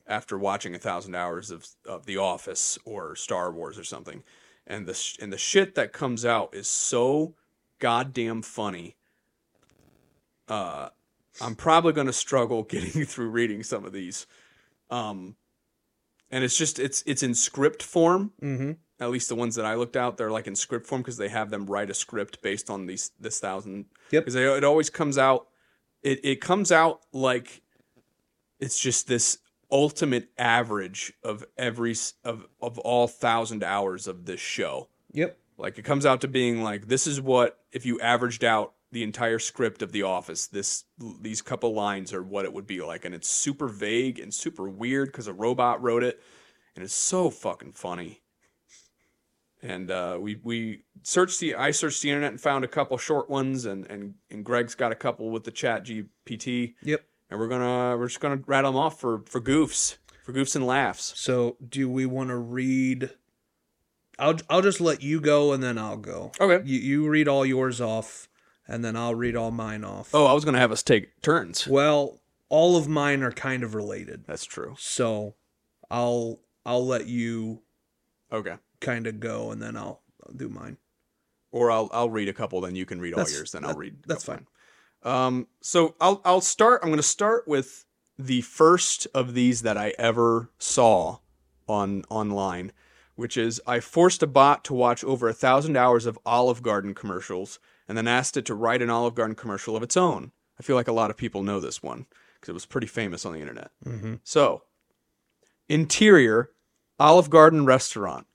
[0.06, 4.22] after watching a thousand hours of, of The Office or Star Wars or something.
[4.66, 7.34] And the sh- and the shit that comes out is so
[7.78, 8.96] goddamn funny.
[10.48, 10.88] Uh,
[11.40, 14.26] I'm probably going to struggle getting through reading some of these.
[14.90, 15.36] Um,
[16.30, 18.32] and it's just it's it's in script form.
[18.42, 18.72] Mm-hmm.
[19.00, 21.28] At least the ones that I looked out, they're like in script form because they
[21.28, 23.86] have them write a script based on these this thousand.
[24.10, 24.24] Yep.
[24.24, 25.48] Because it always comes out.
[26.02, 27.62] It it comes out like
[28.60, 29.38] it's just this
[29.70, 31.94] ultimate average of every
[32.24, 34.88] of of all thousand hours of this show.
[35.12, 35.38] Yep.
[35.56, 39.02] Like it comes out to being like this is what if you averaged out the
[39.02, 40.84] entire script of The Office, this
[41.20, 44.68] these couple lines are what it would be like, and it's super vague and super
[44.68, 46.22] weird because a robot wrote it,
[46.74, 48.22] and it's so fucking funny.
[49.62, 53.28] And uh, we we searched the I searched the internet and found a couple short
[53.28, 57.04] ones, and and and Greg's got a couple with the ChatGPT, Yep.
[57.30, 60.66] and we're gonna we're just gonna rattle them off for for goofs, for goofs and
[60.66, 61.14] laughs.
[61.16, 63.10] So, do we want to read?
[64.18, 66.30] I'll I'll just let you go, and then I'll go.
[66.38, 66.62] Okay.
[66.64, 68.28] You you read all yours off,
[68.66, 70.10] and then I'll read all mine off.
[70.14, 71.66] Oh, I was gonna have us take turns.
[71.66, 74.74] Well, all of mine are kind of related, That's true.
[74.78, 75.34] so
[75.90, 77.62] I'll I'll let you
[78.32, 78.56] Okay.
[78.80, 80.78] kind of go, and then I'll, I'll do mine.
[81.52, 84.02] Or I'll I'll read a couple, then you can read all yours, then I'll read.
[84.06, 84.46] that's fine.
[85.02, 86.80] Um, so I'll I'll start.
[86.82, 87.84] I'm going to start with
[88.18, 91.18] the first of these that I ever saw
[91.68, 92.72] on online,
[93.14, 96.94] which is I forced a bot to watch over a thousand hours of Olive Garden
[96.94, 97.58] commercials,
[97.88, 100.32] and then asked it to write an Olive Garden commercial of its own.
[100.58, 103.24] I feel like a lot of people know this one because it was pretty famous
[103.26, 103.70] on the internet.
[103.84, 104.14] Mm-hmm.
[104.22, 104.62] So,
[105.68, 106.50] interior,
[106.98, 108.26] Olive Garden restaurant.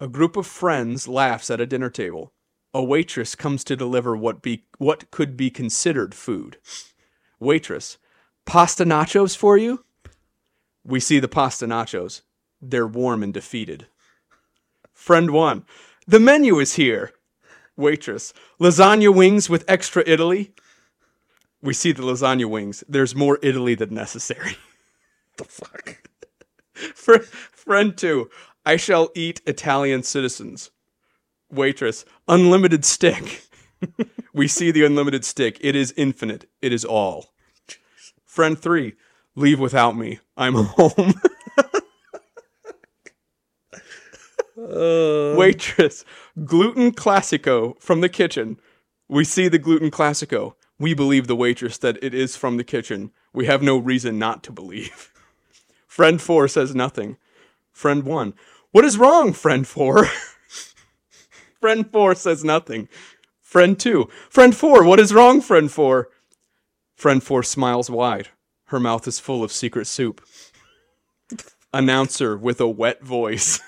[0.00, 2.32] A group of friends laughs at a dinner table.
[2.74, 6.58] A waitress comes to deliver what be what could be considered food.
[7.38, 7.98] Waitress,
[8.44, 9.84] pasta nachos for you?
[10.84, 12.22] We see the pasta nachos.
[12.60, 13.86] They're warm and defeated.
[14.92, 15.64] Friend 1,
[16.06, 17.12] the menu is here.
[17.76, 20.54] Waitress, lasagna wings with extra Italy?
[21.60, 22.84] We see the lasagna wings.
[22.88, 24.56] There's more Italy than necessary.
[25.36, 25.98] The fuck.
[26.74, 28.30] Fr- friend two,
[28.64, 30.70] I shall eat Italian citizens.
[31.50, 33.42] Waitress, unlimited stick.
[34.32, 35.58] we see the unlimited stick.
[35.60, 36.48] It is infinite.
[36.62, 37.34] It is all.
[38.24, 38.94] Friend three,
[39.34, 40.20] leave without me.
[40.36, 41.14] I'm home.
[44.64, 46.04] Uh, Waitress,
[46.44, 48.58] gluten classico from the kitchen.
[49.08, 50.54] We see the gluten classico.
[50.78, 53.10] We believe the waitress that it is from the kitchen.
[53.32, 55.12] We have no reason not to believe.
[55.86, 57.16] Friend four says nothing.
[57.72, 58.34] Friend one,
[58.72, 60.06] what is wrong, friend four?
[61.60, 62.88] friend four says nothing.
[63.42, 66.08] Friend two, friend four, what is wrong, friend four?
[66.96, 68.28] Friend four smiles wide.
[68.66, 70.24] Her mouth is full of secret soup.
[71.72, 73.60] Announcer with a wet voice.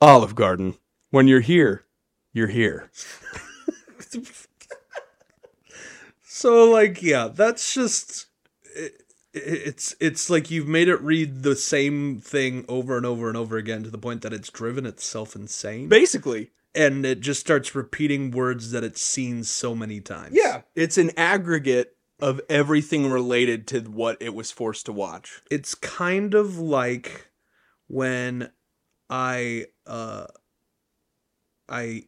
[0.00, 0.76] Olive Garden.
[1.10, 1.84] When you're here,
[2.32, 2.90] you're here.
[6.38, 8.26] So like yeah, that's just
[8.76, 9.02] it,
[9.32, 13.56] it's it's like you've made it read the same thing over and over and over
[13.56, 15.88] again to the point that it's driven itself insane.
[15.88, 20.30] Basically, and it just starts repeating words that it's seen so many times.
[20.32, 25.42] yeah, it's an aggregate of everything related to what it was forced to watch.
[25.50, 27.27] It's kind of like
[27.88, 28.52] when
[29.10, 30.26] I uh
[31.68, 32.04] I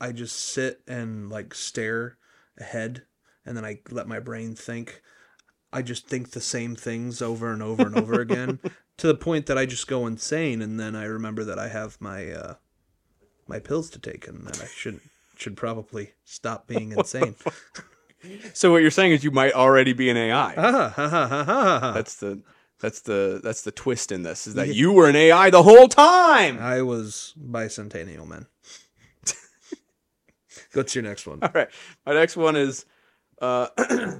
[0.00, 2.18] I just sit and like stare
[2.58, 3.02] ahead
[3.44, 5.02] and then I let my brain think.
[5.72, 8.60] I just think the same things over and over and over again
[8.96, 12.00] to the point that I just go insane and then I remember that I have
[12.00, 12.54] my uh
[13.46, 15.02] my pills to take and that I shouldn't
[15.36, 17.36] should probably stop being insane.
[18.54, 20.54] So what you're saying is you might already be an AI.
[20.56, 21.92] Ah, ha, ha, ha, ha, ha.
[21.92, 22.40] That's the
[22.80, 25.88] that's the that's the twist in this is that you were an AI the whole
[25.88, 26.58] time.
[26.58, 28.46] I was bicentennial man.
[30.74, 31.38] What's your next one?
[31.42, 31.68] All right.
[32.04, 32.84] My next one is
[33.40, 33.68] uh,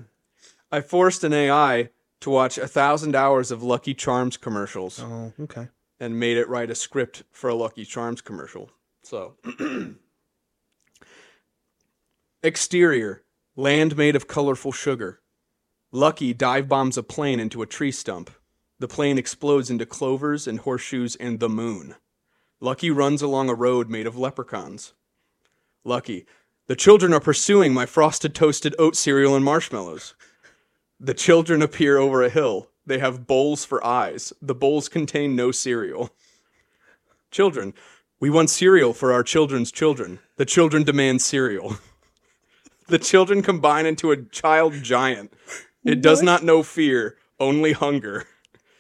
[0.72, 5.68] I forced an AI to watch a thousand hours of Lucky Charms commercials Oh, okay.
[6.00, 8.70] and made it write a script for a Lucky Charms commercial.
[9.02, 9.36] So,
[12.42, 13.22] exterior
[13.54, 15.20] land made of colorful sugar.
[15.92, 18.30] Lucky dive bombs a plane into a tree stump.
[18.78, 21.94] The plane explodes into clovers and horseshoes and the moon.
[22.61, 24.93] Lucky runs along a road made of leprechauns.
[25.85, 26.27] Lucky,
[26.66, 30.15] the children are pursuing my frosted toasted oat cereal and marshmallows.
[30.98, 32.69] The children appear over a hill.
[32.85, 34.32] They have bowls for eyes.
[34.43, 36.11] The bowls contain no cereal.
[37.31, 37.74] Children,
[38.19, 40.20] we want cereal for our children's children.
[40.36, 41.77] The children demand cereal.
[42.89, 45.32] the children combine into a child giant.
[45.85, 48.24] It does not know fear, only hunger.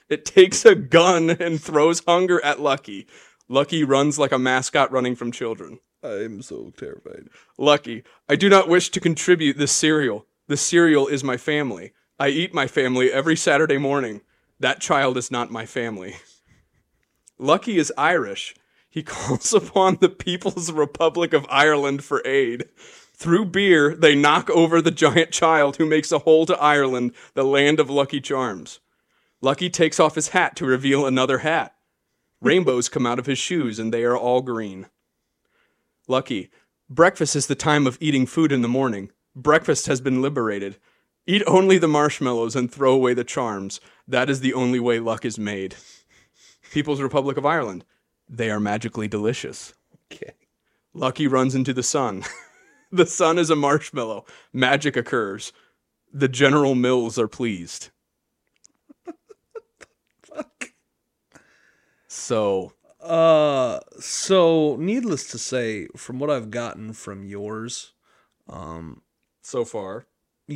[0.08, 3.06] It takes a gun and throws hunger at Lucky.
[3.48, 5.80] Lucky runs like a mascot running from children.
[6.02, 7.28] I'm so terrified.
[7.58, 10.26] Lucky, I do not wish to contribute this cereal.
[10.46, 11.92] The cereal is my family.
[12.18, 14.20] I eat my family every Saturday morning.
[14.60, 16.16] That child is not my family.
[17.38, 18.54] Lucky is Irish.
[18.88, 22.68] He calls upon the People's Republic of Ireland for aid.
[23.14, 27.44] Through beer, they knock over the giant child who makes a hole to Ireland, the
[27.44, 28.80] land of Lucky Charms.
[29.40, 31.74] Lucky takes off his hat to reveal another hat.
[32.40, 34.86] Rainbows come out of his shoes, and they are all green.
[36.08, 36.50] Lucky,
[36.88, 39.10] breakfast is the time of eating food in the morning.
[39.34, 40.78] Breakfast has been liberated.
[41.26, 43.80] Eat only the marshmallows and throw away the charms.
[44.06, 45.74] That is the only way luck is made.
[46.72, 47.84] People's Republic of Ireland.
[48.28, 49.74] They are magically delicious.
[50.12, 50.32] Okay.
[50.94, 52.24] Lucky runs into the sun.
[52.92, 54.24] the sun is a marshmallow.
[54.52, 55.52] Magic occurs.
[56.12, 57.90] The General Mills are pleased.
[62.16, 67.92] So, Uh, so needless to say, from what I've gotten from yours,
[68.48, 69.02] um,
[69.42, 70.06] so far.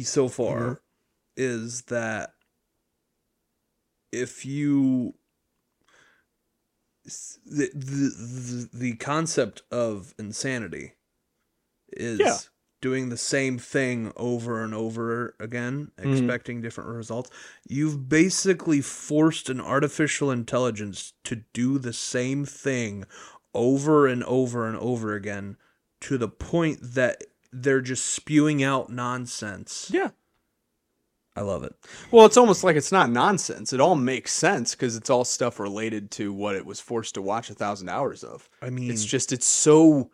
[0.02, 0.80] so far,
[1.36, 2.34] is that
[4.10, 5.14] if you
[7.04, 10.94] the, the the the concept of insanity
[11.92, 12.38] is Yeah.
[12.80, 16.12] Doing the same thing over and over again Mhm.
[16.18, 17.30] expecting different results
[17.68, 23.04] you've basically forced an artificial intelligence to do the same thing
[23.54, 25.56] over and over and over again
[26.00, 30.10] to the point that they're just spewing out nonsense Yeah.
[31.36, 31.74] i love it
[32.10, 33.72] Well, it's almost like it's not nonsense.
[33.72, 37.22] It all makes sense because it's all stuff related to what it was forced to
[37.22, 38.48] watch a thousand hours of.
[38.62, 40.10] i mean It's just it's so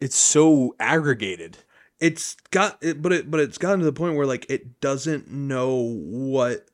[0.00, 1.58] it's so aggregated.
[2.00, 5.30] It's got it but it but it's gotten to the point where like it doesn't
[5.30, 6.66] know what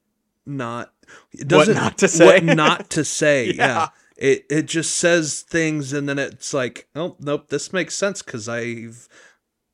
[0.46, 0.92] not
[1.32, 2.24] it doesn't not to say.
[2.26, 3.54] what not to say yeah.
[3.66, 3.88] Yeah.
[4.16, 8.48] it it just says things and then it's like oh nope this makes sense because
[8.48, 9.08] i've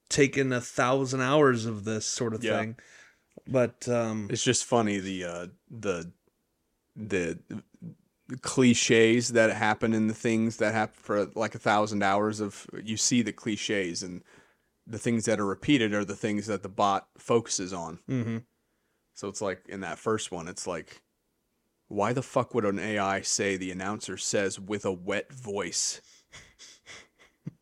[0.08, 2.58] taken a thousand hours of this sort of Yeah.
[2.58, 2.76] thing
[3.48, 6.10] but um It's just funny the uh the
[6.96, 7.38] the
[8.42, 12.96] cliches that happen in the things that happen for like a thousand hours of you
[12.96, 14.22] see the cliches and
[14.90, 18.00] the things that are repeated are the things that the bot focuses on.
[18.08, 18.44] mhm.
[19.14, 21.02] So it's like in that first one, it's like,
[21.88, 26.00] why the fuck would an AI say the announcer says with a wet voice?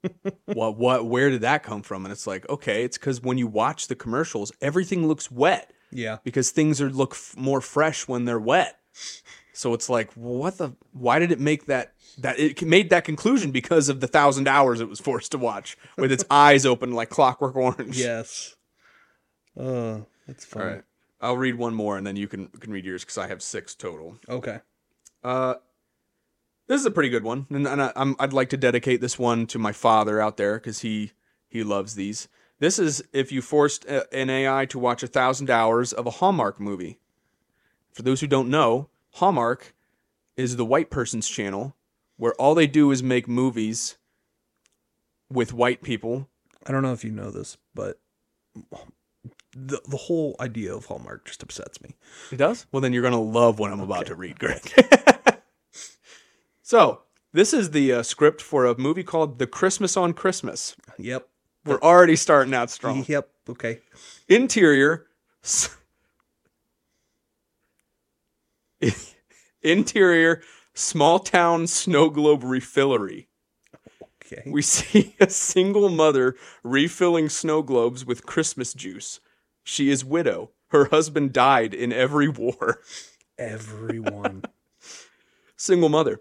[0.47, 2.05] what what where did that come from?
[2.05, 6.19] And it's like, okay, it's because when you watch the commercials, everything looks wet yeah
[6.23, 8.79] because things are look f- more fresh when they're wet.
[9.59, 10.71] So it's like, what the?
[10.93, 11.93] Why did it make that?
[12.19, 15.77] That it made that conclusion because of the thousand hours it was forced to watch
[15.97, 17.99] with its eyes open like Clockwork Orange.
[17.99, 18.55] yes
[19.59, 20.83] uh that's All fine right.
[21.21, 23.75] I'll read one more and then you can can read yours because I have six
[23.75, 24.19] total.
[24.29, 24.61] okay
[25.25, 25.55] Uh,
[26.69, 29.19] this is a pretty good one, and, and I, I'm, I'd like to dedicate this
[29.19, 31.13] one to my father out there because he
[31.49, 32.29] he loves these.
[32.61, 36.11] This is if you forced a, an AI to watch a thousand hours of a
[36.11, 37.01] Hallmark movie.
[37.93, 39.75] For those who don't know, Hallmark
[40.37, 41.75] is the white person's channel
[42.17, 43.97] where all they do is make movies
[45.31, 46.29] with white people.
[46.67, 47.99] i don't know if you know this but
[49.57, 51.95] the, the whole idea of hallmark just upsets me
[52.33, 52.67] It does?
[52.73, 54.63] Well, then you're going to love what I'm about to read, Greg.
[56.63, 57.03] so,
[57.33, 60.77] this is the uh, script for a movie called The Christmas on Christmas.
[60.99, 61.29] yep
[61.65, 63.05] We're already starting out strong.
[63.09, 63.81] yep okay
[64.29, 65.07] Interior.
[65.45, 65.77] s-
[69.63, 70.43] Interior
[70.75, 73.27] small town snow globe refillery.
[74.25, 79.21] okay We see a single mother refilling snow globes with Christmas juice.
[79.65, 80.51] She is widow.
[80.69, 82.81] Her husband died in every war.
[83.39, 84.43] everyone
[85.57, 86.21] Single mother.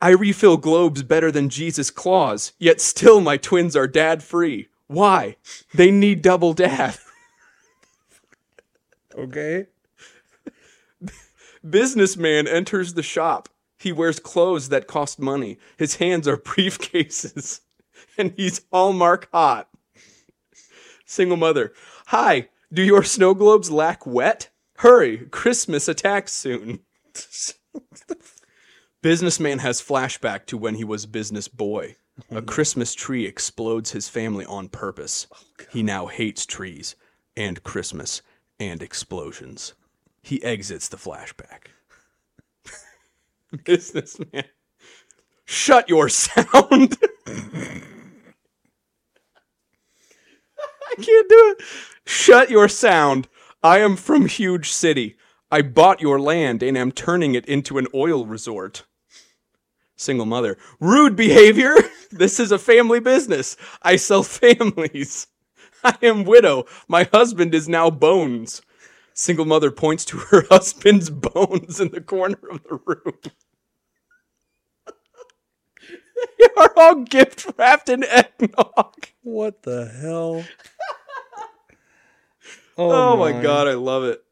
[0.00, 4.68] I refill globes better than Jesus' claws, yet still my twins are dad free.
[4.86, 5.36] Why?
[5.72, 6.98] They need double dad.
[9.16, 9.66] okay
[11.68, 13.48] Businessman enters the shop.
[13.78, 15.58] He wears clothes that cost money.
[15.76, 17.60] His hands are briefcases.
[18.16, 19.68] And he's Hallmark hot.
[21.04, 21.72] Single mother.
[22.06, 24.50] Hi, do your snow globes lack wet?
[24.78, 26.80] Hurry, Christmas attacks soon.
[29.02, 31.96] Businessman has flashback to when he was business boy.
[32.30, 32.46] A hmm.
[32.46, 35.26] Christmas tree explodes his family on purpose.
[35.32, 36.94] Oh, he now hates trees
[37.36, 38.22] and Christmas
[38.60, 39.74] and explosions.
[40.24, 41.66] He exits the flashback.
[43.64, 44.44] Businessman.
[45.44, 46.96] Shut your sound.
[47.26, 47.82] I
[50.96, 51.62] can't do it.
[52.06, 53.28] Shut your sound.
[53.62, 55.16] I am from huge city.
[55.50, 58.84] I bought your land and am turning it into an oil resort.
[59.96, 60.56] Single mother.
[60.80, 61.74] Rude behavior.
[62.10, 63.56] This is a family business.
[63.82, 65.26] I sell families.
[65.82, 66.64] I am widow.
[66.86, 68.62] My husband is now bones.
[69.14, 73.14] Single mother points to her husband's bones in the corner of the room.
[76.38, 79.06] they are all gift wrapped in eggnog.
[79.22, 80.44] What the hell?
[82.76, 84.24] Oh, my god, I love it.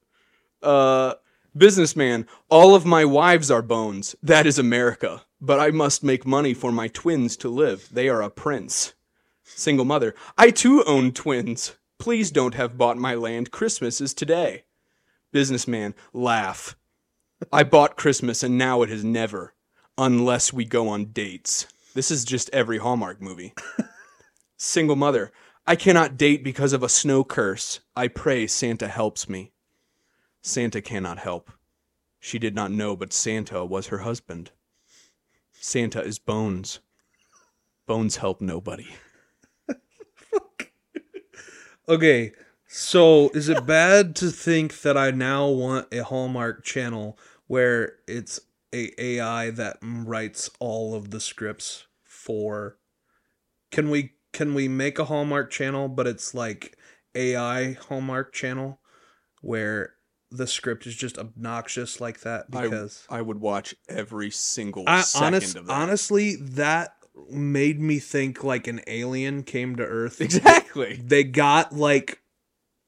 [0.65, 1.15] Uh
[1.57, 4.17] businessman, all of my wives are bones.
[4.21, 5.23] That is America.
[5.41, 7.89] But I must make money for my twins to live.
[7.93, 8.95] They are a prince.
[9.45, 11.77] Single mother, I too own twins.
[11.99, 13.53] Please don't have bought my land.
[13.53, 14.65] Christmas is today.
[15.33, 16.77] Businessman, laugh.
[17.53, 19.55] I bought Christmas and now it has never,
[19.99, 21.67] unless we go on dates.
[21.95, 23.55] This is just every Hallmark movie.
[24.57, 25.33] Single mother,
[25.67, 27.81] I cannot date because of a snow curse.
[27.97, 29.53] I pray Santa helps me.
[30.43, 31.51] Santa cannot help.
[32.21, 34.53] She did not know, but Santa was her husband.
[35.53, 36.81] Santa is Bones.
[37.87, 38.87] Bones help nobody.
[41.89, 42.33] Okay,
[42.73, 48.41] so is it bad to think that I now want a Hallmark channel where it's
[48.75, 52.79] a AI that writes all of the scripts for?
[53.71, 56.77] Can we can we make a Hallmark channel, but it's like
[57.15, 58.81] AI Hallmark channel
[59.43, 59.95] where
[60.31, 65.03] the script is just obnoxious like that I- because I would watch every single I,
[65.03, 65.73] second honest, of that.
[65.73, 66.95] honestly that
[67.31, 70.23] made me think like an alien came to Earth.
[70.23, 70.95] exactly.
[71.05, 72.22] They got like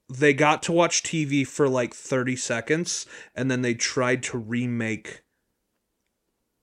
[0.08, 5.22] they got to watch TV for like 30 seconds and then they tried to remake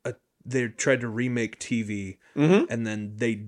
[0.06, 0.14] a
[0.46, 2.72] they tried to remake TV Mm-hmm.
[2.72, 3.48] and then they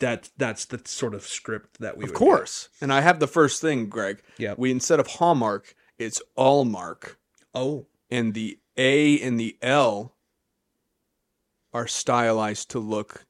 [0.00, 2.68] that that's the sort of script that we Of course.
[2.80, 4.22] And I have the first thing, Greg.
[4.38, 4.54] Yeah.
[4.58, 7.16] We instead of Hallmark, it's Allmark, get.
[7.54, 10.16] Oh, and the A and the L
[11.72, 13.24] are stylized to look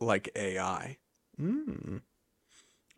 [0.00, 0.98] like AI.
[1.38, 2.00] mm,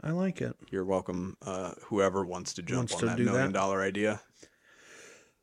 [0.02, 0.56] I like it.
[0.70, 1.36] You're welcome.
[1.44, 3.52] Uh, whoever wants to jump Wants on to that million that.
[3.52, 4.20] dollar idea.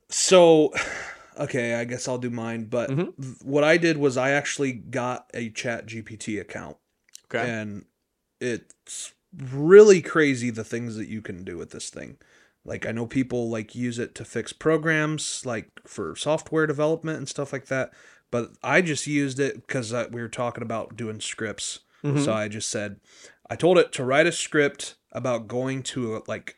[0.10, 0.74] So,
[1.40, 2.66] okay, I guess I'll do mine.
[2.66, 3.16] But Mhm.
[3.22, 6.78] th- what I did was I actually got a Chat GPT account,
[7.26, 7.50] Okay.
[7.50, 7.86] and
[8.40, 12.18] it's really crazy the things that you can do with this thing.
[12.66, 17.30] Like I know people like use it to fix programs, like for software development and
[17.30, 17.94] stuff like that.
[18.30, 21.80] But I just used it because we were talking about doing scripts.
[22.04, 22.24] Mhm.
[22.24, 23.00] So I just said,
[23.50, 26.58] I told it to write a script about going to like,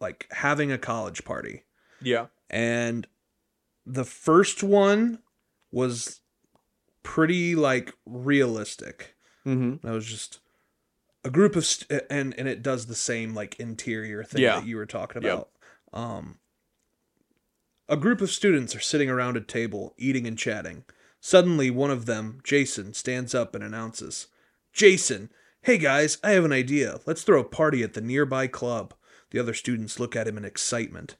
[0.00, 1.64] like having a college party
[2.00, 2.26] yeah.
[2.50, 3.06] and
[3.86, 5.18] the first one
[5.70, 6.20] was
[7.02, 9.14] pretty like realistic
[9.44, 9.84] Mm-hmm.
[9.86, 10.38] that was just
[11.24, 14.60] a group of st- and and it does the same like interior thing Yeah.
[14.60, 15.32] that you were talking Yep.
[15.32, 15.48] about
[15.92, 16.38] um
[17.88, 20.84] a group of students are sitting around a table eating and chatting
[21.20, 24.28] suddenly one of them jason stands up and announces
[24.72, 25.28] jason
[25.62, 28.94] hey guys i have an idea let's throw a party at the nearby club
[29.30, 31.16] the other students look at him in excitement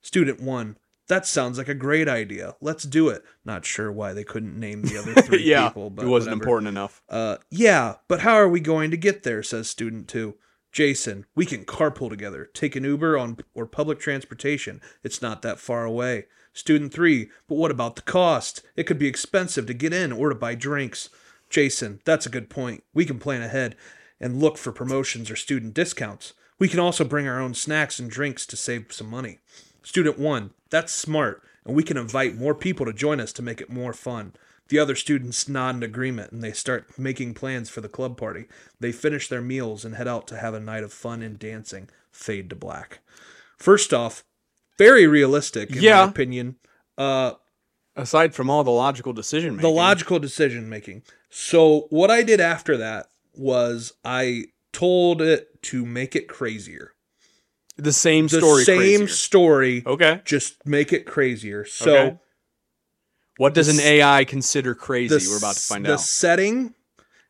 [0.00, 0.76] student 1
[1.08, 2.54] that sounds like a great idea.
[2.60, 3.22] Let's do it.
[3.44, 5.68] Not sure why they couldn't name the other three yeah.
[5.68, 6.42] people, but it wasn't whatever.
[6.42, 7.02] important enough.
[7.06, 9.42] Uh, yeah, but how are we going to get there?
[9.42, 10.36] Says student two.
[10.70, 14.80] Jason, we can carpool together, take an Uber on or public transportation.
[15.02, 16.26] It's not that far away.
[16.54, 18.62] Student three, but what about the cost?
[18.74, 21.10] It could be expensive to get in or to buy drinks.
[21.52, 22.82] Jason, that's a good point.
[22.94, 23.76] We can plan ahead
[24.20, 26.32] and look for promotions or student discounts.
[26.58, 29.38] We can also bring our own snacks and drinks to save some money.
[29.82, 33.60] Student one, that's smart, and we can invite more people to join us to make
[33.60, 34.32] it more fun.
[34.68, 38.46] The other students nod in agreement and they start making plans for the club party.
[38.80, 41.90] They finish their meals and head out to have a night of fun and dancing.
[42.10, 43.00] Fade to black.
[43.58, 44.24] First off,
[44.78, 46.04] very realistic in Yeah.
[46.04, 46.56] my opinion.
[46.96, 47.32] Uh,
[47.94, 49.62] Aside from all the logical decision making.
[49.70, 51.02] the logical decision making.
[51.34, 56.92] So what I did after that was I told it to make it crazier.
[57.76, 58.64] The same The story.
[58.64, 59.08] same crazier.
[59.08, 60.20] story, Okay.
[60.26, 61.64] just make it crazier.
[61.64, 62.18] So Okay.
[63.38, 65.16] What does an AI consider crazy?
[65.18, 65.98] the We're about to find the out.
[66.00, 66.74] The setting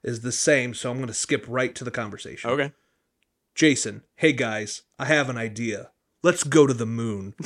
[0.02, 2.50] is the same, so I'm going to skip right to the conversation.
[2.50, 2.72] Okay.
[3.54, 5.92] Jason, hey guys, I have an idea.
[6.24, 7.34] Let's go to the moon.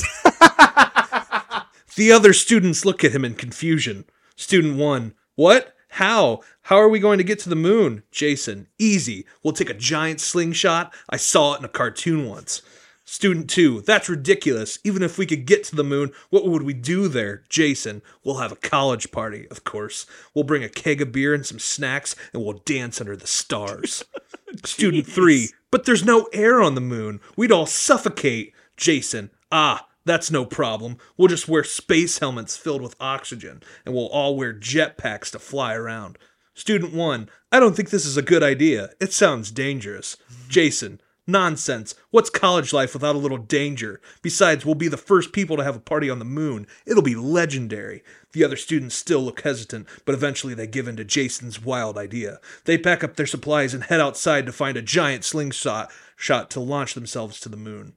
[1.96, 4.06] the other students look at him in confusion.
[4.36, 5.75] Student 1, what?
[5.96, 6.40] How?
[6.64, 8.02] How are we going to get to the moon?
[8.10, 9.24] Jason, easy.
[9.42, 10.92] We'll take a giant slingshot.
[11.08, 12.60] I saw it in a cartoon once.
[13.06, 14.78] Student 2, that's ridiculous.
[14.84, 17.44] Even if we could get to the moon, what would we do there?
[17.48, 20.04] Jason, we'll have a college party, of course.
[20.34, 24.04] We'll bring a keg of beer and some snacks, and we'll dance under the stars.
[24.66, 27.20] Student 3, but there's no air on the moon.
[27.38, 28.52] We'd all suffocate.
[28.76, 30.96] Jason, ah, that's no problem.
[31.16, 35.74] We'll just wear space helmets filled with oxygen, and we'll all wear jetpacks to fly
[35.74, 36.16] around.
[36.54, 38.90] Student 1, I don't think this is a good idea.
[38.98, 40.16] It sounds dangerous.
[40.48, 41.94] Jason, nonsense.
[42.10, 44.00] What's college life without a little danger?
[44.22, 46.66] Besides, we'll be the first people to have a party on the moon.
[46.86, 48.02] It'll be legendary.
[48.32, 52.38] The other students still look hesitant, but eventually they give in to Jason's wild idea.
[52.64, 56.60] They pack up their supplies and head outside to find a giant slingshot shot to
[56.60, 57.95] launch themselves to the moon.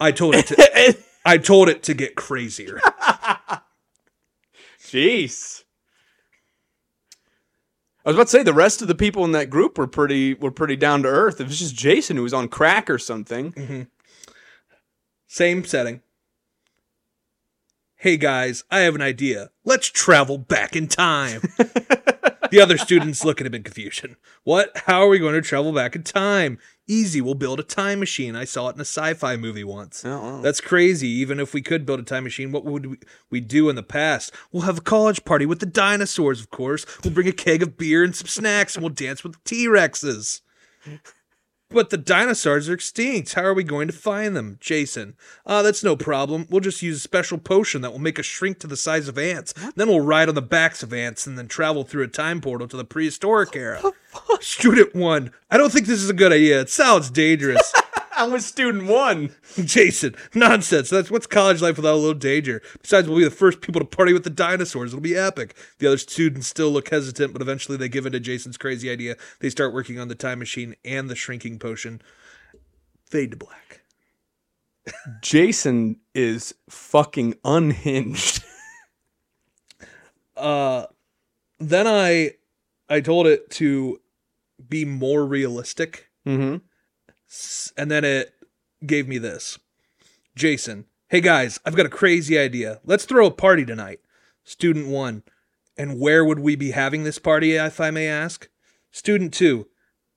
[0.00, 2.80] I told it to I told it to get crazier.
[4.82, 5.64] Jeez.
[8.04, 10.34] I was about to say the rest of the people in that group were pretty
[10.34, 11.40] were pretty down to earth.
[11.40, 13.52] If it's just Jason who was on crack or something.
[13.52, 13.82] Mm-hmm.
[15.26, 16.00] Same setting.
[17.96, 19.50] Hey guys, I have an idea.
[19.64, 21.42] Let's travel back in time.
[22.50, 24.16] the other students look at him in confusion.
[24.44, 24.70] What?
[24.86, 26.58] How are we going to travel back in time?
[26.86, 28.34] Easy, we'll build a time machine.
[28.34, 30.04] I saw it in a sci fi movie once.
[30.04, 30.40] Oh, wow.
[30.40, 31.08] That's crazy.
[31.08, 32.96] Even if we could build a time machine, what would we,
[33.30, 34.32] we do in the past?
[34.50, 36.84] We'll have a college party with the dinosaurs, of course.
[37.04, 39.66] We'll bring a keg of beer and some snacks, and we'll dance with the T
[39.66, 40.40] Rexes.
[41.70, 43.34] But the dinosaurs are extinct.
[43.34, 44.58] How are we going to find them?
[44.60, 45.14] Jason.
[45.46, 46.46] Uh, that's no problem.
[46.50, 49.16] We'll just use a special potion that will make us shrink to the size of
[49.16, 49.54] ants.
[49.76, 52.66] Then we'll ride on the backs of ants and then travel through a time portal
[52.66, 53.80] to the prehistoric era.
[54.40, 55.30] Student one.
[55.48, 56.60] I don't think this is a good idea.
[56.60, 57.72] It sounds dangerous.
[58.20, 59.34] I'm with student one.
[59.64, 60.90] Jason, nonsense.
[60.90, 62.60] That's what's college life without a little danger.
[62.82, 64.90] Besides, we'll be the first people to party with the dinosaurs.
[64.90, 65.56] It'll be epic.
[65.78, 69.16] The other students still look hesitant, but eventually they give in to Jason's crazy idea.
[69.40, 72.02] They start working on the time machine and the shrinking potion.
[73.06, 73.80] Fade to black.
[75.22, 78.44] Jason is fucking unhinged.
[80.36, 80.86] Uh,
[81.58, 82.30] then I,
[82.88, 84.00] I told it to
[84.66, 86.08] be more realistic.
[86.26, 86.56] mm-hmm.
[87.76, 88.34] And then it
[88.84, 89.58] gave me this
[90.34, 92.80] Jason, hey guys, I've got a crazy idea.
[92.84, 94.00] Let's throw a party tonight.
[94.44, 95.22] Student one,
[95.76, 98.48] and where would we be having this party, if I may ask?
[98.90, 99.68] Student two,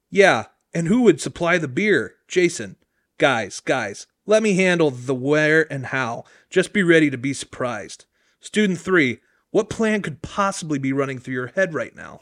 [0.10, 2.16] yeah, and who would supply the beer?
[2.28, 2.78] Jason,
[3.18, 6.24] guys, guys, let me handle the where and how.
[6.50, 8.06] Just be ready to be surprised.
[8.40, 9.20] Student three,
[9.52, 12.22] what plan could possibly be running through your head right now?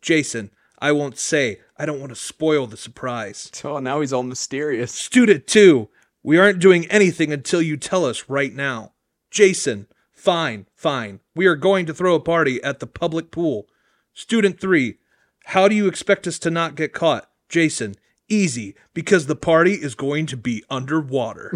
[0.00, 0.50] Jason,
[0.80, 1.60] I won't say.
[1.82, 3.50] I don't want to spoil the surprise.
[3.64, 4.92] Oh, now he's all mysterious.
[4.92, 5.88] Student 2,
[6.22, 8.92] we aren't doing anything until you tell us right now.
[9.32, 11.18] Jason, fine, fine.
[11.34, 13.66] We are going to throw a party at the public pool.
[14.14, 14.98] Student 3,
[15.46, 17.28] how do you expect us to not get caught?
[17.48, 17.96] Jason,
[18.28, 21.52] easy, because the party is going to be underwater.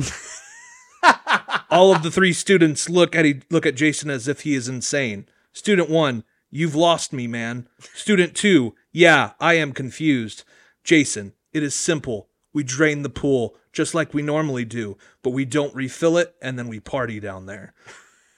[1.71, 5.29] All of the three students look at look at Jason as if he is insane.
[5.53, 7.69] Student 1, you've lost me, man.
[7.95, 10.43] Student 2, yeah, I am confused.
[10.83, 12.31] Jason, it is simple.
[12.55, 16.59] We drain the pool just like we normally do, but we don't refill it and
[16.59, 17.75] then we party down there.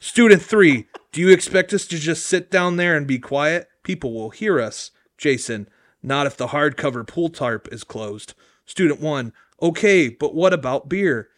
[0.01, 3.69] Student 3, do you expect us to just sit down there and be quiet?
[3.85, 4.91] People will hear us.
[5.17, 5.69] Jason,
[6.03, 8.35] not if the hardcover pool tarp is closed.
[8.67, 9.33] Student 1,
[9.63, 11.29] okay, but what about beer?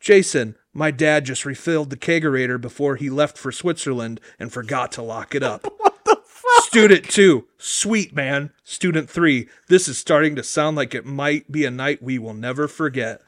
[0.00, 5.02] Jason, my dad just refilled the kegerator before he left for Switzerland and forgot to
[5.02, 5.66] lock it up.
[6.58, 8.52] Student 2, sweet man.
[8.64, 12.34] Student 3, this is starting to sound like it might be a night we will
[12.34, 13.22] never forget.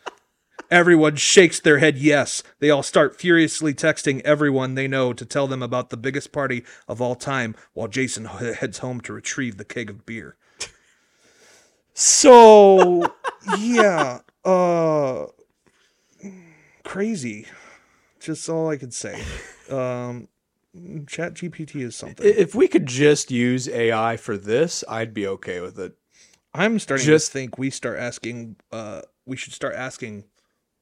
[0.70, 2.43] Everyone shakes their head yes.
[2.59, 6.65] They all start furiously texting everyone they know to tell them about the biggest party
[6.89, 10.36] of all time while Jason heads home to retrieve the keg of beer.
[11.94, 13.15] So,
[13.59, 15.27] yeah, uh
[16.85, 17.47] crazy.
[18.19, 19.23] Just all I could say.
[19.70, 20.28] Um
[21.07, 22.27] Chat GPT is something.
[22.27, 25.93] If we could just use AI for this, I'd be okay with it.
[26.55, 30.24] I'm starting just- to think we start asking uh we should start asking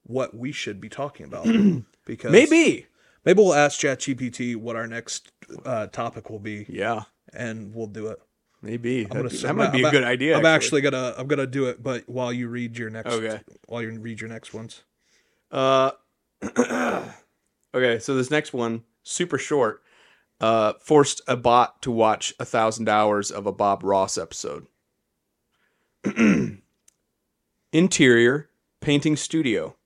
[0.05, 1.45] what we should be talking about
[2.07, 2.87] because Maybe.
[3.25, 5.31] maybe we'll ask ChatGPT what our next
[5.67, 7.03] uh, topic will be Yeah.
[7.35, 8.19] and we'll do it.
[8.63, 9.05] Maybe.
[9.05, 10.37] Gonna that I'm might be a I'm good idea.
[10.39, 13.41] I'm actually gonna I'm gonna do it, but while you read your next Okay.
[13.67, 14.83] while you read your next ones.
[15.51, 15.91] Uh,
[17.75, 19.83] okay, so this next one, super short,
[20.41, 24.67] uh, forced a bot to watch a thousand hours of a Bob Ross episode.
[27.73, 28.51] Interior
[28.81, 29.77] painting studio.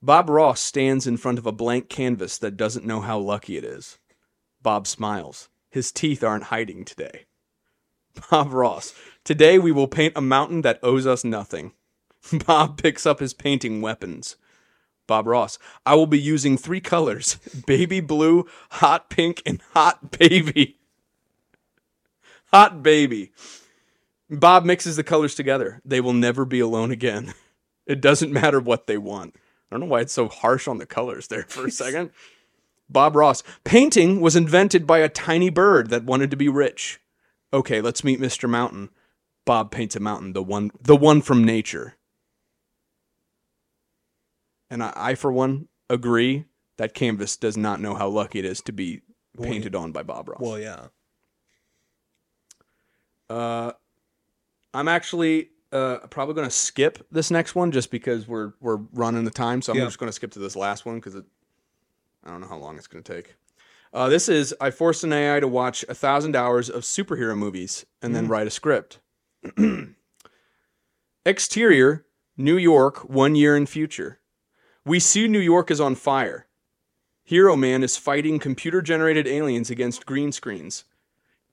[0.00, 3.64] Bob Ross stands in front of a blank canvas that doesn't know how lucky it
[3.64, 3.98] is.
[4.62, 5.48] Bob smiles.
[5.70, 7.26] His teeth aren't hiding today.
[8.30, 8.94] Bob Ross.
[9.24, 11.72] Today we will paint a mountain that owes us nothing.
[12.46, 14.36] Bob picks up his painting weapons.
[15.08, 15.58] Bob Ross.
[15.84, 17.34] I will be using three colors
[17.66, 20.76] baby blue, hot pink, and hot baby.
[22.50, 23.32] Hot baby.
[24.30, 25.82] Bob mixes the colors together.
[25.84, 27.34] They will never be alone again.
[27.86, 29.34] It doesn't matter what they want.
[29.34, 32.10] I don't know why it's so harsh on the colors there for a second.
[32.90, 33.42] Bob Ross.
[33.64, 37.00] Painting was invented by a tiny bird that wanted to be rich.
[37.50, 38.46] Okay, let's meet Mr.
[38.46, 38.90] Mountain.
[39.46, 41.94] Bob paints a mountain, the one the one from nature.
[44.70, 46.44] And I, I, for one, agree
[46.76, 49.02] that canvas does not know how lucky it is to be
[49.40, 50.40] painted on by Bob Ross.
[50.40, 50.86] Well, yeah.
[53.30, 53.72] Uh,
[54.74, 59.24] I'm actually uh, probably going to skip this next one just because we're we're running
[59.24, 59.60] the time.
[59.62, 59.84] So I'm Yeah.
[59.84, 62.86] just going to skip to this last one because I don't know how long it's
[62.86, 63.34] going to take.
[63.92, 67.86] Uh, this is I forced an AI to watch a thousand hours of superhero movies
[68.02, 68.98] and then write a script.
[71.26, 74.20] Exterior, New York, one year in future.
[74.88, 76.46] We see New York is on fire.
[77.22, 80.84] Hero Man is fighting computer generated aliens against green screens.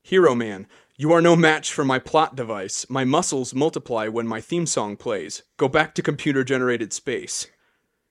[0.02, 2.86] Hero Man, you are no match for my plot device.
[2.90, 5.44] My muscles multiply when my theme song plays.
[5.58, 7.48] Go back to computer generated space.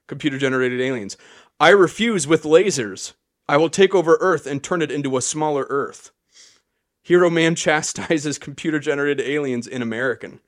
[0.05, 1.17] Computer generated aliens.
[1.59, 3.13] I refuse with lasers.
[3.49, 6.11] I will take over Earth and turn it into a smaller Earth.
[7.01, 10.39] Hero Man chastises computer generated aliens in American.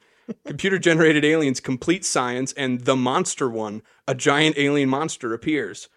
[0.45, 5.87] Computer generated aliens complete science, and the monster one, a giant alien monster, appears.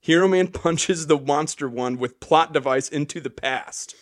[0.00, 3.94] Hero Man punches the monster one with plot device into the past.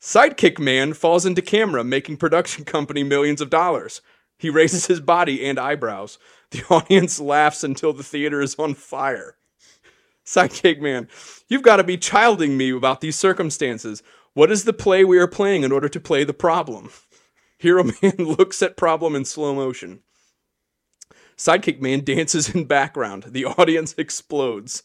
[0.00, 4.00] Sidekick Man falls into camera, making production company millions of dollars.
[4.38, 6.18] He raises his body and eyebrows.
[6.50, 9.36] The audience laughs until the theater is on fire.
[10.24, 11.08] Sidekick Man,
[11.48, 14.02] you've got to be childing me about these circumstances.
[14.32, 16.90] What is the play we are playing in order to play the problem?
[17.60, 20.00] Hero Man looks at problem in slow motion.
[21.36, 23.26] Sidekick Man dances in background.
[23.28, 24.84] The audience explodes.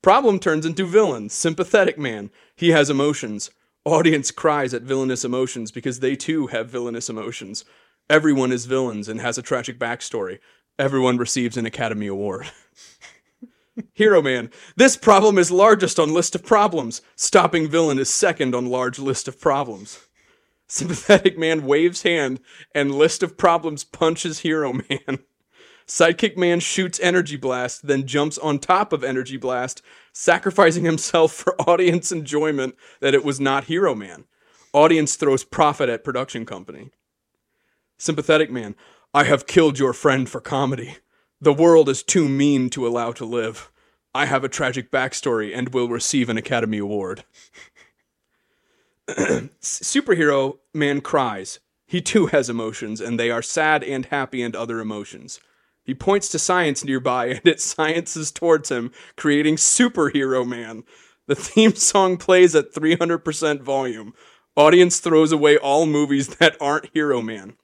[0.00, 1.28] Problem turns into villain.
[1.28, 2.30] Sympathetic Man.
[2.54, 3.50] He has emotions.
[3.84, 7.64] Audience cries at villainous emotions because they too have villainous emotions.
[8.08, 10.38] Everyone is villains and has a tragic backstory.
[10.78, 12.52] Everyone receives an Academy Award.
[13.94, 14.50] Hero Man.
[14.76, 17.02] This problem is largest on list of problems.
[17.16, 19.98] Stopping villain is second on large list of problems.
[20.74, 22.40] Sympathetic Man waves hand
[22.74, 25.20] and list of problems punches Hero Man.
[25.86, 29.82] Sidekick Man shoots Energy Blast, then jumps on top of Energy Blast,
[30.12, 34.24] sacrificing himself for audience enjoyment that it was not Hero Man.
[34.72, 36.90] Audience throws profit at production company.
[37.96, 38.74] Sympathetic Man,
[39.14, 40.96] I have killed your friend for comedy.
[41.40, 43.70] The world is too mean to allow to live.
[44.12, 47.22] I have a tragic backstory and will receive an Academy Award.
[49.60, 51.60] Superhero Man cries.
[51.86, 55.40] He too has emotions, and they are sad and happy and other emotions.
[55.84, 60.84] He points to science nearby, and it sciences towards him, creating Superhero Man.
[61.26, 64.14] The theme song plays at 300% volume.
[64.56, 67.54] Audience throws away all movies that aren't Hero Man.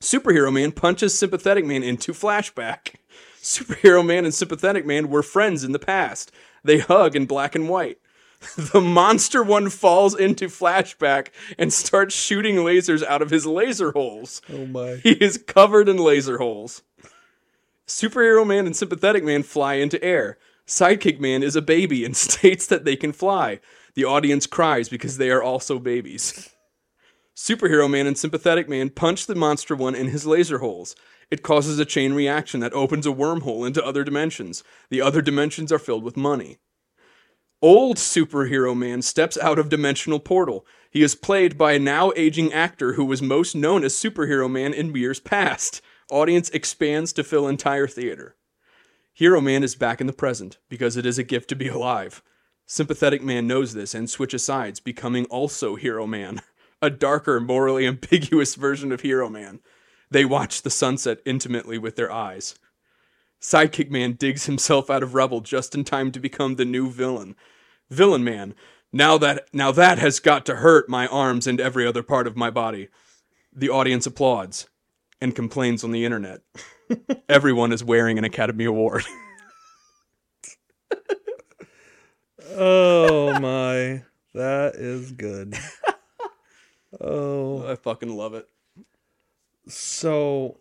[0.00, 2.94] Superhero Man punches Sympathetic Man into flashback.
[3.42, 6.32] Superhero Man and Sympathetic Man were friends in the past.
[6.64, 7.98] They hug in black and white.
[8.72, 14.40] The monster one falls into flashback and starts shooting lasers out of his laser holes.
[14.52, 14.96] Oh my.
[14.96, 16.82] He is covered in laser holes.
[17.86, 20.38] Superhero Man and Sympathetic Man fly into air.
[20.66, 23.60] Sidekick Man is a baby and states that they can fly.
[23.94, 26.50] The audience cries because they are also babies.
[27.36, 30.94] Superhero Man and Sympathetic Man punch the monster one in his laser holes.
[31.30, 34.64] It causes a chain reaction that opens a wormhole into other dimensions.
[34.88, 36.58] The other dimensions are filled with money.
[37.62, 40.64] Old Superhero Man steps out of Dimensional Portal.
[40.90, 44.72] He is played by a now aging actor who was most known as Superhero Man
[44.72, 45.82] in years past.
[46.10, 48.34] Audience expands to fill entire theater.
[49.12, 52.22] Hero Man is back in the present because it is a gift to be alive.
[52.64, 56.40] Sympathetic Man knows this and switches sides, becoming also Hero Man,
[56.82, 59.60] a darker, morally ambiguous version of Hero Man.
[60.10, 62.54] They watch the sunset intimately with their eyes.
[63.40, 67.36] Sidekick Man digs himself out of rubble just in time to become the new villain.
[67.88, 68.54] Villain Man,
[68.92, 72.36] now that now that has got to hurt my arms and every other part of
[72.36, 72.88] my body.
[73.52, 74.68] The audience applauds
[75.20, 76.42] and complains on the internet.
[77.28, 79.04] Everyone is wearing an Academy Award.
[82.52, 84.02] Oh my.
[84.34, 85.56] That is good.
[87.00, 87.64] Oh.
[87.70, 88.48] I fucking love it.
[89.68, 90.58] So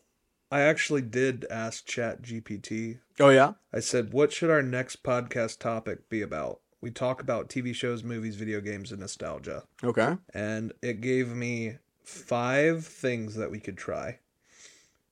[0.52, 3.00] I actually did ask Chat GPT.
[3.20, 3.54] Oh yeah?
[3.72, 6.62] I said, what should our next podcast topic be about?
[6.82, 9.64] We talk about TV shows, movies, video games, and nostalgia.
[9.84, 10.16] Okay.
[10.34, 14.20] And it gave me five things that we could try.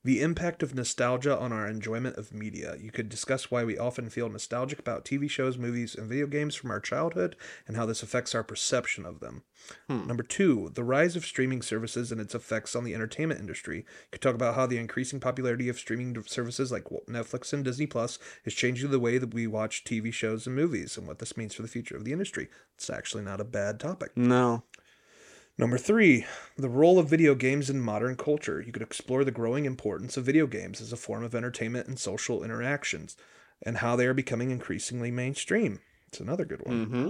[0.08, 2.78] The impact of nostalgia on our enjoyment of media.
[2.80, 6.56] You could discuss why we often feel nostalgic about TV shows, movies, and video games
[6.56, 7.36] from our childhood
[7.68, 9.44] and how this affects our perception of them.
[9.90, 10.08] Hmm.
[10.08, 13.80] Number two, the rise of streaming services and its effects on the entertainment industry.
[13.80, 17.86] You could talk about how the increasing popularity of streaming services like Netflix and Disney
[17.86, 21.36] Plus is changing the way that we watch TV shows and movies and what this
[21.36, 22.48] means for the future of the industry.
[22.76, 24.12] It's actually not a bad topic.
[24.16, 24.64] No.
[25.60, 26.26] Number three,
[26.56, 28.62] the role of video games in modern culture.
[28.62, 31.98] You could explore the growing importance of video games as a form of entertainment and
[31.98, 33.18] social interactions
[33.64, 35.80] and how they are becoming increasingly mainstream.
[36.08, 36.86] It's another good one.
[36.86, 37.10] Mm-hmm.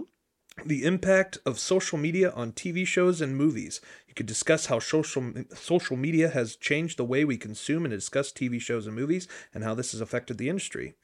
[0.65, 3.82] The impact of social media on TV shows and movies.
[4.07, 8.32] You could discuss how social social media has changed the way we consume and discuss
[8.32, 10.95] TV shows and movies and how this has affected the industry.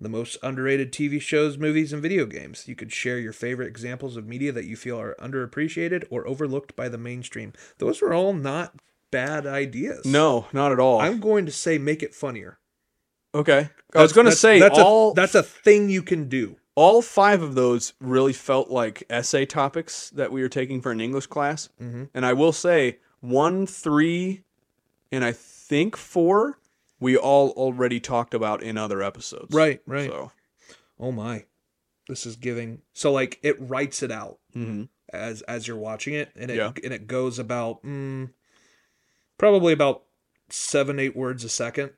[0.00, 2.66] The most underrated TV shows, movies, and video games.
[2.66, 6.74] You could share your favorite examples of media that you feel are underappreciated or overlooked
[6.74, 7.52] by the mainstream.
[7.78, 8.74] Those are all not
[9.10, 10.06] bad ideas.
[10.06, 11.00] No, not at all.
[11.00, 12.58] I'm going to say make it funnier.
[13.34, 13.68] okay.
[13.94, 16.56] I was going to say that's all a, that's a thing you can do.
[16.76, 21.00] all five of those really felt like essay topics that we were taking for an
[21.00, 21.68] English class.
[21.82, 22.08] Mhm.
[22.14, 24.44] And I will say one, three,
[25.12, 26.58] and I think four,
[27.00, 29.54] we all already talked about in other episodes.
[29.54, 30.08] Right, right.
[30.10, 30.32] So,
[30.98, 31.44] Oh my.
[32.08, 34.88] This is giving so like it writes it out mhm.
[35.12, 36.72] as as you're watching it and it Yeah.
[36.84, 38.30] and it goes about mm,
[39.38, 40.02] probably about
[40.48, 41.92] seven eight words a second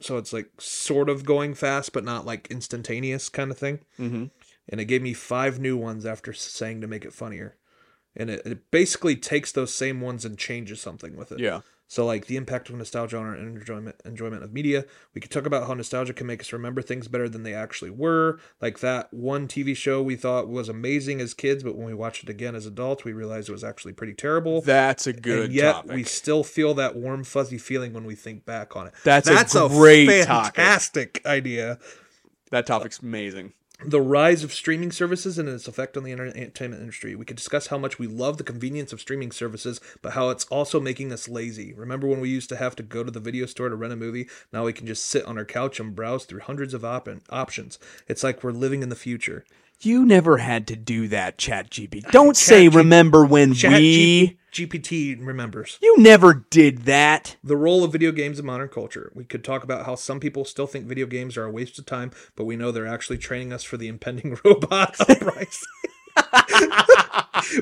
[0.00, 4.30] so it's like sort of going fast but not like instantaneous kind of thing Mhm.
[4.68, 7.56] and it gave me five new ones after saying to make it funnier
[8.16, 11.60] and it, it basically takes those same ones and changes something with it yeah.
[11.90, 14.84] So like the impact of nostalgia on our enjoyment enjoyment of media.
[15.12, 17.90] We could talk about how nostalgia can make us remember things better than they actually
[17.90, 18.38] were.
[18.60, 22.22] Like that one TV show we thought was amazing as kids, but when we watched
[22.22, 24.60] it again as adults, we realized it was actually pretty terrible.
[24.60, 25.90] That's a good and yet topic.
[25.90, 28.94] we still feel that warm fuzzy feeling when we think back on it.
[29.02, 30.54] That's a great topic.
[30.54, 31.80] fantastic idea.
[32.52, 33.52] that topic's amazing.
[33.84, 37.14] The rise of streaming services and its effect on the entertainment industry.
[37.14, 40.44] We could discuss how much we love the convenience of streaming services, but how it's
[40.46, 41.72] also making us lazy.
[41.72, 43.96] Remember when we used to have to go to the video store to rent a
[43.96, 44.28] movie?
[44.52, 47.78] Now we can just sit on our couch and browse through hundreds of op- options.
[48.06, 49.44] It's like we're living in the future.
[49.80, 52.10] You never had to do that, ChatGPT.
[52.10, 54.26] Don't say G- remember when Chat we.
[54.26, 55.78] G- GPT remembers.
[55.82, 57.36] You never did that.
[57.42, 59.10] The role of video games in modern culture.
[59.14, 61.86] We could talk about how some people still think video games are a waste of
[61.86, 65.68] time, but we know they're actually training us for the impending robot uprising.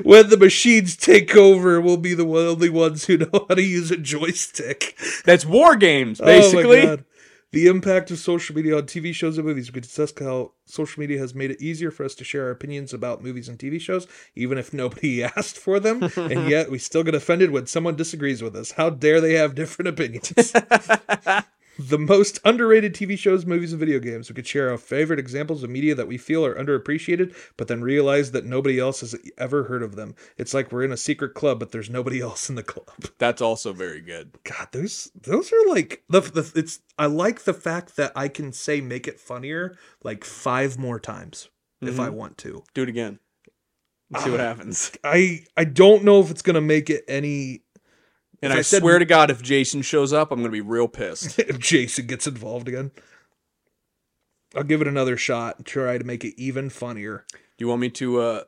[0.03, 3.91] when the machines take over, we'll be the only ones who know how to use
[3.91, 4.97] a joystick.
[5.25, 6.81] That's war games, Oh my basically.
[6.81, 7.05] God.
[7.51, 9.69] The impact of social media on TV shows and movies.
[9.69, 12.51] We could discuss how social media has made it easier for us to share our
[12.51, 16.03] opinions about movies and TV shows, even if nobody asked for them.
[16.15, 18.71] and yet we still get offended when someone disagrees with us.
[18.73, 20.31] How dare they have different opinions?
[21.79, 24.29] the most underrated TV shows, movies, and video games.
[24.29, 27.81] We could share our favorite examples of media that we feel are underappreciated, but then
[27.81, 30.13] realize that nobody else has ever heard of them.
[30.37, 32.91] It's like we're in a secret club, but there's nobody else in the club.
[33.17, 34.37] That's also very good.
[34.43, 36.79] God, those those are like the, the it's.
[36.97, 41.49] I like the fact that I can say make it funnier like five more times
[41.81, 42.63] if I want to.
[42.73, 43.19] Do it again.
[44.11, 44.43] Let's see what Ah.
[44.43, 44.91] happens.
[45.03, 47.61] I I don't know if it's gonna make it any.
[48.41, 50.61] And I, I said- swear to God, if Jason shows up, I'm going to be
[50.61, 51.39] real pissed.
[51.39, 52.91] if Jason gets involved again.
[54.55, 57.25] I'll give it another shot and try to make it even funnier.
[57.31, 58.43] Do you want me to uh,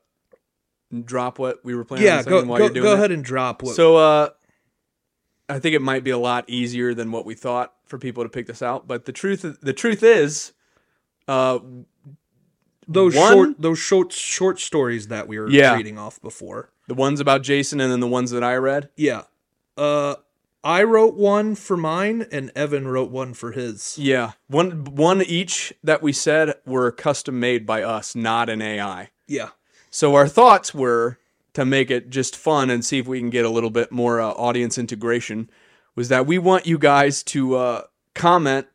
[1.05, 3.23] drop what we were planning yeah, on go while go, you're doing go ahead and
[3.23, 3.76] drop what.
[3.76, 4.30] So, uh,
[5.47, 8.30] I think it might be a lot easier than what we thought for people to
[8.30, 8.88] pick this out.
[8.88, 10.53] But the truth, the truth is,
[11.27, 11.59] uh,
[12.88, 15.76] those one- short those short short stories that we were Yeah.
[15.76, 16.69] reading off before.
[16.88, 18.89] the ones about Jason and then the ones that I read.
[18.97, 19.23] Yeah.
[19.81, 20.15] Uh
[20.63, 23.97] I wrote one for mine and Evan wrote one for his.
[23.97, 29.09] Yeah, one one each that we said were custom made by us, not an AI.
[29.27, 29.49] Yeah.
[29.89, 31.17] So our thoughts were
[31.53, 34.21] to make it just fun and see if we can get a little bit more
[34.21, 35.49] uh, audience integration.
[35.95, 37.81] Was that we want you guys to uh,
[38.13, 38.67] comment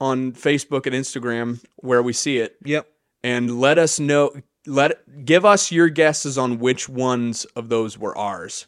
[0.00, 2.86] on Facebook and Instagram where we see it Yep.
[3.24, 4.32] and let us know.
[4.64, 8.66] Let give us your guesses on which ones of those were ours.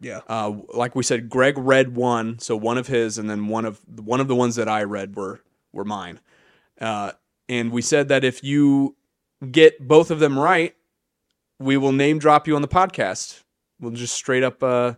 [0.00, 0.20] Yeah.
[0.28, 3.80] Uh, like we said, Greg read one, so one of his, and then one of
[3.98, 5.40] one of the ones that I read were
[5.72, 6.20] were mine.
[6.80, 7.12] Uh,
[7.48, 8.96] and we said that if you
[9.50, 10.74] get both of them right,
[11.58, 13.42] we will name drop you on the podcast.
[13.78, 14.94] We'll just straight up, uh,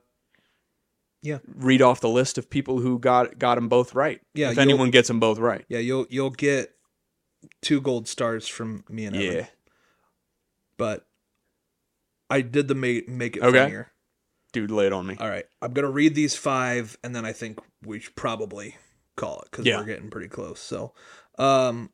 [1.20, 1.38] Yeah.
[1.46, 4.20] read off the list of people who got got them both right.
[4.34, 5.64] Yeah, if anyone gets them both right.
[5.68, 6.74] Yeah, you'll you'll get
[7.60, 9.36] two gold stars from me and Evan.
[9.36, 9.46] Yeah.
[10.76, 11.06] But
[12.30, 13.58] I did the make make it Okay.
[13.58, 13.88] funnier.
[14.52, 15.16] Dude, laid on me.
[15.18, 15.46] All right.
[15.62, 18.76] I'm going to read these 5 and then I think we should probably
[19.16, 19.78] call it cuz Yeah.
[19.78, 20.60] we're getting pretty close.
[20.60, 20.92] So,
[21.38, 21.90] um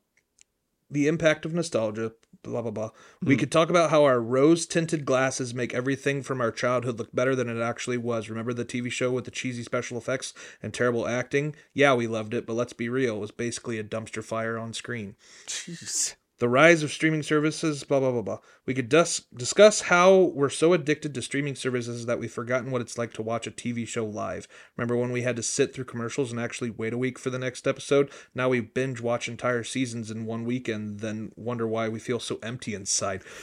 [0.91, 2.89] the impact of nostalgia blah blah blah.
[3.21, 3.39] We Mhm.
[3.39, 7.35] could talk about how our rose tinted glasses make everything from our childhood look better
[7.35, 8.29] than it actually was.
[8.29, 10.33] Remember the TV show with the cheesy special effects
[10.63, 11.53] and terrible acting?
[11.73, 14.73] Yeah, we loved it, but let's be real, it was basically a dumpster fire on
[14.73, 15.15] screen.
[15.47, 16.15] Jeez.
[16.39, 18.39] The rise of streaming services, blah blah blah blah.
[18.65, 22.81] We could dus- discuss how we're so addicted to streaming services that we've forgotten what
[22.81, 24.47] it's like to watch a TV show live.
[24.77, 27.39] Remember when we had to sit through commercials and actually wait a week for the
[27.39, 28.09] next episode?
[28.33, 32.39] Now we binge watch entire seasons in one weekend, then wonder why we feel so
[32.41, 33.21] empty inside.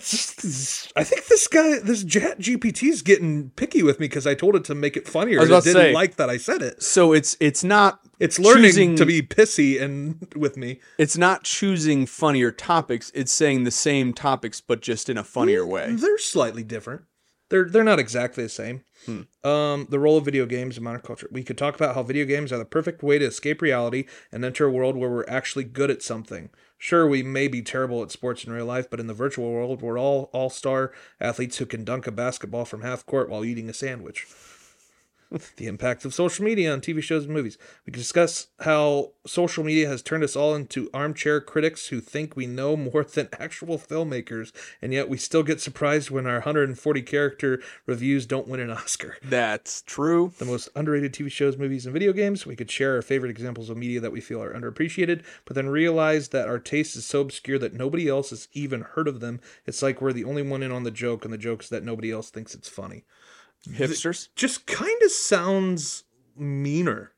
[0.00, 4.54] I think this guy, this Chat GPT is getting picky with me because I told
[4.54, 5.38] it to make it funnier.
[5.38, 6.82] I was and about it didn't say- like that I said it.
[6.82, 10.80] So it's it's not It's learning choosing- to be pissy and with me.
[10.98, 13.10] it's not choosing funnier topics.
[13.14, 15.92] It's saying the same topics but just in a funnier way.
[15.92, 17.02] They're slightly different.
[17.50, 18.82] They're they're not exactly the same.
[19.06, 19.22] Hmm.
[19.48, 21.28] Um, the role of video games in modern culture.
[21.32, 24.44] We could talk about how video games are the perfect way to escape reality and
[24.44, 26.50] enter a world where we're actually good at something.
[26.76, 29.80] Sure, we may be terrible at sports in real life, but in the virtual world,
[29.80, 33.70] we're all all star athletes who can dunk a basketball from half court while eating
[33.70, 34.26] a sandwich.
[35.56, 37.58] The impact of social media on TV shows and movies.
[37.84, 42.34] We can discuss how social media has turned us all into armchair critics who think
[42.34, 47.02] we know more than actual filmmakers, and yet we still get surprised when our 140
[47.02, 49.16] character reviews don't win an Oscar.
[49.22, 50.32] That's true.
[50.38, 52.46] The most underrated TV shows, movies, and video games.
[52.46, 55.68] We could share our favorite examples of media that we feel are underappreciated, but then
[55.68, 59.40] realize that our taste is so obscure that nobody else has even heard of them.
[59.66, 61.84] It's like we're the only one in on the joke, and the joke is that
[61.84, 63.04] nobody else thinks it's funny
[63.68, 64.28] Hipsters.
[64.36, 66.04] just kind of sounds
[66.36, 67.12] meaner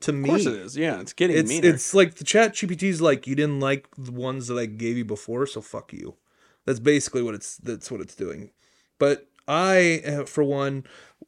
[0.00, 0.28] to me.
[0.28, 0.76] Of course it is.
[0.76, 1.68] Yeah, it's getting It's meaner.
[1.68, 5.04] it's like the chat GPT's like you didn't like the ones that I gave you
[5.04, 6.16] before, so fuck you.
[6.64, 8.50] That's basically what it's that's what it's doing.
[8.98, 10.84] But I, uh, for one,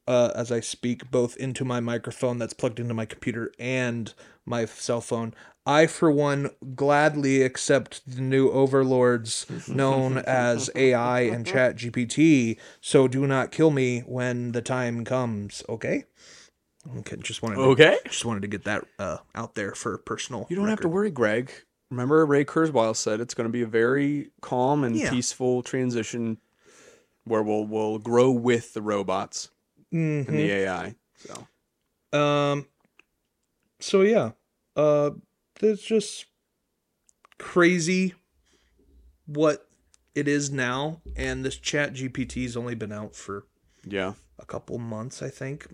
[0.08, 4.12] uh, as I speak both into my microphone that's plugged into my computer and
[4.44, 5.34] my cell phone,
[5.68, 12.58] I, for one, gladly accept the new overlords known as AI and Chat GPT.
[12.80, 15.62] So do not kill me when the time comes.
[15.68, 16.04] Okay.
[17.00, 17.16] Okay.
[17.16, 17.56] Just wanted.
[17.56, 17.98] To, okay.
[18.06, 20.46] Just wanted to get that uh, out there for personal.
[20.48, 21.52] You don't have to worry, Greg.
[21.90, 25.10] Remember, Ray Kurzweil said it's going to be a very calm and Yeah.
[25.10, 26.38] peaceful transition
[27.24, 29.50] where we'll we'll grow with the robots
[29.92, 30.36] and Mhm.
[30.36, 30.94] the AI.
[31.18, 32.66] So Um.
[33.80, 34.30] So yeah,
[34.76, 35.10] uh,
[35.60, 36.26] it's just
[37.38, 38.14] crazy
[39.26, 39.68] what
[40.14, 43.46] it is now, and this Chat GPT's only been out for
[43.84, 45.66] yeah, a couple months, I think.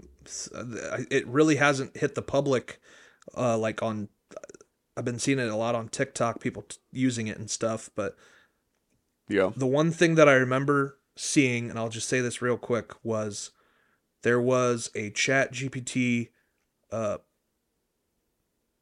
[0.54, 2.80] Uh, It really hasn't hit the public,
[3.36, 4.08] uh, like on.
[4.96, 8.16] I've been seeing it a lot on TikTok, people t- using it and stuff, but
[9.28, 9.50] yeah.
[9.56, 13.50] the one thing that I remember seeing, and I'll just say this real quick, was
[14.22, 16.28] there was a Chat GPT
[16.92, 17.18] uh,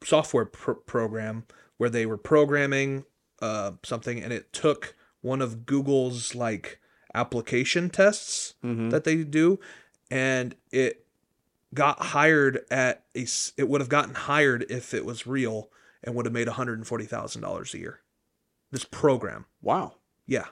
[0.05, 1.45] software pr- program
[1.77, 3.05] where they were programming
[3.41, 6.79] uh, something, and it took one of Google's like
[7.13, 9.59] application tests hmm that they do,
[10.11, 11.05] and it
[11.73, 13.25] got hired at a
[13.57, 15.69] It would have gotten hired if it was real,
[16.03, 17.99] and would have made one hundred and forty thousand dollars a year.
[18.71, 19.95] This program, Wow.
[20.25, 20.45] yeah.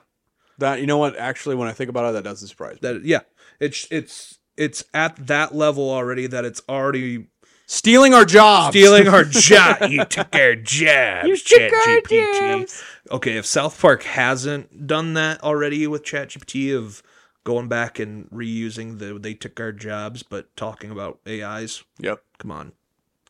[0.58, 1.16] That you know what?
[1.16, 2.78] Actually, when I think about it, that doesn't surprise me.
[2.82, 3.20] that yeah
[3.58, 7.28] it's it's it's at that level already that it's already
[7.72, 8.74] Stealing our jobs.
[8.76, 12.58] stealing our job you took our jobs You took our ChatGPT.
[12.58, 12.82] jobs.
[13.10, 17.02] okay if south park hasn't done that already with ChatGPT of
[17.44, 22.22] going back and reusing the they took our jobs but talking about ais Yep.
[22.38, 22.72] come on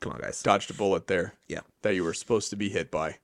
[0.00, 1.34] come on guys Dodged a bullet there.
[1.46, 1.60] Yeah.
[1.82, 3.18] That you were supposed to be hit by.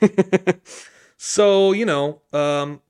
[1.18, 2.80] so you know um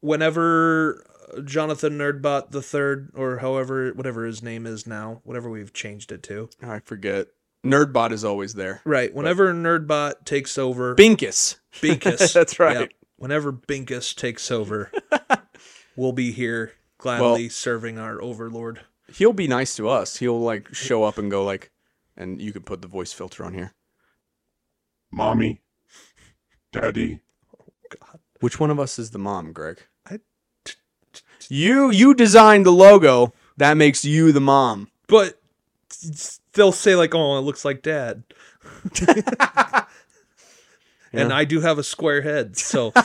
[0.00, 1.04] whenever
[1.44, 6.22] jonathan nerdbot the third or however whatever his name is now whatever we've changed it
[6.22, 7.28] to I forget.
[7.64, 8.80] Nerdbot is always there.
[8.84, 9.14] Right.
[9.14, 11.60] Whenever Nerdbot takes over, Binkus.
[11.74, 12.32] Binkus.
[12.34, 12.80] That's right.
[12.80, 12.88] Yep.
[13.18, 14.90] Whenever Binkus takes over,
[15.96, 18.80] we'll be here gladly Well- serving our overlord.
[19.14, 20.16] He'll be nice to us.
[20.16, 21.70] He'll like show up and go like,
[22.16, 23.74] and you can put the voice filter on here.
[25.12, 25.60] Mommy,
[26.72, 27.20] Daddy,
[27.60, 27.66] Oh,
[28.00, 28.18] God.
[28.40, 29.82] Which one of us is the mom, Greg?
[31.54, 33.34] You you designed the logo.
[33.58, 34.88] That makes you the mom.
[35.06, 35.38] But
[36.54, 38.22] they'll say like, "Oh, it looks like Dad,"
[41.12, 41.28] and Yeah.
[41.36, 42.90] I do have a square head, so.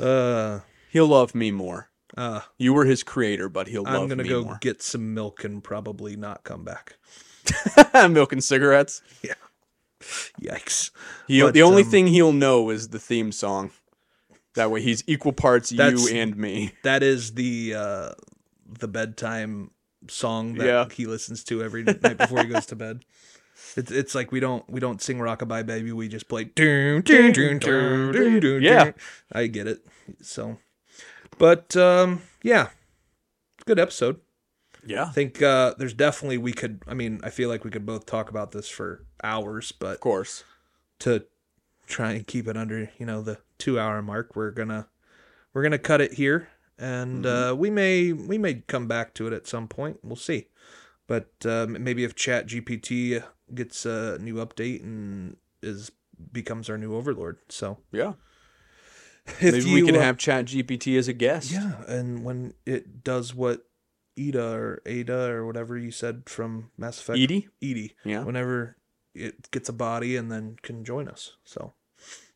[0.00, 0.60] uh,
[0.90, 1.88] He'll love me more.
[2.16, 4.00] uh, You were his creator, but he'll love me.
[4.00, 4.58] I'm gonna me go more.
[4.60, 6.96] get some milk and probably not come back.
[8.10, 9.00] Milk and cigarettes.
[9.22, 9.34] Yeah.
[10.42, 10.90] Yikes!
[11.26, 13.70] He But, the only um, thing he'll know is the theme song.
[14.58, 16.72] That way, he's equal parts you and me.
[16.82, 18.10] That is the uh,
[18.68, 19.70] the bedtime
[20.08, 20.88] song that Yeah.
[20.92, 23.04] he listens to every night before he goes to bed.
[23.76, 25.92] It's it's like we don't we don't sing Rockabye Baby.
[25.92, 26.50] We just play.
[26.56, 27.00] Yeah.
[29.32, 29.80] I get it.
[30.22, 30.58] So,
[31.38, 32.68] but um, yeah,
[33.66, 34.20] good episode.
[34.86, 36.82] Yeah, I think uh, there's definitely we could.
[36.86, 40.00] I mean, I feel like we could both talk about this for hours, but of
[40.00, 40.44] course.
[41.00, 41.24] to
[41.86, 44.88] try and keep it under you know the two hour mark we're gonna
[45.52, 46.48] we're gonna cut it here
[46.78, 50.46] and uh, we may we may come back to it at some point we'll see
[51.06, 53.22] but um, maybe if chat gpt
[53.54, 55.90] gets a new update and is
[56.32, 58.14] becomes our new overlord so Yeah.
[59.40, 61.50] If Maybe we can uh, have Chat GPT as a guest.
[61.52, 63.66] Yeah, and when it does what
[64.18, 67.48] Ida or Ada or whatever you said from Mass Effect, EDI?
[67.60, 68.24] EDI, Yeah.
[68.24, 68.78] whenever
[69.14, 71.36] it gets a body and then can join us.
[71.44, 71.74] So,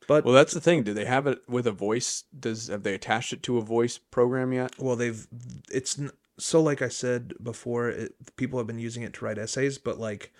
[0.06, 0.82] but Well, that's the thing.
[0.82, 2.24] Do they have it with a voice?
[2.38, 4.78] Does have they attached it to a voice program yet?
[4.78, 5.26] well, they've
[5.70, 6.00] it's
[6.38, 9.98] so like I said before, it, people have been using it to write essays, but
[9.98, 10.32] like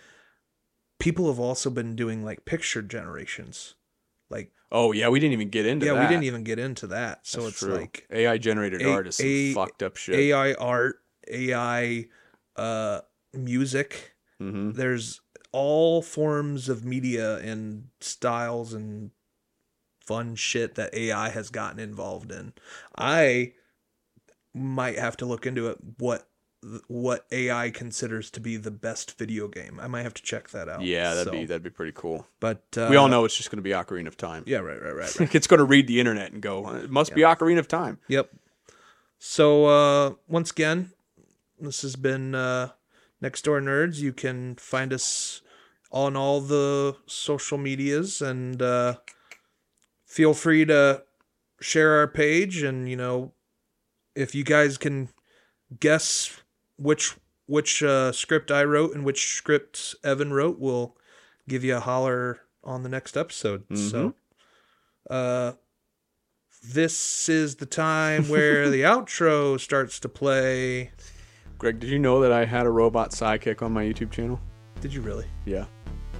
[0.98, 3.74] people have also been doing like picture generations,
[4.30, 6.00] like Oh yeah, we didn't even get into yeah, that.
[6.00, 7.26] we didn't even get into that.
[7.26, 7.74] So That's it's true.
[7.74, 10.14] like AI generated A- art is some A- fucked up shit.
[10.18, 12.06] AI art, AI
[12.56, 13.00] uh,
[13.34, 14.14] music.
[14.38, 15.20] hmm there's
[15.52, 19.10] all forms of media and styles and
[20.06, 22.52] fun shit that AI has gotten involved in.
[22.96, 23.52] I
[24.54, 26.26] might have to look into it what
[26.86, 29.80] what AI considers to be the best video game.
[29.80, 30.82] I might have to check that out.
[30.82, 32.26] Yeah, that'd So, be that'd be pretty cool.
[32.38, 34.44] But uh, we all know it's just going to be Ocarina of Time.
[34.46, 35.34] Yeah, right, right, right, right.
[35.34, 37.98] it's going to read the internet and go, it must be Ocarina of Time.
[38.08, 38.30] Yep.
[39.18, 40.90] So uh once again,
[41.60, 42.70] this has been uh
[43.20, 43.98] Next Door Nerds.
[43.98, 45.42] You can find us
[45.90, 48.96] on all the social medias and uh
[50.12, 51.02] feel free to
[51.58, 53.32] share our page and you know
[54.14, 55.08] if you guys can
[55.80, 56.42] guess
[56.76, 57.16] which
[57.46, 60.96] which uh, script I wrote and which script Evan wrote, we'll
[61.48, 63.64] give you a holler on the next episode.
[63.74, 64.14] So
[65.08, 65.52] uh
[66.62, 70.92] this is the time where the outro starts to play.
[71.56, 74.38] Greg, did you know that I had a robot sidekick on my YouTube channel?
[74.82, 75.26] Did you really?
[75.46, 75.64] Yeah,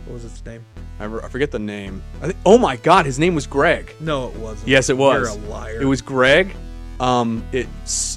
[0.06, 0.64] What was its name?
[1.00, 2.02] I, re- I forget the name.
[2.20, 3.94] I think, oh my God, his name was Greg.
[4.00, 4.68] No, it wasn't.
[4.68, 5.34] Yes, it was.
[5.36, 5.80] You're a liar.
[5.80, 6.54] It was Greg.
[7.00, 7.66] Um, it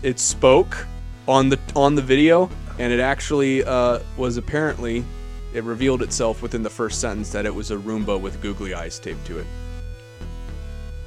[0.04, 0.86] it spoke
[1.28, 2.50] on the on the video,
[2.80, 5.04] and it actually uh, was apparently
[5.54, 9.00] it revealed itself within the first sentence that it was a Roomba with googly eyes
[9.00, 9.48] taped to it.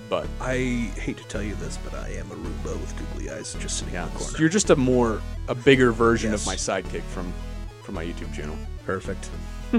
[0.09, 3.55] But I hate to tell you this, but I am a Roomba with googly eyes
[3.61, 4.39] just sitting yeah, in the corner.
[4.39, 6.41] you're just a more a bigger version Yes.
[6.41, 7.31] of my sidekick from
[7.83, 8.57] from my YouTube channel.
[8.87, 9.29] perfect.